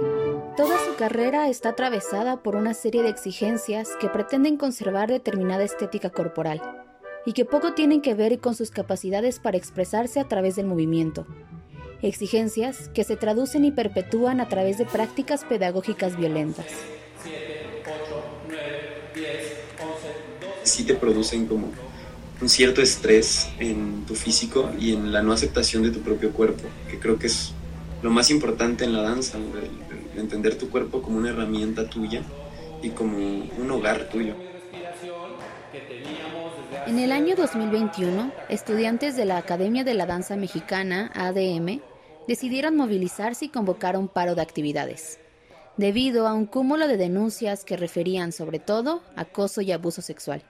[0.56, 6.10] toda su carrera está atravesada por una serie de exigencias que pretenden conservar determinada estética
[6.10, 6.62] corporal
[7.24, 11.26] y que poco tienen que ver con sus capacidades para expresarse a través del movimiento,
[12.02, 16.66] exigencias que se traducen y perpetúan a través de prácticas pedagógicas violentas.
[20.62, 21.70] Sí te producen como
[22.40, 26.64] un cierto estrés en tu físico y en la no aceptación de tu propio cuerpo,
[26.90, 27.52] que creo que es
[28.02, 29.38] lo más importante en la danza,
[30.16, 32.22] entender tu cuerpo como una herramienta tuya
[32.82, 34.34] y como un hogar tuyo.
[36.86, 41.80] En el año 2021, estudiantes de la Academia de la Danza Mexicana, ADM,
[42.26, 45.18] decidieron movilizarse y convocar un paro de actividades,
[45.76, 50.42] debido a un cúmulo de denuncias que referían sobre todo acoso y abuso sexual.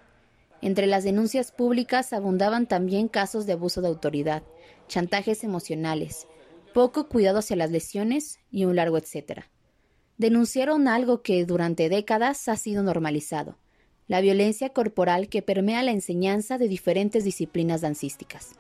[0.63, 4.43] Entre las denuncias públicas abundaban también casos de abuso de autoridad,
[4.89, 6.27] chantajes emocionales,
[6.73, 9.51] poco cuidado hacia las lesiones y un largo etcétera.
[10.19, 13.59] Denunciaron algo que durante décadas ha sido normalizado,
[14.09, 18.53] la violencia corporal que permea la enseñanza de diferentes disciplinas dancísticas.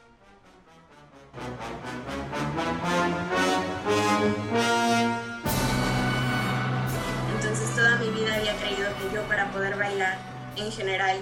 [7.35, 10.19] Entonces toda mi vida había creído que yo para poder bailar
[10.57, 11.19] en general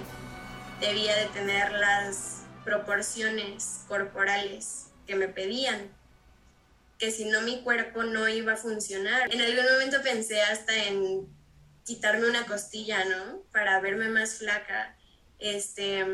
[0.79, 5.89] debía de tener las proporciones corporales que me pedían,
[6.97, 9.33] que si no mi cuerpo no iba a funcionar.
[9.33, 11.27] En algún momento pensé hasta en
[11.83, 13.43] quitarme una costilla, ¿no?
[13.51, 14.95] Para verme más flaca,
[15.39, 16.05] este,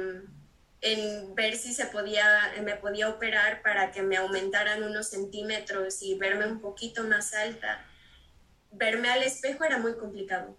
[0.81, 2.25] en ver si se podía,
[2.63, 7.85] me podía operar para que me aumentaran unos centímetros y verme un poquito más alta.
[8.71, 10.57] Verme al espejo era muy complicado.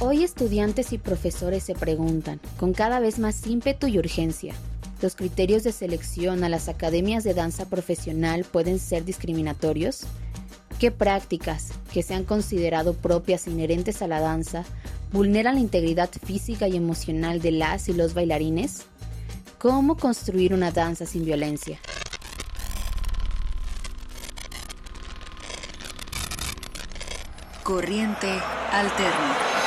[0.00, 4.54] Hoy estudiantes y profesores se preguntan, con cada vez más ímpetu y urgencia,
[5.00, 10.02] ¿los criterios de selección a las academias de danza profesional pueden ser discriminatorios?
[10.78, 14.64] ¿Qué prácticas, que se han considerado propias e inherentes a la danza,
[15.12, 18.84] vulneran la integridad física y emocional de las y los bailarines?
[19.58, 21.80] ¿Cómo construir una danza sin violencia?
[27.64, 28.28] Corriente
[28.70, 29.57] alterna.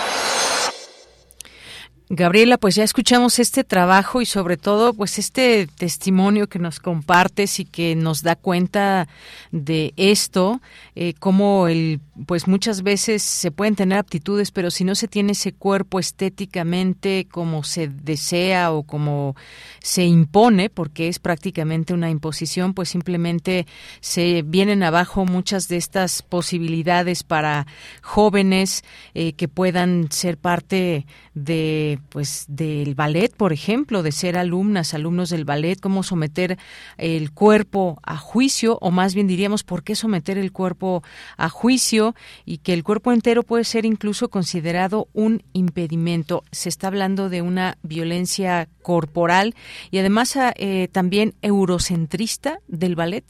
[2.13, 7.61] Gabriela, pues ya escuchamos este trabajo y sobre todo pues este testimonio que nos compartes
[7.61, 9.07] y que nos da cuenta
[9.51, 10.59] de esto,
[10.95, 15.31] eh, como el pues muchas veces se pueden tener aptitudes, pero si no se tiene
[15.31, 19.37] ese cuerpo estéticamente como se desea o como
[19.81, 23.65] se impone, porque es prácticamente una imposición, pues simplemente
[24.01, 27.67] se vienen abajo muchas de estas posibilidades para
[28.01, 28.83] jóvenes
[29.13, 35.29] eh, que puedan ser parte de pues del ballet, por ejemplo, de ser alumnas, alumnos
[35.29, 36.57] del ballet, cómo someter
[36.97, 41.03] el cuerpo a juicio, o más bien diríamos, ¿por qué someter el cuerpo
[41.37, 42.15] a juicio?
[42.45, 46.43] Y que el cuerpo entero puede ser incluso considerado un impedimento.
[46.51, 49.55] Se está hablando de una violencia corporal
[49.89, 53.25] y además ah, eh, también eurocentrista del ballet.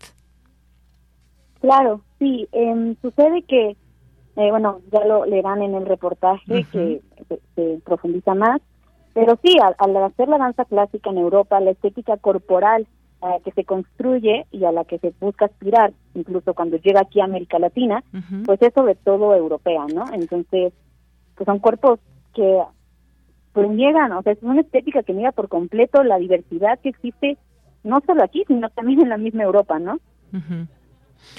[1.62, 2.48] Claro, sí.
[2.52, 3.76] Em, sucede que
[4.36, 7.02] eh, bueno, ya lo leerán en el reportaje que
[7.56, 8.62] se, profundiza más,
[9.14, 12.88] pero sí, al, hacer la danza clásica en Europa, la estética corporal
[13.44, 17.26] que se construye y a la que se busca aspirar, incluso cuando llega aquí a
[17.26, 18.04] América Latina,
[18.46, 20.06] pues es sobre todo europea, ¿no?
[20.12, 20.74] Entonces,
[21.36, 22.00] pues son cuerpos
[22.34, 22.64] que
[23.54, 27.38] pues niegan, o sea, es una estética que niega por completo la diversidad que existe
[27.84, 30.00] no solo aquí, sino también en la misma Europa, ¿no?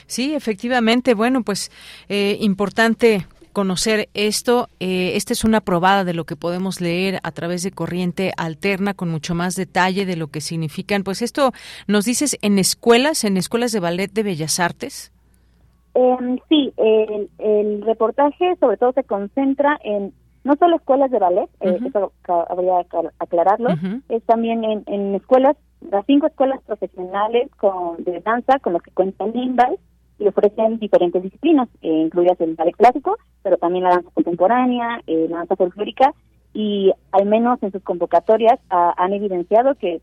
[0.07, 1.15] Sí, efectivamente.
[1.15, 1.71] Bueno, pues
[2.09, 4.69] eh, importante conocer esto.
[4.81, 8.95] Eh, esta es una probada de lo que podemos leer a través de Corriente Alterna
[8.95, 11.05] con mucho más detalle de lo que significan.
[11.05, 11.53] Pues esto
[11.87, 15.13] nos dices en escuelas, en escuelas de ballet de Bellas Artes.
[15.95, 20.15] Em, sí, el, reportaje sobre todo se concentra en
[20.45, 22.13] no solo escuelas de ballet, eh, eso
[22.49, 23.69] habría que aclararlo,
[24.09, 25.57] es también en, en escuelas
[25.91, 29.79] las cinco escuelas profesionales con, de danza con las que cuentan Limbal
[30.19, 35.27] y ofrecen diferentes disciplinas, eh, incluidas el ballet clásico, pero también la danza contemporánea, eh,
[35.29, 36.15] la danza folclórica,
[36.55, 40.03] y al menos en sus convocatorias han evidenciado que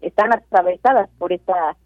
[0.00, 1.76] están atravesadas por esta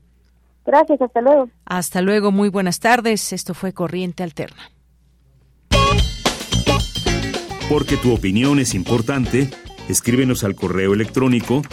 [0.70, 1.50] Gracias, hasta luego.
[1.66, 3.34] Hasta luego, muy buenas tardes.
[3.34, 4.70] Esto fue Corriente Alterna.
[7.68, 9.50] Porque tu opinión es importante,
[9.88, 11.64] escríbenos al correo electrónico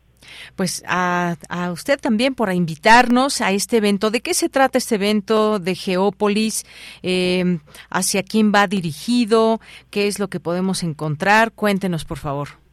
[0.55, 1.35] Pues a,
[1.71, 4.11] usted también por invitarnos a este evento.
[4.11, 6.65] ¿De qué se trata este evento de Geópolis?
[7.01, 7.59] Em,
[7.89, 9.59] ¿Hacia quién va dirigido?
[9.89, 11.51] ¿Qué es lo que podemos encontrar?
[11.51, 12.63] Cuéntenos, por favor.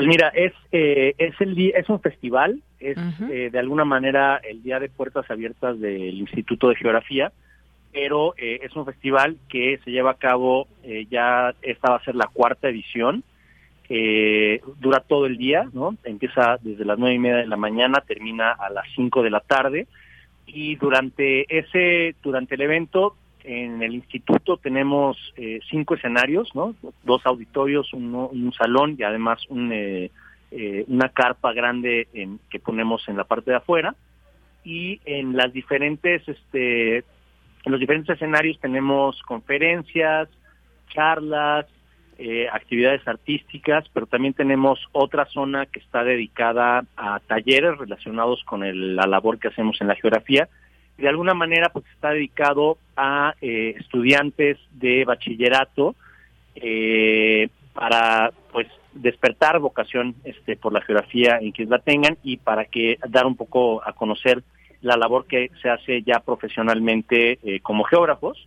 [0.00, 2.96] Pues mira, es eh, es el es un festival, es
[3.30, 7.32] eh, de alguna manera el día de puertas abiertas del Instituto de Geografía,
[7.92, 10.68] pero eh, es un festival que se lleva a cabo
[11.10, 13.24] ya esta va a ser la cuarta edición
[13.92, 15.96] eh, dura todo el día, ¿no?
[16.04, 19.40] Empieza desde las nueve y media de la mañana, termina a las cinco de la
[19.40, 19.88] tarde
[20.46, 26.74] y durante ese, durante el evento en el instituto tenemos eh, cinco escenarios, ¿no?
[27.02, 30.10] Dos auditorios, un salón y además un, eh,
[30.52, 33.94] eh, una carpa grande en, que ponemos en la parte de afuera
[34.64, 37.04] y en las diferentes, este, en
[37.66, 40.28] los diferentes escenarios tenemos conferencias,
[40.92, 41.66] charlas,
[42.22, 48.60] eh, actividades artísticas, pero también tenemos otra zona que está dedicada a talleres relacionados con
[48.94, 50.46] la labor que hacemos en la geografía.
[50.98, 55.94] De alguna manera, pues está dedicado a eh, estudiantes de bachillerato
[56.56, 62.66] eh, para, pues, despertar vocación este, por la geografía en quienes la tengan y para
[62.66, 64.42] que dar un poco a conocer
[64.82, 68.46] la labor que se hace ya profesionalmente eh, como geógrafos.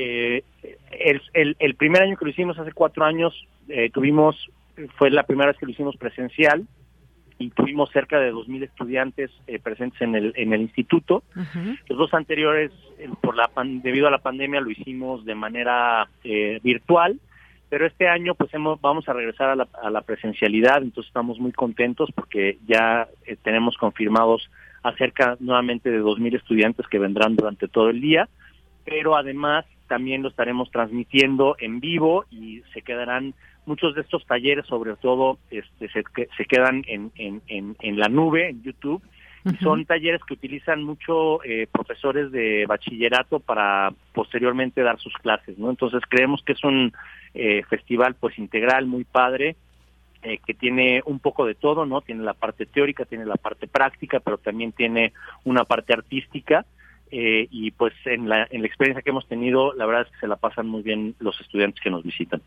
[0.00, 0.44] Eh,
[1.34, 3.34] el, el, primer año que lo hicimos, hace cuatro años,
[3.68, 4.36] eh, tuvimos,
[4.96, 6.66] fue la primera vez que lo hicimos presencial
[7.38, 9.30] y tuvimos cerca de 2.000 estudiantes
[9.62, 11.22] presentes en el, en el instituto.
[11.88, 12.72] Los dos anteriores,
[13.20, 16.08] por la debido a la pandemia, lo hicimos de manera
[16.62, 17.20] virtual
[17.68, 21.38] pero este año pues hemos, vamos a regresar a la, a la presencialidad, entonces estamos
[21.38, 24.50] muy contentos porque ya eh, tenemos confirmados
[24.82, 28.28] acerca nuevamente de 2.000 estudiantes que vendrán durante todo el día,
[28.84, 33.34] pero además también lo estaremos transmitiendo en vivo y se quedarán
[33.66, 36.02] muchos de estos talleres, sobre todo, este, se,
[36.36, 39.02] se quedan en, en, en, en la nube, en YouTube,
[39.62, 45.70] son talleres que utilizan mucho eh, profesores de bachillerato para posteriormente dar sus clases, ¿no?
[45.70, 46.92] Entonces creemos que es un
[47.34, 49.56] eh, festival pues integral, muy padre,
[50.22, 52.00] eh, que tiene un poco de todo, ¿no?
[52.00, 55.12] Tiene la parte teórica, tiene la parte práctica, pero también tiene
[55.44, 56.66] una parte artística.
[57.10, 60.28] Y pues en la, en la experiencia que hemos tenido, la verdad es que se
[60.28, 62.40] la pasan muy bien los estudiantes que nos visitan.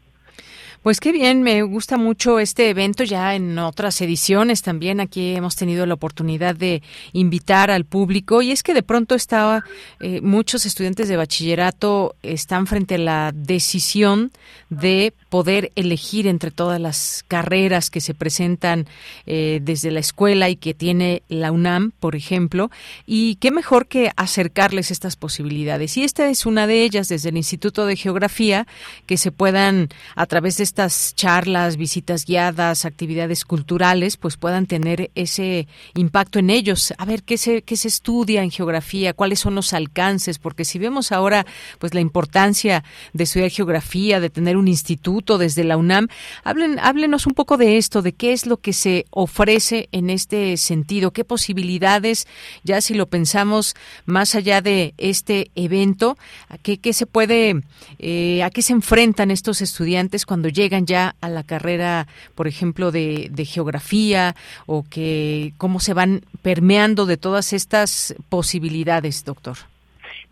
[0.83, 4.99] Pues qué bien, me gusta mucho este evento ya en otras ediciones también.
[4.99, 6.81] Aquí hemos tenido la oportunidad de
[7.13, 9.63] invitar al público y es que de pronto estaba
[9.99, 14.31] eh, muchos estudiantes de bachillerato están frente a la decisión
[14.71, 18.85] de poder elegir entre todas las carreras que se presentan
[19.25, 22.69] eh, desde la escuela y que tiene la UNAM, por ejemplo,
[23.05, 25.95] y qué mejor que acercarles estas posibilidades.
[25.95, 28.67] Y esta es una de ellas desde el Instituto de Geografía
[29.05, 35.11] que se puedan a través de estas charlas, visitas guiadas, actividades culturales, pues puedan tener
[35.15, 36.93] ese impacto en ellos.
[36.97, 40.77] A ver qué se, qué se estudia en geografía, cuáles son los alcances, porque si
[40.77, 41.45] vemos ahora
[41.79, 42.83] pues la importancia
[43.13, 46.07] de estudiar geografía, de tener un instituto desde la UNAM,
[46.43, 50.57] hablen, háblenos un poco de esto, de qué es lo que se ofrece en este
[50.57, 52.27] sentido, qué posibilidades,
[52.63, 53.75] ya si lo pensamos
[54.05, 56.17] más allá de este evento,
[56.49, 57.61] a qué, qué se puede,
[57.99, 62.91] eh, a qué se enfrentan estos estudiantes cuando llegan ya a la carrera, por ejemplo,
[62.91, 64.35] de, geografía
[64.67, 69.70] o que cómo se van permeando de todas estas posibilidades, doctor?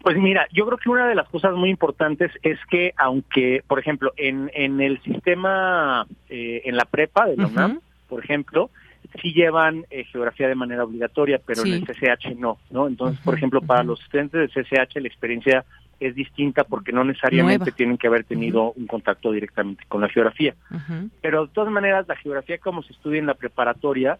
[0.02, 3.80] Pues mira, yo creo que una de las cosas muy importantes es que aunque, por
[3.80, 8.70] ejemplo, en, en el sistema, eh, en la prepa de la UNAM, por ejemplo,
[9.22, 12.88] sí llevan eh, geografía de manera obligatoria, pero en el CCH no, ¿no?
[12.88, 15.66] Entonces, por ejemplo, para los estudiantes del CCH la experiencia
[16.00, 20.56] es distinta porque no necesariamente tienen que haber tenido un contacto directamente con la geografía.
[21.22, 24.18] Pero de todas maneras, la geografía como se estudia en la preparatoria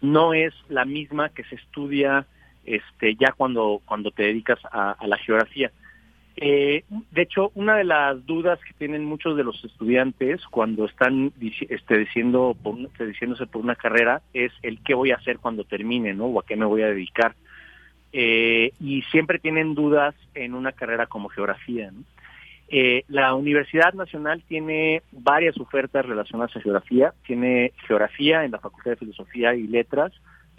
[0.00, 2.26] no es la misma que se estudia
[2.64, 5.70] este ya cuando cuando te dedicas a, la geografía.
[6.36, 11.32] Eh, de hecho, una de las dudas que tienen muchos de los estudiantes cuando están
[11.68, 16.14] este, diciendo, por, diciéndose por una carrera es el qué voy a hacer cuando termine,
[16.14, 16.26] ¿no?
[16.26, 17.34] O a qué me voy a dedicar.
[18.12, 21.90] Eh, y siempre tienen dudas en una carrera como geografía.
[22.74, 27.12] Eh, la Universidad Nacional tiene varias ofertas relacionadas a geografía.
[27.26, 30.12] Tiene geografía en la Facultad de Filosofía y Letras,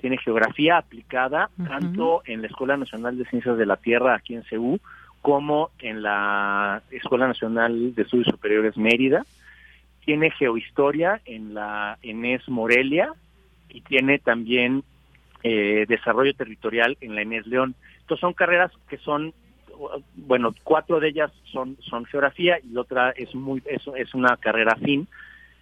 [0.04, 4.44] tiene geografía aplicada tanto en la Escuela Nacional de Ciencias de la Tierra aquí en
[4.44, 4.78] CEU
[5.22, 9.26] como en la Escuela Nacional de Estudios Superiores Mérida.
[10.04, 13.14] Tiene geohistoria en la ENES Morelia
[13.70, 14.84] y tiene también
[15.42, 17.74] eh, desarrollo territorial en la Inés León.
[18.02, 19.34] Entonces son carreras que son,
[20.16, 24.36] bueno, cuatro de ellas son, son geografía y la otra es, muy, es, es una
[24.36, 25.08] carrera fin.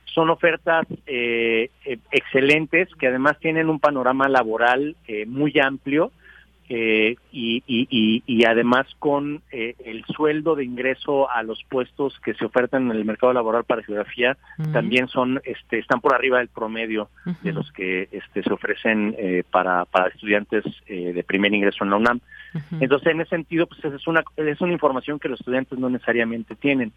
[0.05, 4.95] Son ofertas eh, eh, excelentes que además tienen un panorama laboral
[5.27, 6.11] muy amplio
[6.73, 12.33] eh, y, y, y, además con eh, el sueldo de ingreso a los puestos que
[12.33, 14.37] se ofertan en el mercado laboral para geografía
[14.71, 17.09] también son este están por arriba del promedio
[17.41, 21.97] de los que este se ofrecen eh, para para estudiantes de primer ingreso en la
[21.97, 22.21] UNAM
[22.79, 26.55] entonces en ese sentido pues es una es una información que los estudiantes no necesariamente
[26.55, 26.91] tienen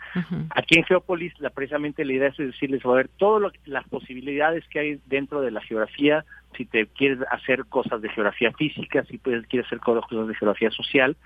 [0.50, 4.78] aquí en Geópolis la precisamente la idea es decirles a ver todas las posibilidades que
[4.80, 6.24] hay dentro de la geografía
[6.56, 10.70] si te quieres hacer cosas de geografía física, si puedes, quieres hacer cosas de geografía
[10.70, 11.16] social.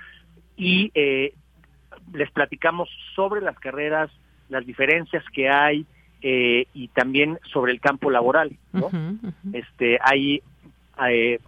[0.56, 1.34] Y eh,
[2.12, 4.10] les platicamos sobre las carreras,
[4.48, 5.86] las diferencias que hay
[6.22, 8.56] eh, y también sobre el campo laboral.
[8.72, 8.90] ¿no?
[9.52, 10.42] Este, hay
[11.10, 11.38] eh,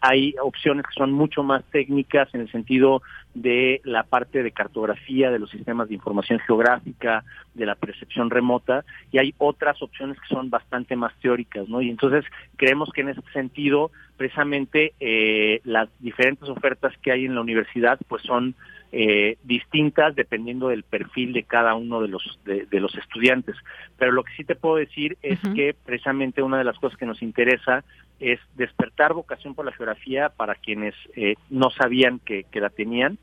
[0.00, 3.02] hay opciones que son mucho más técnicas en el sentido
[3.34, 8.84] de la parte de cartografía de los sistemas de información geográfica, de la percepción remota,
[9.12, 11.80] y hay otras opciones que son bastante más teóricas, ¿no?
[11.80, 12.24] Y entonces
[12.56, 17.98] creemos que en ese sentido, precisamente, eh, las diferentes ofertas que hay en la universidad,
[18.08, 18.54] pues son
[18.92, 23.56] eh, distintas dependiendo del perfil de cada uno de los de, los estudiantes.
[23.98, 27.06] Pero lo que sí te puedo decir es que precisamente una de las cosas que
[27.06, 27.84] nos interesa
[28.18, 33.18] es despertar vocación por la geografía para quienes eh, no sabían que, que la tenían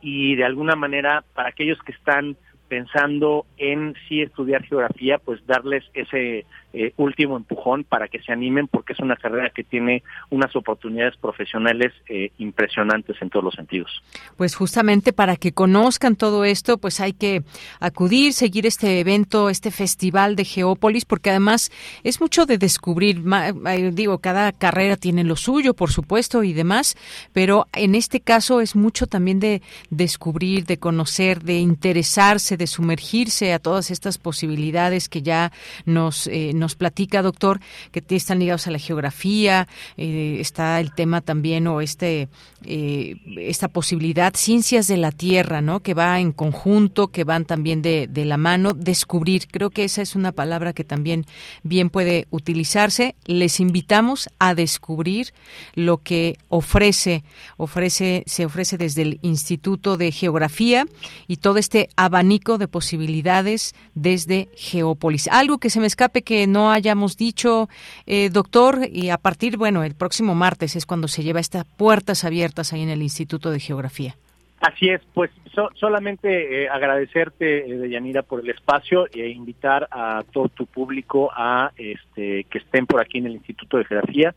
[0.00, 2.36] y de alguna manera para aquellos que están
[2.72, 8.66] pensando en sí estudiar geografía, pues darles ese eh, último empujón para que se animen
[8.66, 14.02] porque es una carrera que tiene unas oportunidades profesionales eh, impresionantes en todos los sentidos.
[14.38, 17.42] Pues justamente para que conozcan todo esto, pues hay que
[17.78, 21.70] acudir, seguir este evento, este festival de Geópolis, porque además
[22.04, 23.22] es mucho de descubrir,
[23.68, 26.96] eh, digo, cada carrera tiene lo suyo, por supuesto, y demás,
[27.34, 33.52] pero en este caso es mucho también de descubrir, de conocer, de interesarse, de sumergirse
[33.52, 35.52] a todas estas posibilidades que ya
[35.84, 37.60] nos nos platica, doctor,
[37.90, 42.28] que están ligados a la geografía, eh, está el tema también o este
[42.64, 45.80] eh, esta posibilidad, ciencias de la tierra, ¿no?
[45.80, 49.48] Que va en conjunto, que van también de, de la mano, descubrir.
[49.50, 51.26] Creo que esa es una palabra que también
[51.62, 53.16] bien puede utilizarse.
[53.24, 55.32] Les invitamos a descubrir
[55.74, 57.24] lo que ofrece,
[57.56, 60.86] ofrece, se ofrece desde el Instituto de Geografía
[61.26, 65.28] y todo este abanico de posibilidades desde Geópolis.
[65.28, 67.68] Algo que se me escape que no hayamos dicho,
[68.06, 72.24] eh, doctor, y a partir, bueno, el próximo martes es cuando se lleva estas puertas
[72.24, 74.16] abiertas ahí en el Instituto de Geografía.
[74.60, 75.30] Así es, pues
[75.74, 81.72] solamente eh, agradecerte, eh, Deyanira, por el espacio e invitar a todo tu público a
[81.76, 84.34] este, que estén por aquí en el Instituto de Geografía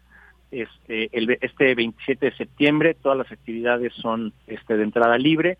[0.62, 5.58] este, el, este 27 de septiembre todas las actividades son este, de entrada libre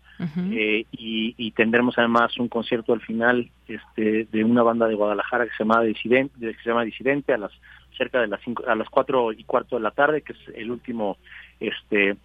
[0.52, 5.50] eh, y, tendremos además un concierto al final este, de una banda de Guadalajara que
[5.56, 7.52] se llama Disidente, que se llama Disidente a las
[7.96, 10.70] cerca de las cinco, a las cuatro y cuarto de la tarde que es el
[10.70, 11.16] último
[11.60, 12.16] este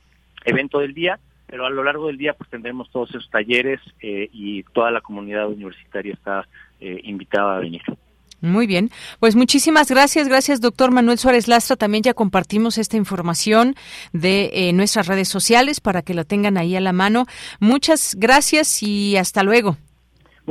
[0.45, 1.19] evento del día
[1.51, 5.01] pero a lo largo del día pues tendremos todos esos talleres eh, y toda la
[5.01, 6.47] comunidad universitaria está
[6.79, 7.81] eh, invitada a venir.
[8.41, 8.89] Muy bien,
[9.19, 11.75] pues muchísimas gracias, gracias doctor Manuel Suárez Lastra.
[11.75, 13.75] También ya compartimos esta información
[14.13, 17.27] de eh, nuestras redes sociales para que la tengan ahí a la mano.
[17.59, 19.77] Muchas gracias y hasta luego.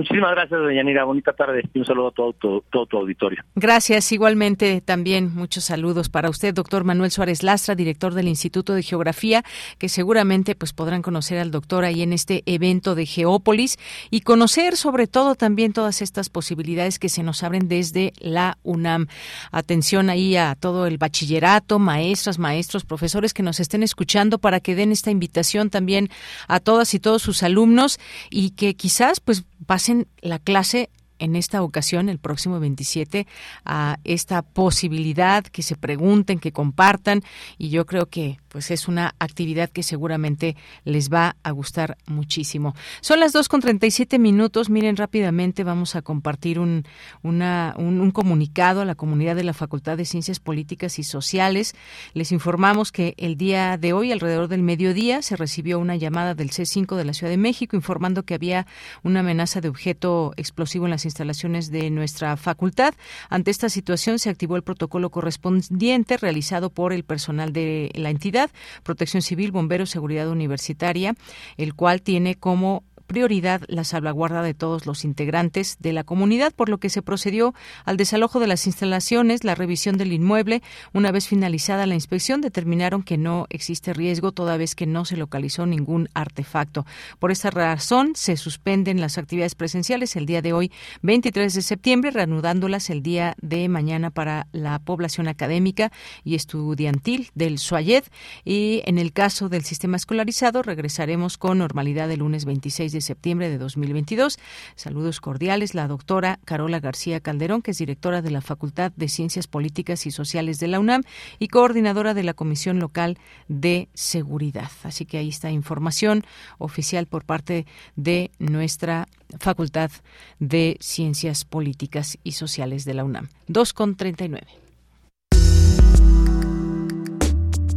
[0.00, 1.04] Muchísimas gracias, doña Yanira.
[1.04, 3.44] Bonita tarde y un saludo a todo, todo, tu auditorio.
[3.54, 4.10] Gracias.
[4.12, 9.42] Igualmente, también muchos saludos para usted, doctor Manuel Suárez Lastra, director del Instituto de Geografía,
[9.76, 13.76] que seguramente pues podrán conocer al doctor ahí en este evento de Geópolis
[14.10, 19.06] y conocer sobre todo también todas estas posibilidades que se nos abren desde la UNAM.
[19.52, 24.74] Atención ahí a todo el bachillerato, maestras, maestros, profesores que nos estén escuchando para que
[24.74, 26.08] den esta invitación también
[26.48, 28.00] a todas y todos sus alumnos
[28.30, 33.26] y que quizás pues pasen la clase en esta ocasión, el próximo 27,
[33.64, 37.22] a esta posibilidad, que se pregunten, que compartan,
[37.58, 42.74] y yo creo que pues es una actividad que seguramente les va a gustar muchísimo.
[43.00, 44.70] Son las 2 con 37 minutos.
[44.70, 46.84] Miren, rápidamente vamos a compartir un,
[47.22, 51.74] una, un, comunicado a la comunidad de la Facultad de Ciencias Políticas y Sociales.
[52.12, 56.50] Les informamos que el día de hoy, alrededor del mediodía, se recibió una llamada del
[56.50, 58.66] C5 de la Ciudad de México informando que había
[59.02, 62.94] una amenaza de objeto explosivo en las instalaciones de nuestra facultad.
[63.28, 68.39] Ante esta situación se activó el protocolo correspondiente realizado por el personal de la entidad,
[68.82, 71.14] Protección Civil, Bomberos, Seguridad Universitaria,
[71.56, 76.68] el cual tiene como prioridad la salvaguarda de todos los integrantes de la comunidad, por
[76.68, 77.54] lo que se procedió
[77.84, 80.62] al desalojo de las instalaciones, la revisión del inmueble.
[80.92, 85.16] Una vez finalizada la inspección, determinaron que no existe riesgo toda vez que no se
[85.16, 86.86] localizó ningún artefacto.
[87.18, 90.70] Por esta razón, se suspenden las actividades presenciales el día de hoy,
[91.02, 95.90] 23 de septiembre, reanudándolas el día de mañana para la población académica
[96.22, 98.04] y estudiantil del SUAYED.
[98.44, 103.48] Y en el caso del sistema escolarizado, regresaremos con normalidad el lunes 26 de septiembre
[103.48, 104.38] de 2022.
[104.76, 109.46] Saludos cordiales, la doctora Carola García Calderón, que es directora de la Facultad de Ciencias
[109.46, 111.02] Políticas y Sociales de la UNAM
[111.38, 113.18] y coordinadora de la Comisión Local
[113.48, 114.70] de Seguridad.
[114.82, 116.24] Así que ahí está información
[116.58, 117.66] oficial por parte
[117.96, 119.08] de nuestra
[119.38, 119.90] Facultad
[120.38, 123.28] de Ciencias Políticas y Sociales de la UNAM.
[123.48, 124.46] 2 con 39.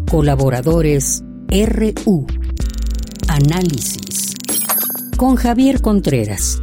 [0.10, 2.28] Colaboradores RU.
[3.28, 4.34] Análisis
[5.24, 6.62] con Javier Contreras.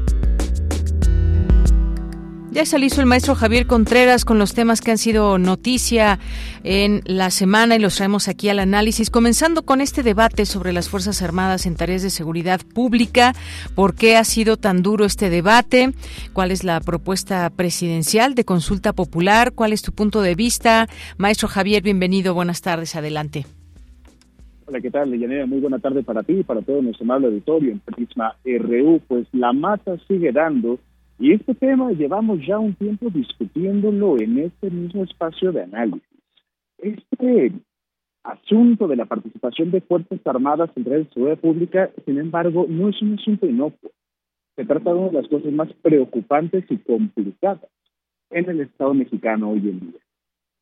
[2.52, 6.18] Ya se el maestro Javier Contreras con los temas que han sido noticia
[6.62, 10.90] en la semana y los traemos aquí al análisis, comenzando con este debate sobre las
[10.90, 13.34] Fuerzas Armadas en tareas de seguridad pública.
[13.74, 15.94] ¿Por qué ha sido tan duro este debate?
[16.34, 19.52] ¿Cuál es la propuesta presidencial de consulta popular?
[19.52, 20.86] ¿Cuál es tu punto de vista?
[21.16, 22.34] Maestro Javier, bienvenido.
[22.34, 22.94] Buenas tardes.
[22.94, 23.46] Adelante.
[24.70, 25.46] Hola, ¿qué tal, Leyanera?
[25.46, 29.00] Muy buena tarde para ti y para todo nuestro amable auditorio en Prisma RU.
[29.08, 30.78] Pues la mata sigue dando
[31.18, 36.04] y este tema llevamos ya un tiempo discutiéndolo en este mismo espacio de análisis.
[36.78, 37.50] Este
[38.22, 42.90] asunto de la participación de Fuerzas Armadas en redes de seguridad pública, sin embargo, no
[42.90, 43.90] es un asunto inocuo.
[44.54, 47.68] Se trata de una de las cosas más preocupantes y complicadas
[48.30, 50.00] en el Estado mexicano hoy en día.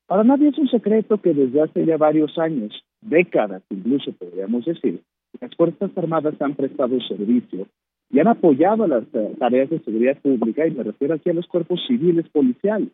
[0.07, 5.03] Para nadie es un secreto que desde hace ya varios años, décadas incluso podríamos decir,
[5.41, 7.67] las Fuerzas Armadas han prestado servicio
[8.11, 11.47] y han apoyado las eh, tareas de seguridad pública, y me refiero aquí a los
[11.47, 12.89] cuerpos civiles policiales.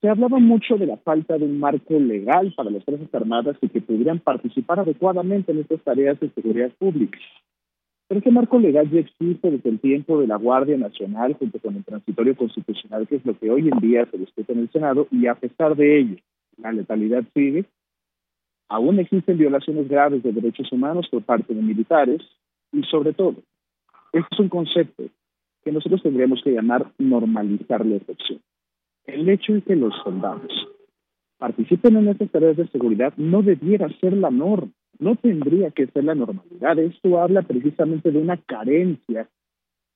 [0.00, 3.68] Se hablaba mucho de la falta de un marco legal para las Fuerzas Armadas y
[3.68, 7.18] que pudieran participar adecuadamente en estas tareas de seguridad pública.
[8.08, 11.76] Pero ese marco legal ya existe desde el tiempo de la Guardia Nacional junto con
[11.76, 15.06] el transitorio constitucional, que es lo que hoy en día se discute en el Senado,
[15.10, 16.16] y a pesar de ello,
[16.58, 17.64] la letalidad sigue.
[18.68, 22.22] Aún existen violaciones graves de derechos humanos por parte de militares
[22.72, 23.36] y sobre todo,
[24.12, 25.04] este es un concepto
[25.64, 28.40] que nosotros tendríamos que llamar normalizar la excepción.
[29.06, 30.52] El hecho de que los soldados
[31.38, 36.04] participen en estas tareas de seguridad no debiera ser la norma, no tendría que ser
[36.04, 36.78] la normalidad.
[36.78, 39.28] Esto habla precisamente de una carencia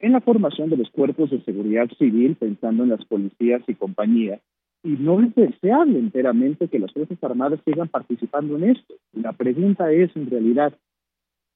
[0.00, 4.40] en la formación de los cuerpos de seguridad civil, pensando en las policías y compañías,
[4.82, 8.94] y no es deseable enteramente que las Fuerzas Armadas sigan participando en esto.
[9.12, 10.72] La pregunta es, en realidad,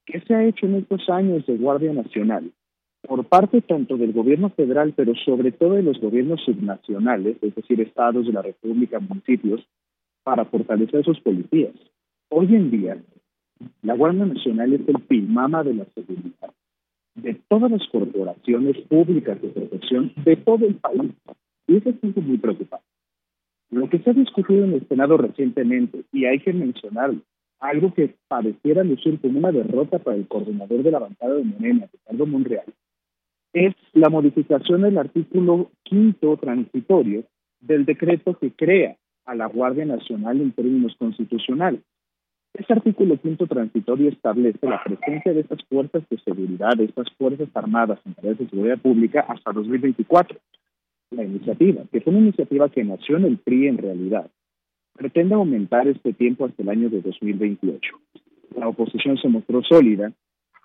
[0.05, 2.51] ¿Qué se ha hecho en estos años de Guardia Nacional
[3.07, 7.81] por parte tanto del gobierno federal, pero sobre todo de los gobiernos subnacionales, es decir,
[7.81, 9.65] estados de la República, municipios,
[10.25, 11.75] para fortalecer sus policías?
[12.31, 13.03] Hoy en día,
[13.83, 16.51] la Guardia Nacional es el pilmama de la seguridad
[17.15, 21.13] de todas las corporaciones públicas de protección de todo el país.
[21.69, 22.92] Y eso es muy preocupante.
[23.73, 27.23] Lo que se ha discutido en el Senado recientemente, y hay que mencionarlo,
[27.59, 31.89] algo que pareciera lucir como una derrota para el coordinador de la bancada de Morena,
[31.91, 32.67] Ricardo Monreal,
[33.55, 37.25] es la modificación del artículo quinto transitorio
[37.61, 41.81] del decreto que crea a la Guardia Nacional en términos constitucionales.
[42.53, 47.49] Este artículo quinto transitorio establece la presencia de estas fuerzas de seguridad, de estas fuerzas
[47.55, 50.39] armadas en tareas de seguridad pública hasta 2024.
[51.13, 54.31] La iniciativa, que fue una iniciativa que nació en el PRI en realidad,
[54.95, 57.95] pretende aumentar este tiempo hasta el año de 2028.
[58.57, 60.13] La oposición se mostró sólida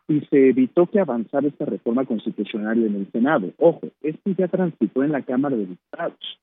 [0.08, 3.52] y se evitó que avanzara esta reforma constitucional en el Senado.
[3.58, 6.40] Ojo, esto ya transitó en la Cámara de Diputados.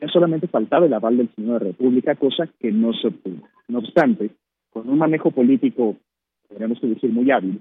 [0.00, 3.48] Ya solamente faltaba el aval del Senado de la República, cosa que no se obtuvo.
[3.66, 4.30] No obstante,
[4.70, 5.96] con un manejo político,
[6.48, 7.60] podríamos decir, muy hábil,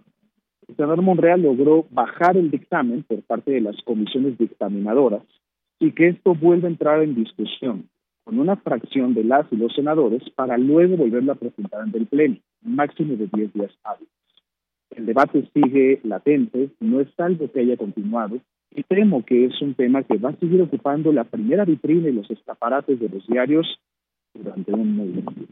[0.68, 5.24] el senador Monreal logró bajar el dictamen por parte de las comisiones dictaminadoras
[5.80, 7.90] y que esto vuelva a entrar en discusión
[8.24, 12.08] con una fracción de las y los senadores para luego volverla a presentar ante el
[12.08, 14.12] Pleno, máximo de 10 días hábiles.
[14.90, 18.40] El debate sigue latente, no es algo que haya continuado,
[18.76, 22.14] y temo que es un tema que va a seguir ocupando la primera vitrina y
[22.14, 23.80] los escaparates de los diarios
[24.34, 25.44] durante un muy tiempo.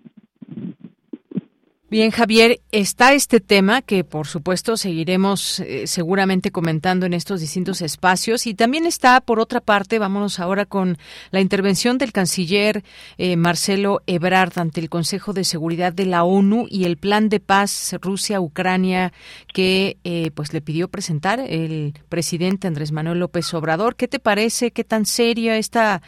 [1.95, 7.81] Bien, Javier, está este tema que por supuesto seguiremos eh, seguramente comentando en estos distintos
[7.81, 10.97] espacios y también está, por otra parte, vámonos ahora con
[11.31, 12.84] la intervención del canciller
[13.17, 17.39] eh, Marcelo Ebrard ante el Consejo de Seguridad de la ONU y el plan de
[17.39, 19.13] paz Rusia-Ucrania
[19.53, 23.95] que eh, pues le pidió presentar el presidente Andrés Manuel López Obrador.
[23.95, 24.72] ¿Qué te parece?
[24.72, 26.01] ¿Qué tan seria esta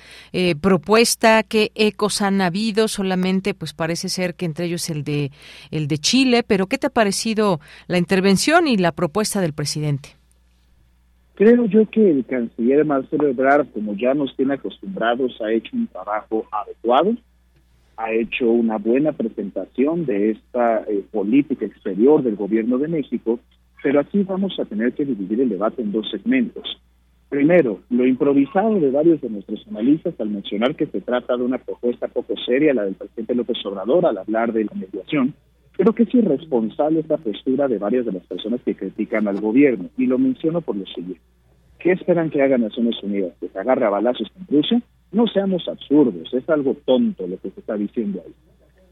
[0.59, 1.43] propuesta?
[1.43, 2.89] ¿Qué ecos han habido?
[2.89, 5.31] Solamente pues parece ser que entre ellos el de
[5.77, 10.09] el de Chile, pero ¿qué te ha parecido la intervención y la propuesta del presidente?
[11.35, 15.85] Creo yo que el canciller Marcelo Ebrard, como ya nos tiene acostumbrados, ha hecho un
[15.85, 17.15] trabajo adecuado,
[17.95, 23.39] ha hecho una buena presentación de esta eh, política exterior del gobierno de México,
[23.83, 26.81] pero aquí vamos a tener que dividir el debate en dos segmentos.
[27.29, 31.57] Primero, lo improvisado de varios de nuestros analistas al mencionar que se trata de una
[31.57, 35.33] propuesta poco seria, la del presidente López Obrador, al hablar de la mediación,
[35.77, 39.89] Creo que es irresponsable esta postura de varias de las personas que critican al gobierno,
[39.95, 41.21] y lo menciono por lo siguiente.
[41.77, 43.33] ¿Qué esperan que haga Naciones Unidas?
[43.39, 44.81] ¿Que se agarre a balazos con Rusia?
[45.11, 48.33] No seamos absurdos, es algo tonto lo que se está diciendo ahí.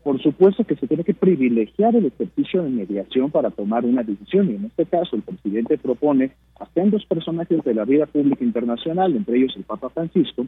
[0.04, 4.52] Por supuesto que se tiene que privilegiar el ejercicio de mediación para tomar una decisión,
[4.52, 9.16] y en este caso el presidente propone a dos personajes de la vida pública internacional,
[9.16, 10.46] entre ellos el Papa Francisco,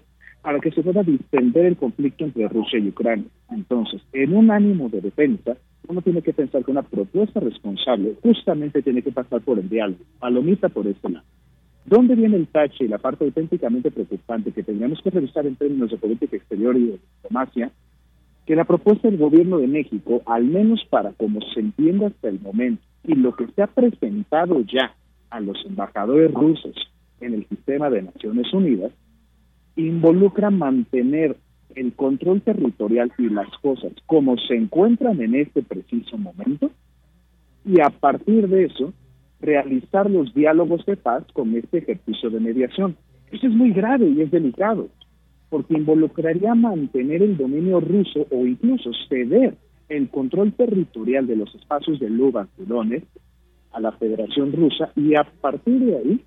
[0.47, 3.25] para que se pueda distender el conflicto entre Rusia y Ucrania.
[3.49, 5.57] Entonces, en un ánimo de defensa,
[5.89, 9.99] uno tiene que pensar que una propuesta responsable justamente tiene que pasar por el diálogo,
[10.19, 11.25] palomita por este lado.
[11.83, 15.91] ¿Dónde viene el tache y la parte auténticamente preocupante que tendríamos que revisar en términos
[15.91, 17.69] de política exterior y de diplomacia?
[18.45, 22.39] que la propuesta del gobierno de México, al menos para como se entiende hasta el
[22.39, 24.95] momento, y lo que se ha presentado ya
[25.29, 26.73] a los embajadores rusos
[27.19, 28.93] en el sistema de Naciones Unidas,
[29.81, 31.37] involucra mantener
[31.75, 36.71] el control territorial y las cosas como se encuentran en este preciso momento
[37.65, 38.93] y a partir de eso
[39.39, 42.97] realizar los diálogos de paz con este ejercicio de mediación.
[43.31, 44.87] Eso es muy grave y es delicado,
[45.49, 49.55] porque involucraría mantener el dominio ruso o incluso ceder
[49.89, 53.07] el control territorial de los espacios de Luba y Donetsk
[53.73, 56.21] a la Federación Rusa y a partir de ahí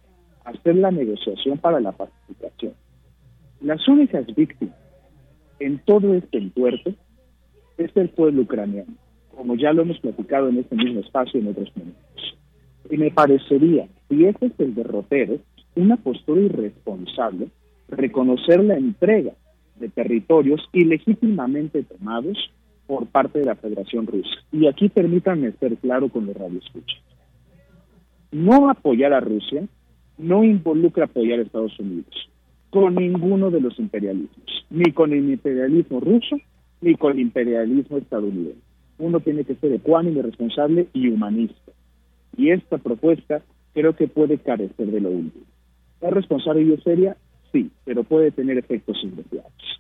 [0.45, 2.75] hacer la negociación para la pacificación.
[3.61, 4.75] Las únicas víctimas
[5.59, 6.95] en todo este entuerto
[7.77, 8.95] es el pueblo ucraniano,
[9.37, 12.39] como ya lo hemos platicado en este mismo espacio en otros momentos.
[12.89, 15.39] Y me parecería, si ese es el derrotero,
[15.77, 17.49] una postura irresponsable
[17.89, 19.33] reconocer la entrega
[19.77, 22.39] de territorios ilegítimamente tomados
[22.87, 24.31] por parte de la Federación Rusa.
[24.53, 26.99] Y aquí permítanme ser claro con los radioescuchas.
[28.33, 29.65] No apoyar a Rusia
[30.17, 32.30] no involucra apoyar a Estados Unidos
[32.71, 36.41] con ninguno de los imperialismos, ni con el imperialismo ruso,
[36.81, 38.61] ni con el imperialismo estadounidense.
[38.99, 41.73] Uno tiene que ser ecuánime, responsable y humanista.
[42.37, 43.43] Y esta propuesta
[43.75, 45.45] creo que puede carecer de lo último.
[46.01, 47.17] ¿Es responsable y seria?
[47.53, 49.80] Sí, pero puede tener efectos indeseados.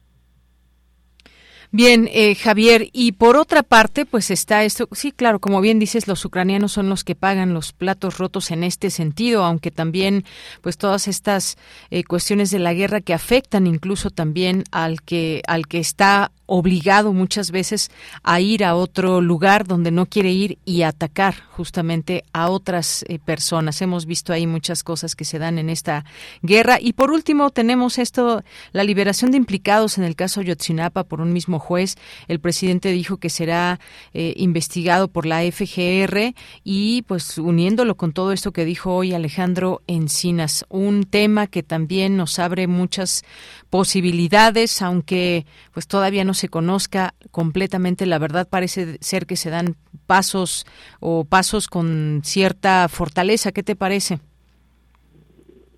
[1.72, 6.08] Bien, eh, Javier, y por otra parte, pues está esto, sí, claro, como bien dices,
[6.08, 10.24] los ucranianos son los que pagan los platos rotos en este sentido, aunque también,
[10.62, 11.58] pues todas estas
[11.90, 17.12] eh, cuestiones de la guerra que afectan incluso también al que al que está obligado
[17.12, 17.92] muchas veces
[18.24, 23.20] a ir a otro lugar donde no quiere ir y atacar justamente a otras eh,
[23.20, 23.80] personas.
[23.82, 26.04] Hemos visto ahí muchas cosas que se dan en esta
[26.42, 26.78] guerra.
[26.80, 31.32] Y por último tenemos esto, la liberación de implicados en el caso Yotzinapa por un
[31.32, 31.94] mismo juez.
[32.26, 33.78] El presidente dijo que será
[34.12, 39.82] eh, investigado por la FGR y pues uniéndolo con todo esto que dijo hoy Alejandro
[39.86, 43.22] Encinas, un tema que también nos abre muchas
[43.70, 49.76] posibilidades, aunque pues todavía no se conozca completamente la verdad, parece ser que se dan
[50.06, 50.66] pasos
[50.98, 53.52] o pasos con cierta fortaleza.
[53.52, 54.18] ¿Qué te parece?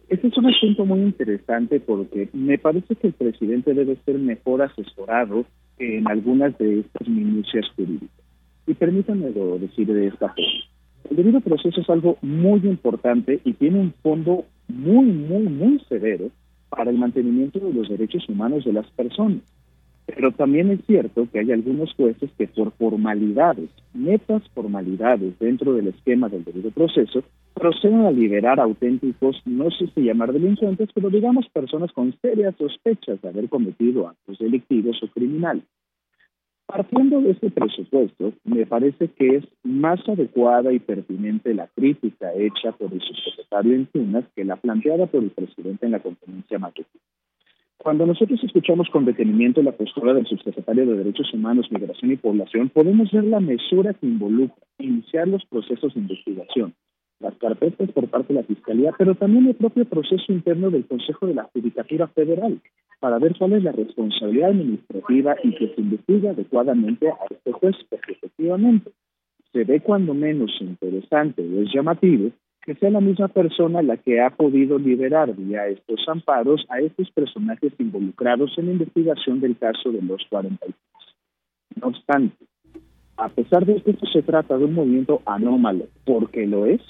[0.08, 4.62] Este es un asunto muy interesante porque me parece que el presidente debe ser mejor
[4.62, 5.44] asesorado
[5.78, 8.10] en algunas de estas minucias jurídicas.
[8.66, 10.72] Y permítanme decir de esta forma.
[11.10, 16.30] El debido proceso es algo muy importante y tiene un fondo muy, muy, muy severo
[16.74, 19.42] para el mantenimiento de los derechos humanos de las personas.
[20.06, 25.88] Pero también es cierto que hay algunos jueces que por formalidades, netas formalidades dentro del
[25.88, 27.22] esquema del debido proceso,
[27.54, 33.20] proceden a liberar auténticos, no sé si llamar delincuentes, pero digamos personas con serias sospechas
[33.20, 35.64] de haber cometido actos delictivos o criminales.
[36.72, 42.72] Partiendo de este presupuesto, me parece que es más adecuada y pertinente la crítica hecha
[42.72, 47.04] por el subsecretario Encinas que la planteada por el presidente en la conferencia matutina.
[47.76, 52.70] Cuando nosotros escuchamos con detenimiento la postura del subsecretario de Derechos Humanos, Migración y Población,
[52.70, 56.72] podemos ver la mesura que involucra iniciar los procesos de investigación,
[57.22, 61.26] las carpetas por parte de la Fiscalía, pero también el propio proceso interno del Consejo
[61.26, 62.60] de la Judicatura Federal,
[63.00, 67.76] para ver cuál es la responsabilidad administrativa y que se investigue adecuadamente a este juez,
[67.88, 68.90] porque efectivamente
[69.52, 72.30] se ve cuando menos interesante o es llamativo
[72.64, 77.10] que sea la misma persona la que ha podido liberar vía estos amparos a estos
[77.10, 80.72] personajes involucrados en la investigación del caso de los 43.
[81.80, 82.36] No obstante,
[83.16, 86.80] a pesar de que esto se trata de un movimiento anómalo, porque lo es,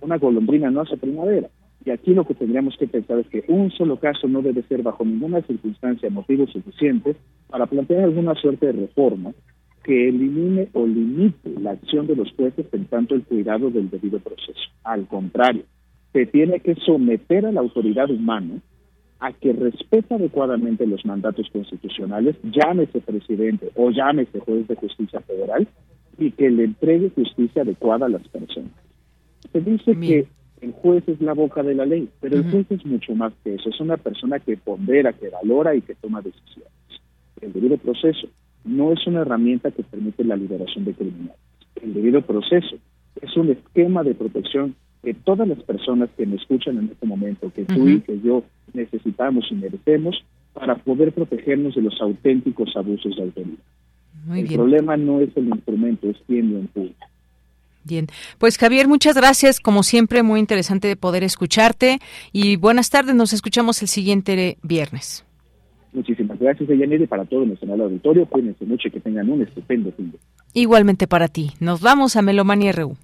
[0.00, 1.48] una golondrina no hace primavera.
[1.84, 4.82] Y aquí lo que tendríamos que pensar es que un solo caso no debe ser
[4.82, 7.14] bajo ninguna circunstancia motivo suficiente
[7.48, 9.32] para plantear alguna suerte de reforma
[9.84, 14.18] que elimine o limite la acción de los jueces en tanto el cuidado del debido
[14.18, 14.58] proceso.
[14.82, 15.62] Al contrario,
[16.12, 18.60] se tiene que someter a la autoridad humana
[19.20, 25.66] a que respete adecuadamente los mandatos constitucionales, llámese presidente o llámese juez de justicia federal,
[26.18, 28.72] y que le entregue justicia adecuada a las personas.
[29.52, 30.26] Se dice que
[30.60, 33.54] el juez es la boca de la ley, pero el juez es mucho más que
[33.54, 36.72] eso, es una persona que pondera, que valora y que toma decisiones.
[37.40, 38.28] El debido proceso
[38.64, 41.36] no es una herramienta que permite la liberación de criminales.
[41.82, 42.76] El debido proceso
[43.20, 47.52] es un esquema de protección que todas las personas que me escuchan en este momento,
[47.54, 48.42] que tú y que yo
[48.72, 53.58] necesitamos y merecemos para poder protegernos de los auténticos abusos de autoridad.
[54.34, 57.08] el problema no es el instrumento, es quien lo empuja.
[57.86, 58.06] Bien,
[58.38, 59.60] pues Javier, muchas gracias.
[59.60, 61.98] Como siempre, muy interesante poder escucharte
[62.32, 63.14] y buenas tardes.
[63.14, 65.24] Nos escuchamos el siguiente viernes.
[65.92, 68.26] Muchísimas gracias, Yanira, y para todo nuestro auditorio.
[68.26, 70.18] Cuídense mucho y que tengan un estupendo fin de
[70.52, 71.52] Igualmente para ti.
[71.60, 72.96] Nos vamos a Melomanía RU.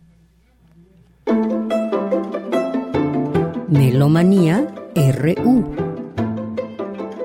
[3.68, 5.74] Melomanía RU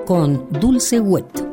[0.06, 1.47] con Dulce Wet.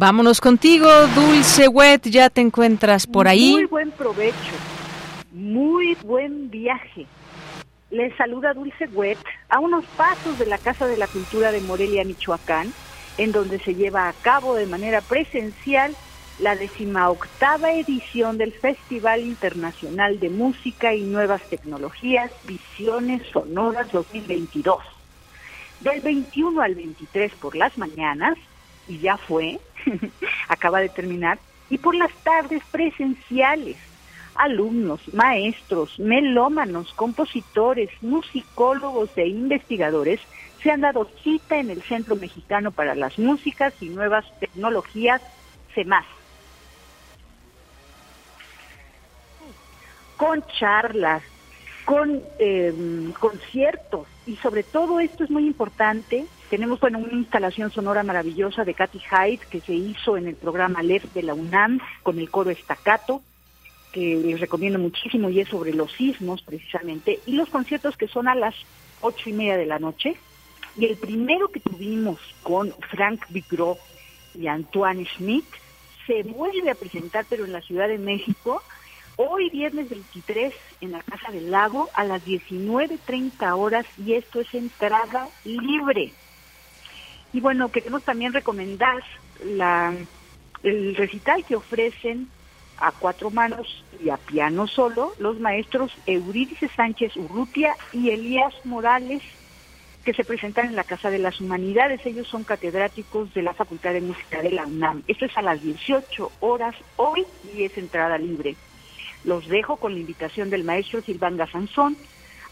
[0.00, 3.50] Vámonos contigo, Dulce Wet, ya te encuentras por ahí.
[3.54, 4.54] Muy buen provecho,
[5.32, 7.04] muy buen viaje.
[7.90, 9.18] Les saluda Dulce Wet
[9.48, 12.72] a unos pasos de la Casa de la Cultura de Morelia, Michoacán,
[13.16, 15.96] en donde se lleva a cabo de manera presencial
[16.38, 24.78] la decimoctava edición del Festival Internacional de Música y Nuevas Tecnologías Visiones Sonoras 2022.
[25.80, 28.38] Del 21 al 23 por las mañanas,
[28.88, 29.60] y ya fue,
[30.48, 31.38] acaba de terminar,
[31.70, 33.76] y por las tardes presenciales.
[34.34, 40.20] Alumnos, maestros, melómanos, compositores, musicólogos e investigadores
[40.62, 45.20] se han dado cita en el Centro Mexicano para las Músicas y Nuevas Tecnologías,
[45.74, 46.06] CEMAS.
[50.16, 51.22] Con charlas,
[51.84, 58.02] con eh, conciertos y sobre todo esto es muy importante, tenemos bueno una instalación sonora
[58.02, 62.18] maravillosa de Katy Hyde que se hizo en el programa LEF de la UNAM con
[62.18, 63.22] el coro estacato,
[63.92, 68.28] que les recomiendo muchísimo y es sobre los sismos precisamente, y los conciertos que son
[68.28, 68.54] a las
[69.00, 70.16] ocho y media de la noche.
[70.76, 73.76] Y el primero que tuvimos con Frank Vigro
[74.34, 75.46] y Antoine Schmidt
[76.06, 78.62] se vuelve a presentar, pero en la Ciudad de México,
[79.16, 84.54] hoy viernes 23 en la Casa del Lago a las 19.30 horas y esto es
[84.54, 86.12] entrada libre.
[87.32, 89.02] Y bueno, queremos también recomendar
[90.62, 92.28] el recital que ofrecen
[92.78, 99.22] a cuatro manos y a piano solo los maestros Eurídice Sánchez Urrutia y Elías Morales
[100.04, 102.06] que se presentan en la Casa de las Humanidades.
[102.06, 105.02] Ellos son catedráticos de la Facultad de Música de la UNAM.
[105.06, 108.56] Esto es a las 18 horas hoy y es entrada libre.
[109.24, 111.96] Los dejo con la invitación del maestro Silván Gazanzón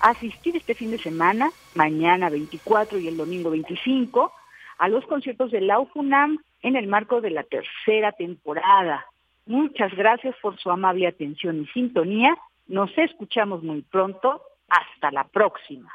[0.01, 4.33] a asistir este fin de semana, mañana 24 y el domingo 25,
[4.79, 9.07] a los conciertos de la UFUNAM en el marco de la tercera temporada.
[9.47, 12.37] Muchas gracias por su amable atención y sintonía.
[12.67, 14.43] Nos escuchamos muy pronto.
[14.69, 15.93] Hasta la próxima.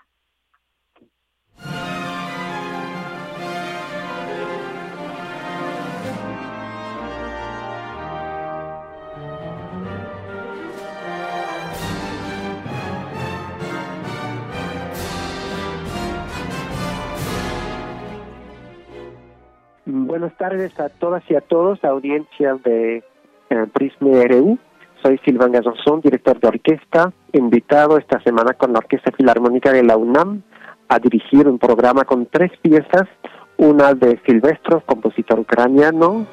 [19.93, 23.03] Buenas tardes a todas y a todos, audiencia de
[23.49, 24.57] eh, Prisma RU.
[25.03, 29.97] Soy Silván Gazonzón, director de orquesta, invitado esta semana con la Orquesta Filarmónica de la
[29.97, 30.43] UNAM
[30.87, 33.09] a dirigir un programa con tres piezas,
[33.57, 36.25] una de Silvestro, compositor ucraniano.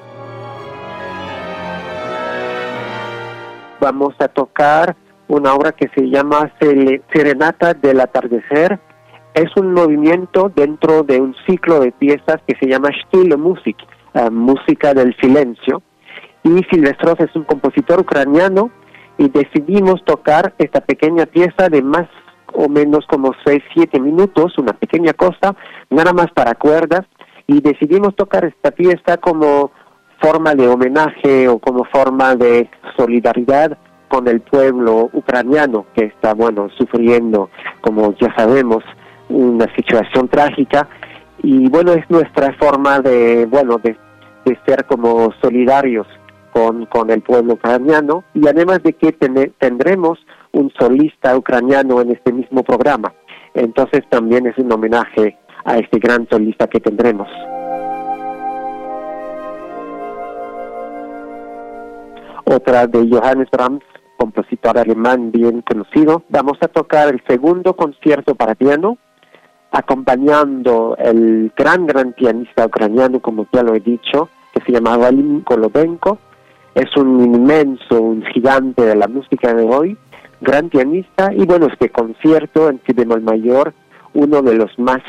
[3.81, 4.95] Vamos a tocar
[5.27, 8.79] una obra que se llama Serenata del Atardecer,
[9.35, 13.77] es un movimiento dentro de un ciclo de piezas que se llama Stille Musik,
[14.15, 15.83] uh, música del silencio.
[16.43, 18.71] Y Silvestrov es un compositor ucraniano
[19.19, 22.09] y decidimos tocar esta pequeña pieza de más
[22.53, 25.55] o menos como 6, 7 minutos, una pequeña cosa,
[25.91, 27.05] nada más para cuerdas,
[27.47, 29.71] y decidimos tocar esta pieza como
[30.21, 33.79] forma de homenaje o como forma de solidaridad
[34.09, 37.51] con el pueblo ucraniano que está, bueno, sufriendo,
[37.81, 38.83] como ya sabemos,
[39.29, 40.89] una situación trágica
[41.43, 43.97] y bueno, es nuestra forma de, bueno, de,
[44.67, 46.07] ser como solidarios
[46.55, 50.19] con, con el pueblo ucraniano y además de que tendremos
[50.53, 53.13] un solista ucraniano en este mismo programa.
[53.53, 55.37] Entonces también es un homenaje
[55.67, 57.29] a este gran solista que tendremos.
[62.47, 63.85] Otra de Johannes Brahms,
[64.17, 66.23] compositor alemán bien conocido.
[66.31, 68.97] Vamos a tocar el segundo concierto para piano
[69.70, 75.43] acompañando el gran, gran pianista ucraniano, como ya lo he dicho, que se llama Valim
[75.43, 76.19] Kolobenko.
[76.74, 79.97] Es un inmenso, un gigante de la música de hoy,
[80.40, 83.74] gran pianista, y bueno, este concierto en si bemol mayor,
[84.15, 85.01] uno de los más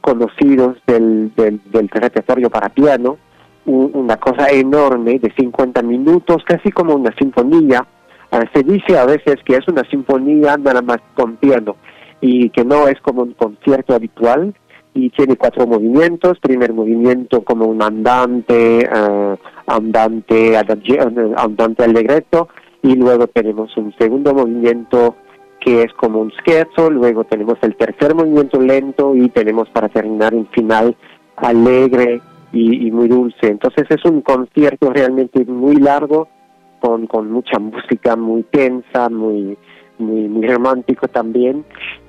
[0.00, 3.18] conocidos del, del, del repertorio para piano,
[3.66, 7.86] una cosa enorme de 50 minutos, casi como una sinfonía.
[8.30, 11.76] Ah, se dice a veces que es una sinfonía nada más con piano,
[12.20, 14.54] y que no es como un concierto habitual
[14.94, 16.38] y tiene cuatro movimientos.
[16.40, 19.36] Primer movimiento como un andante, uh,
[19.66, 22.48] andante, andante allegretto
[22.82, 25.16] y luego tenemos un segundo movimiento
[25.60, 30.34] que es como un scherzo, luego tenemos el tercer movimiento lento y tenemos para terminar
[30.34, 30.96] un final
[31.36, 32.20] alegre
[32.52, 33.48] y, muy dulce.
[33.48, 36.28] Entonces es un concierto realmente muy largo,
[36.80, 39.58] con, con mucha música muy tensa, muy,
[39.98, 41.64] muy romántico también,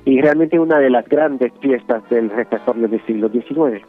[0.06, 3.84] y realmente una de las grandes fiestas del repertorio del siglo XIX.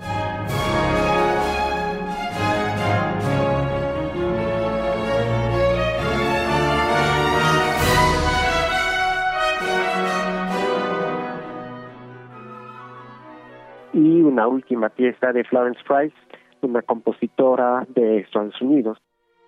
[13.92, 16.14] y una última pieza de Florence Price,
[16.62, 18.98] una compositora de Estados Unidos.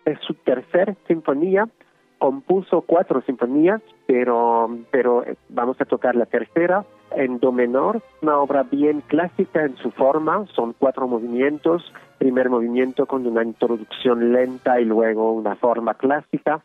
[0.04, 1.68] Es su tercera sinfonía,
[2.22, 6.84] compuso cuatro sinfonías, pero, pero vamos a tocar la tercera.
[7.16, 13.06] En do menor, una obra bien clásica en su forma, son cuatro movimientos, primer movimiento
[13.06, 16.62] con una introducción lenta y luego una forma clásica,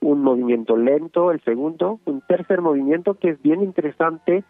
[0.00, 4.44] un movimiento lento, el segundo, un tercer movimiento que es bien interesante,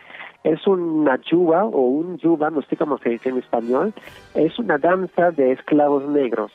[0.44, 3.94] es una yuba o un yuba, no sé cómo se dice en español,
[4.34, 6.52] es una danza de esclavos negros,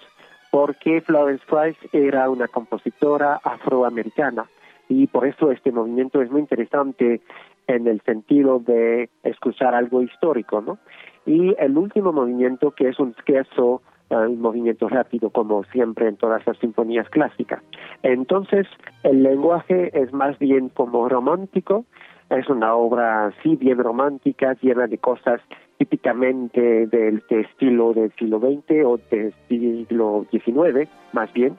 [0.55, 4.45] porque Florence Price era una compositora afroamericana
[4.87, 7.19] y por eso este movimiento es muy interesante
[7.67, 10.77] en el sentido de escuchar algo histórico, ¿no?
[11.25, 16.47] Y el último movimiento que es un scherzo un movimiento rápido como siempre en todas
[16.47, 17.61] las sinfonías clásicas.
[18.01, 18.65] Entonces
[19.03, 21.83] el lenguaje es más bien como romántico,
[22.29, 25.41] es una obra sí bien romántica, llena de cosas
[25.77, 31.57] típicamente del estilo del siglo XX o del siglo XIX, más bien,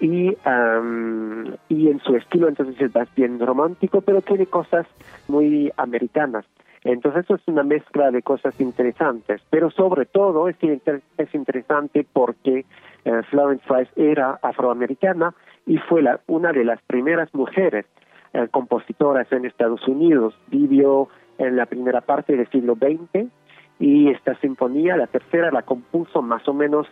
[0.00, 0.36] y,
[1.68, 4.86] y en su estilo entonces es más bien romántico, pero tiene cosas
[5.26, 6.44] muy americanas.
[6.84, 12.64] Entonces eso es una mezcla de cosas interesantes, pero sobre todo es, es interesante porque
[13.04, 15.34] eh, Florence Price era afroamericana
[15.66, 17.84] y fue la, una de las primeras mujeres
[18.32, 20.38] eh, compositoras en Estados Unidos.
[20.46, 21.08] Vivió
[21.38, 23.26] en la primera parte del siglo XX
[23.78, 26.86] y esta sinfonía, la tercera, la compuso más o menos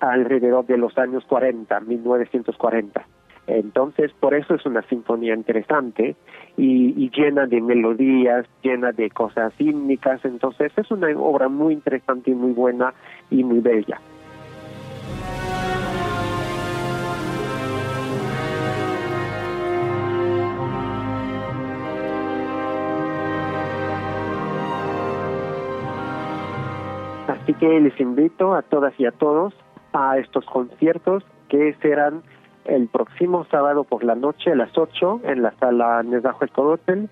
[0.00, 3.06] alrededor de los años 40, 1940.
[3.46, 6.16] Entonces, por eso es una sinfonía interesante
[6.58, 10.22] y, llena de melodías, llena de cosas hímnicas.
[10.26, 12.92] Entonces, es una obra muy interesante y muy buena
[13.30, 13.98] y muy bella.
[27.48, 29.54] Así que les invito a todas y a todos
[29.94, 32.22] a estos conciertos que serán
[32.66, 37.04] el próximo sábado por la noche a las 8 en la sala Nezahualcóyotl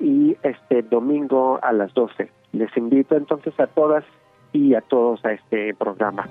[0.00, 2.30] y este domingo a las 12.
[2.52, 4.02] Les invito entonces a todas
[4.54, 6.26] y a todos a este programa.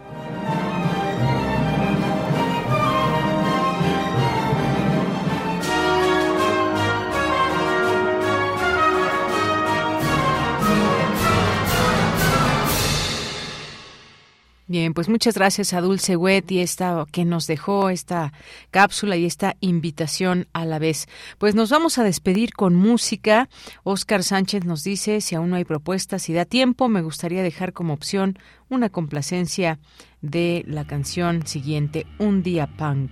[14.71, 18.31] Bien, pues muchas gracias a Dulce Wet y esta que nos dejó esta
[18.69, 21.09] cápsula y esta invitación a la vez.
[21.39, 23.49] Pues nos vamos a despedir con música.
[23.83, 27.73] Oscar Sánchez nos dice, si aún no hay propuestas, si da tiempo, me gustaría dejar
[27.73, 28.39] como opción
[28.69, 29.77] una complacencia
[30.21, 33.11] de la canción siguiente, Un día punk.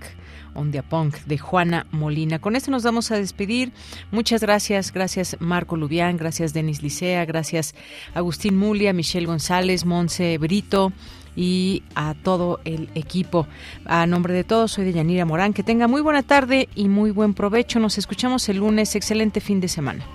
[0.55, 2.39] Un día punk de Juana Molina.
[2.39, 3.71] Con esto nos vamos a despedir.
[4.11, 7.75] Muchas gracias, gracias Marco Lubián, gracias Denis Licea, gracias
[8.13, 10.91] Agustín Mulia, Michelle González, Monse Brito,
[11.35, 13.47] y a todo el equipo.
[13.85, 15.53] A nombre de todos, soy de Yanira Morán.
[15.53, 17.79] Que tenga muy buena tarde y muy buen provecho.
[17.79, 18.95] Nos escuchamos el lunes.
[18.95, 20.05] Excelente fin de semana.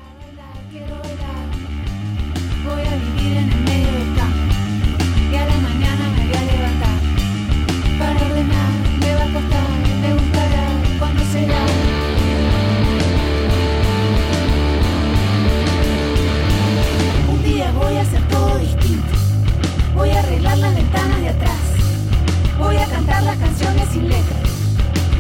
[23.23, 24.37] Las canciones sin letra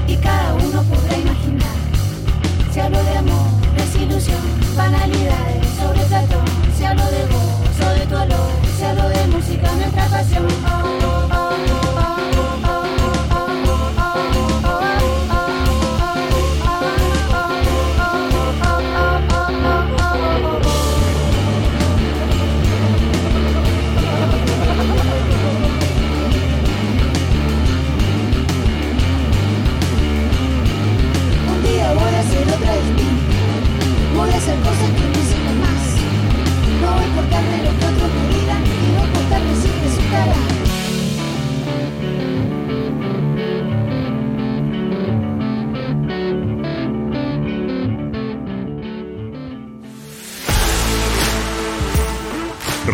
[0.07, 1.77] y cada uno podrá imaginar.
[2.73, 3.47] Si hablo de amor,
[3.77, 4.41] desilusión,
[4.77, 6.45] banalidades, sobre tratón,
[6.77, 10.47] si hablo de voz o de tu olor, si hablo de música, nuestra pasión.
[10.47, 10.84] hacer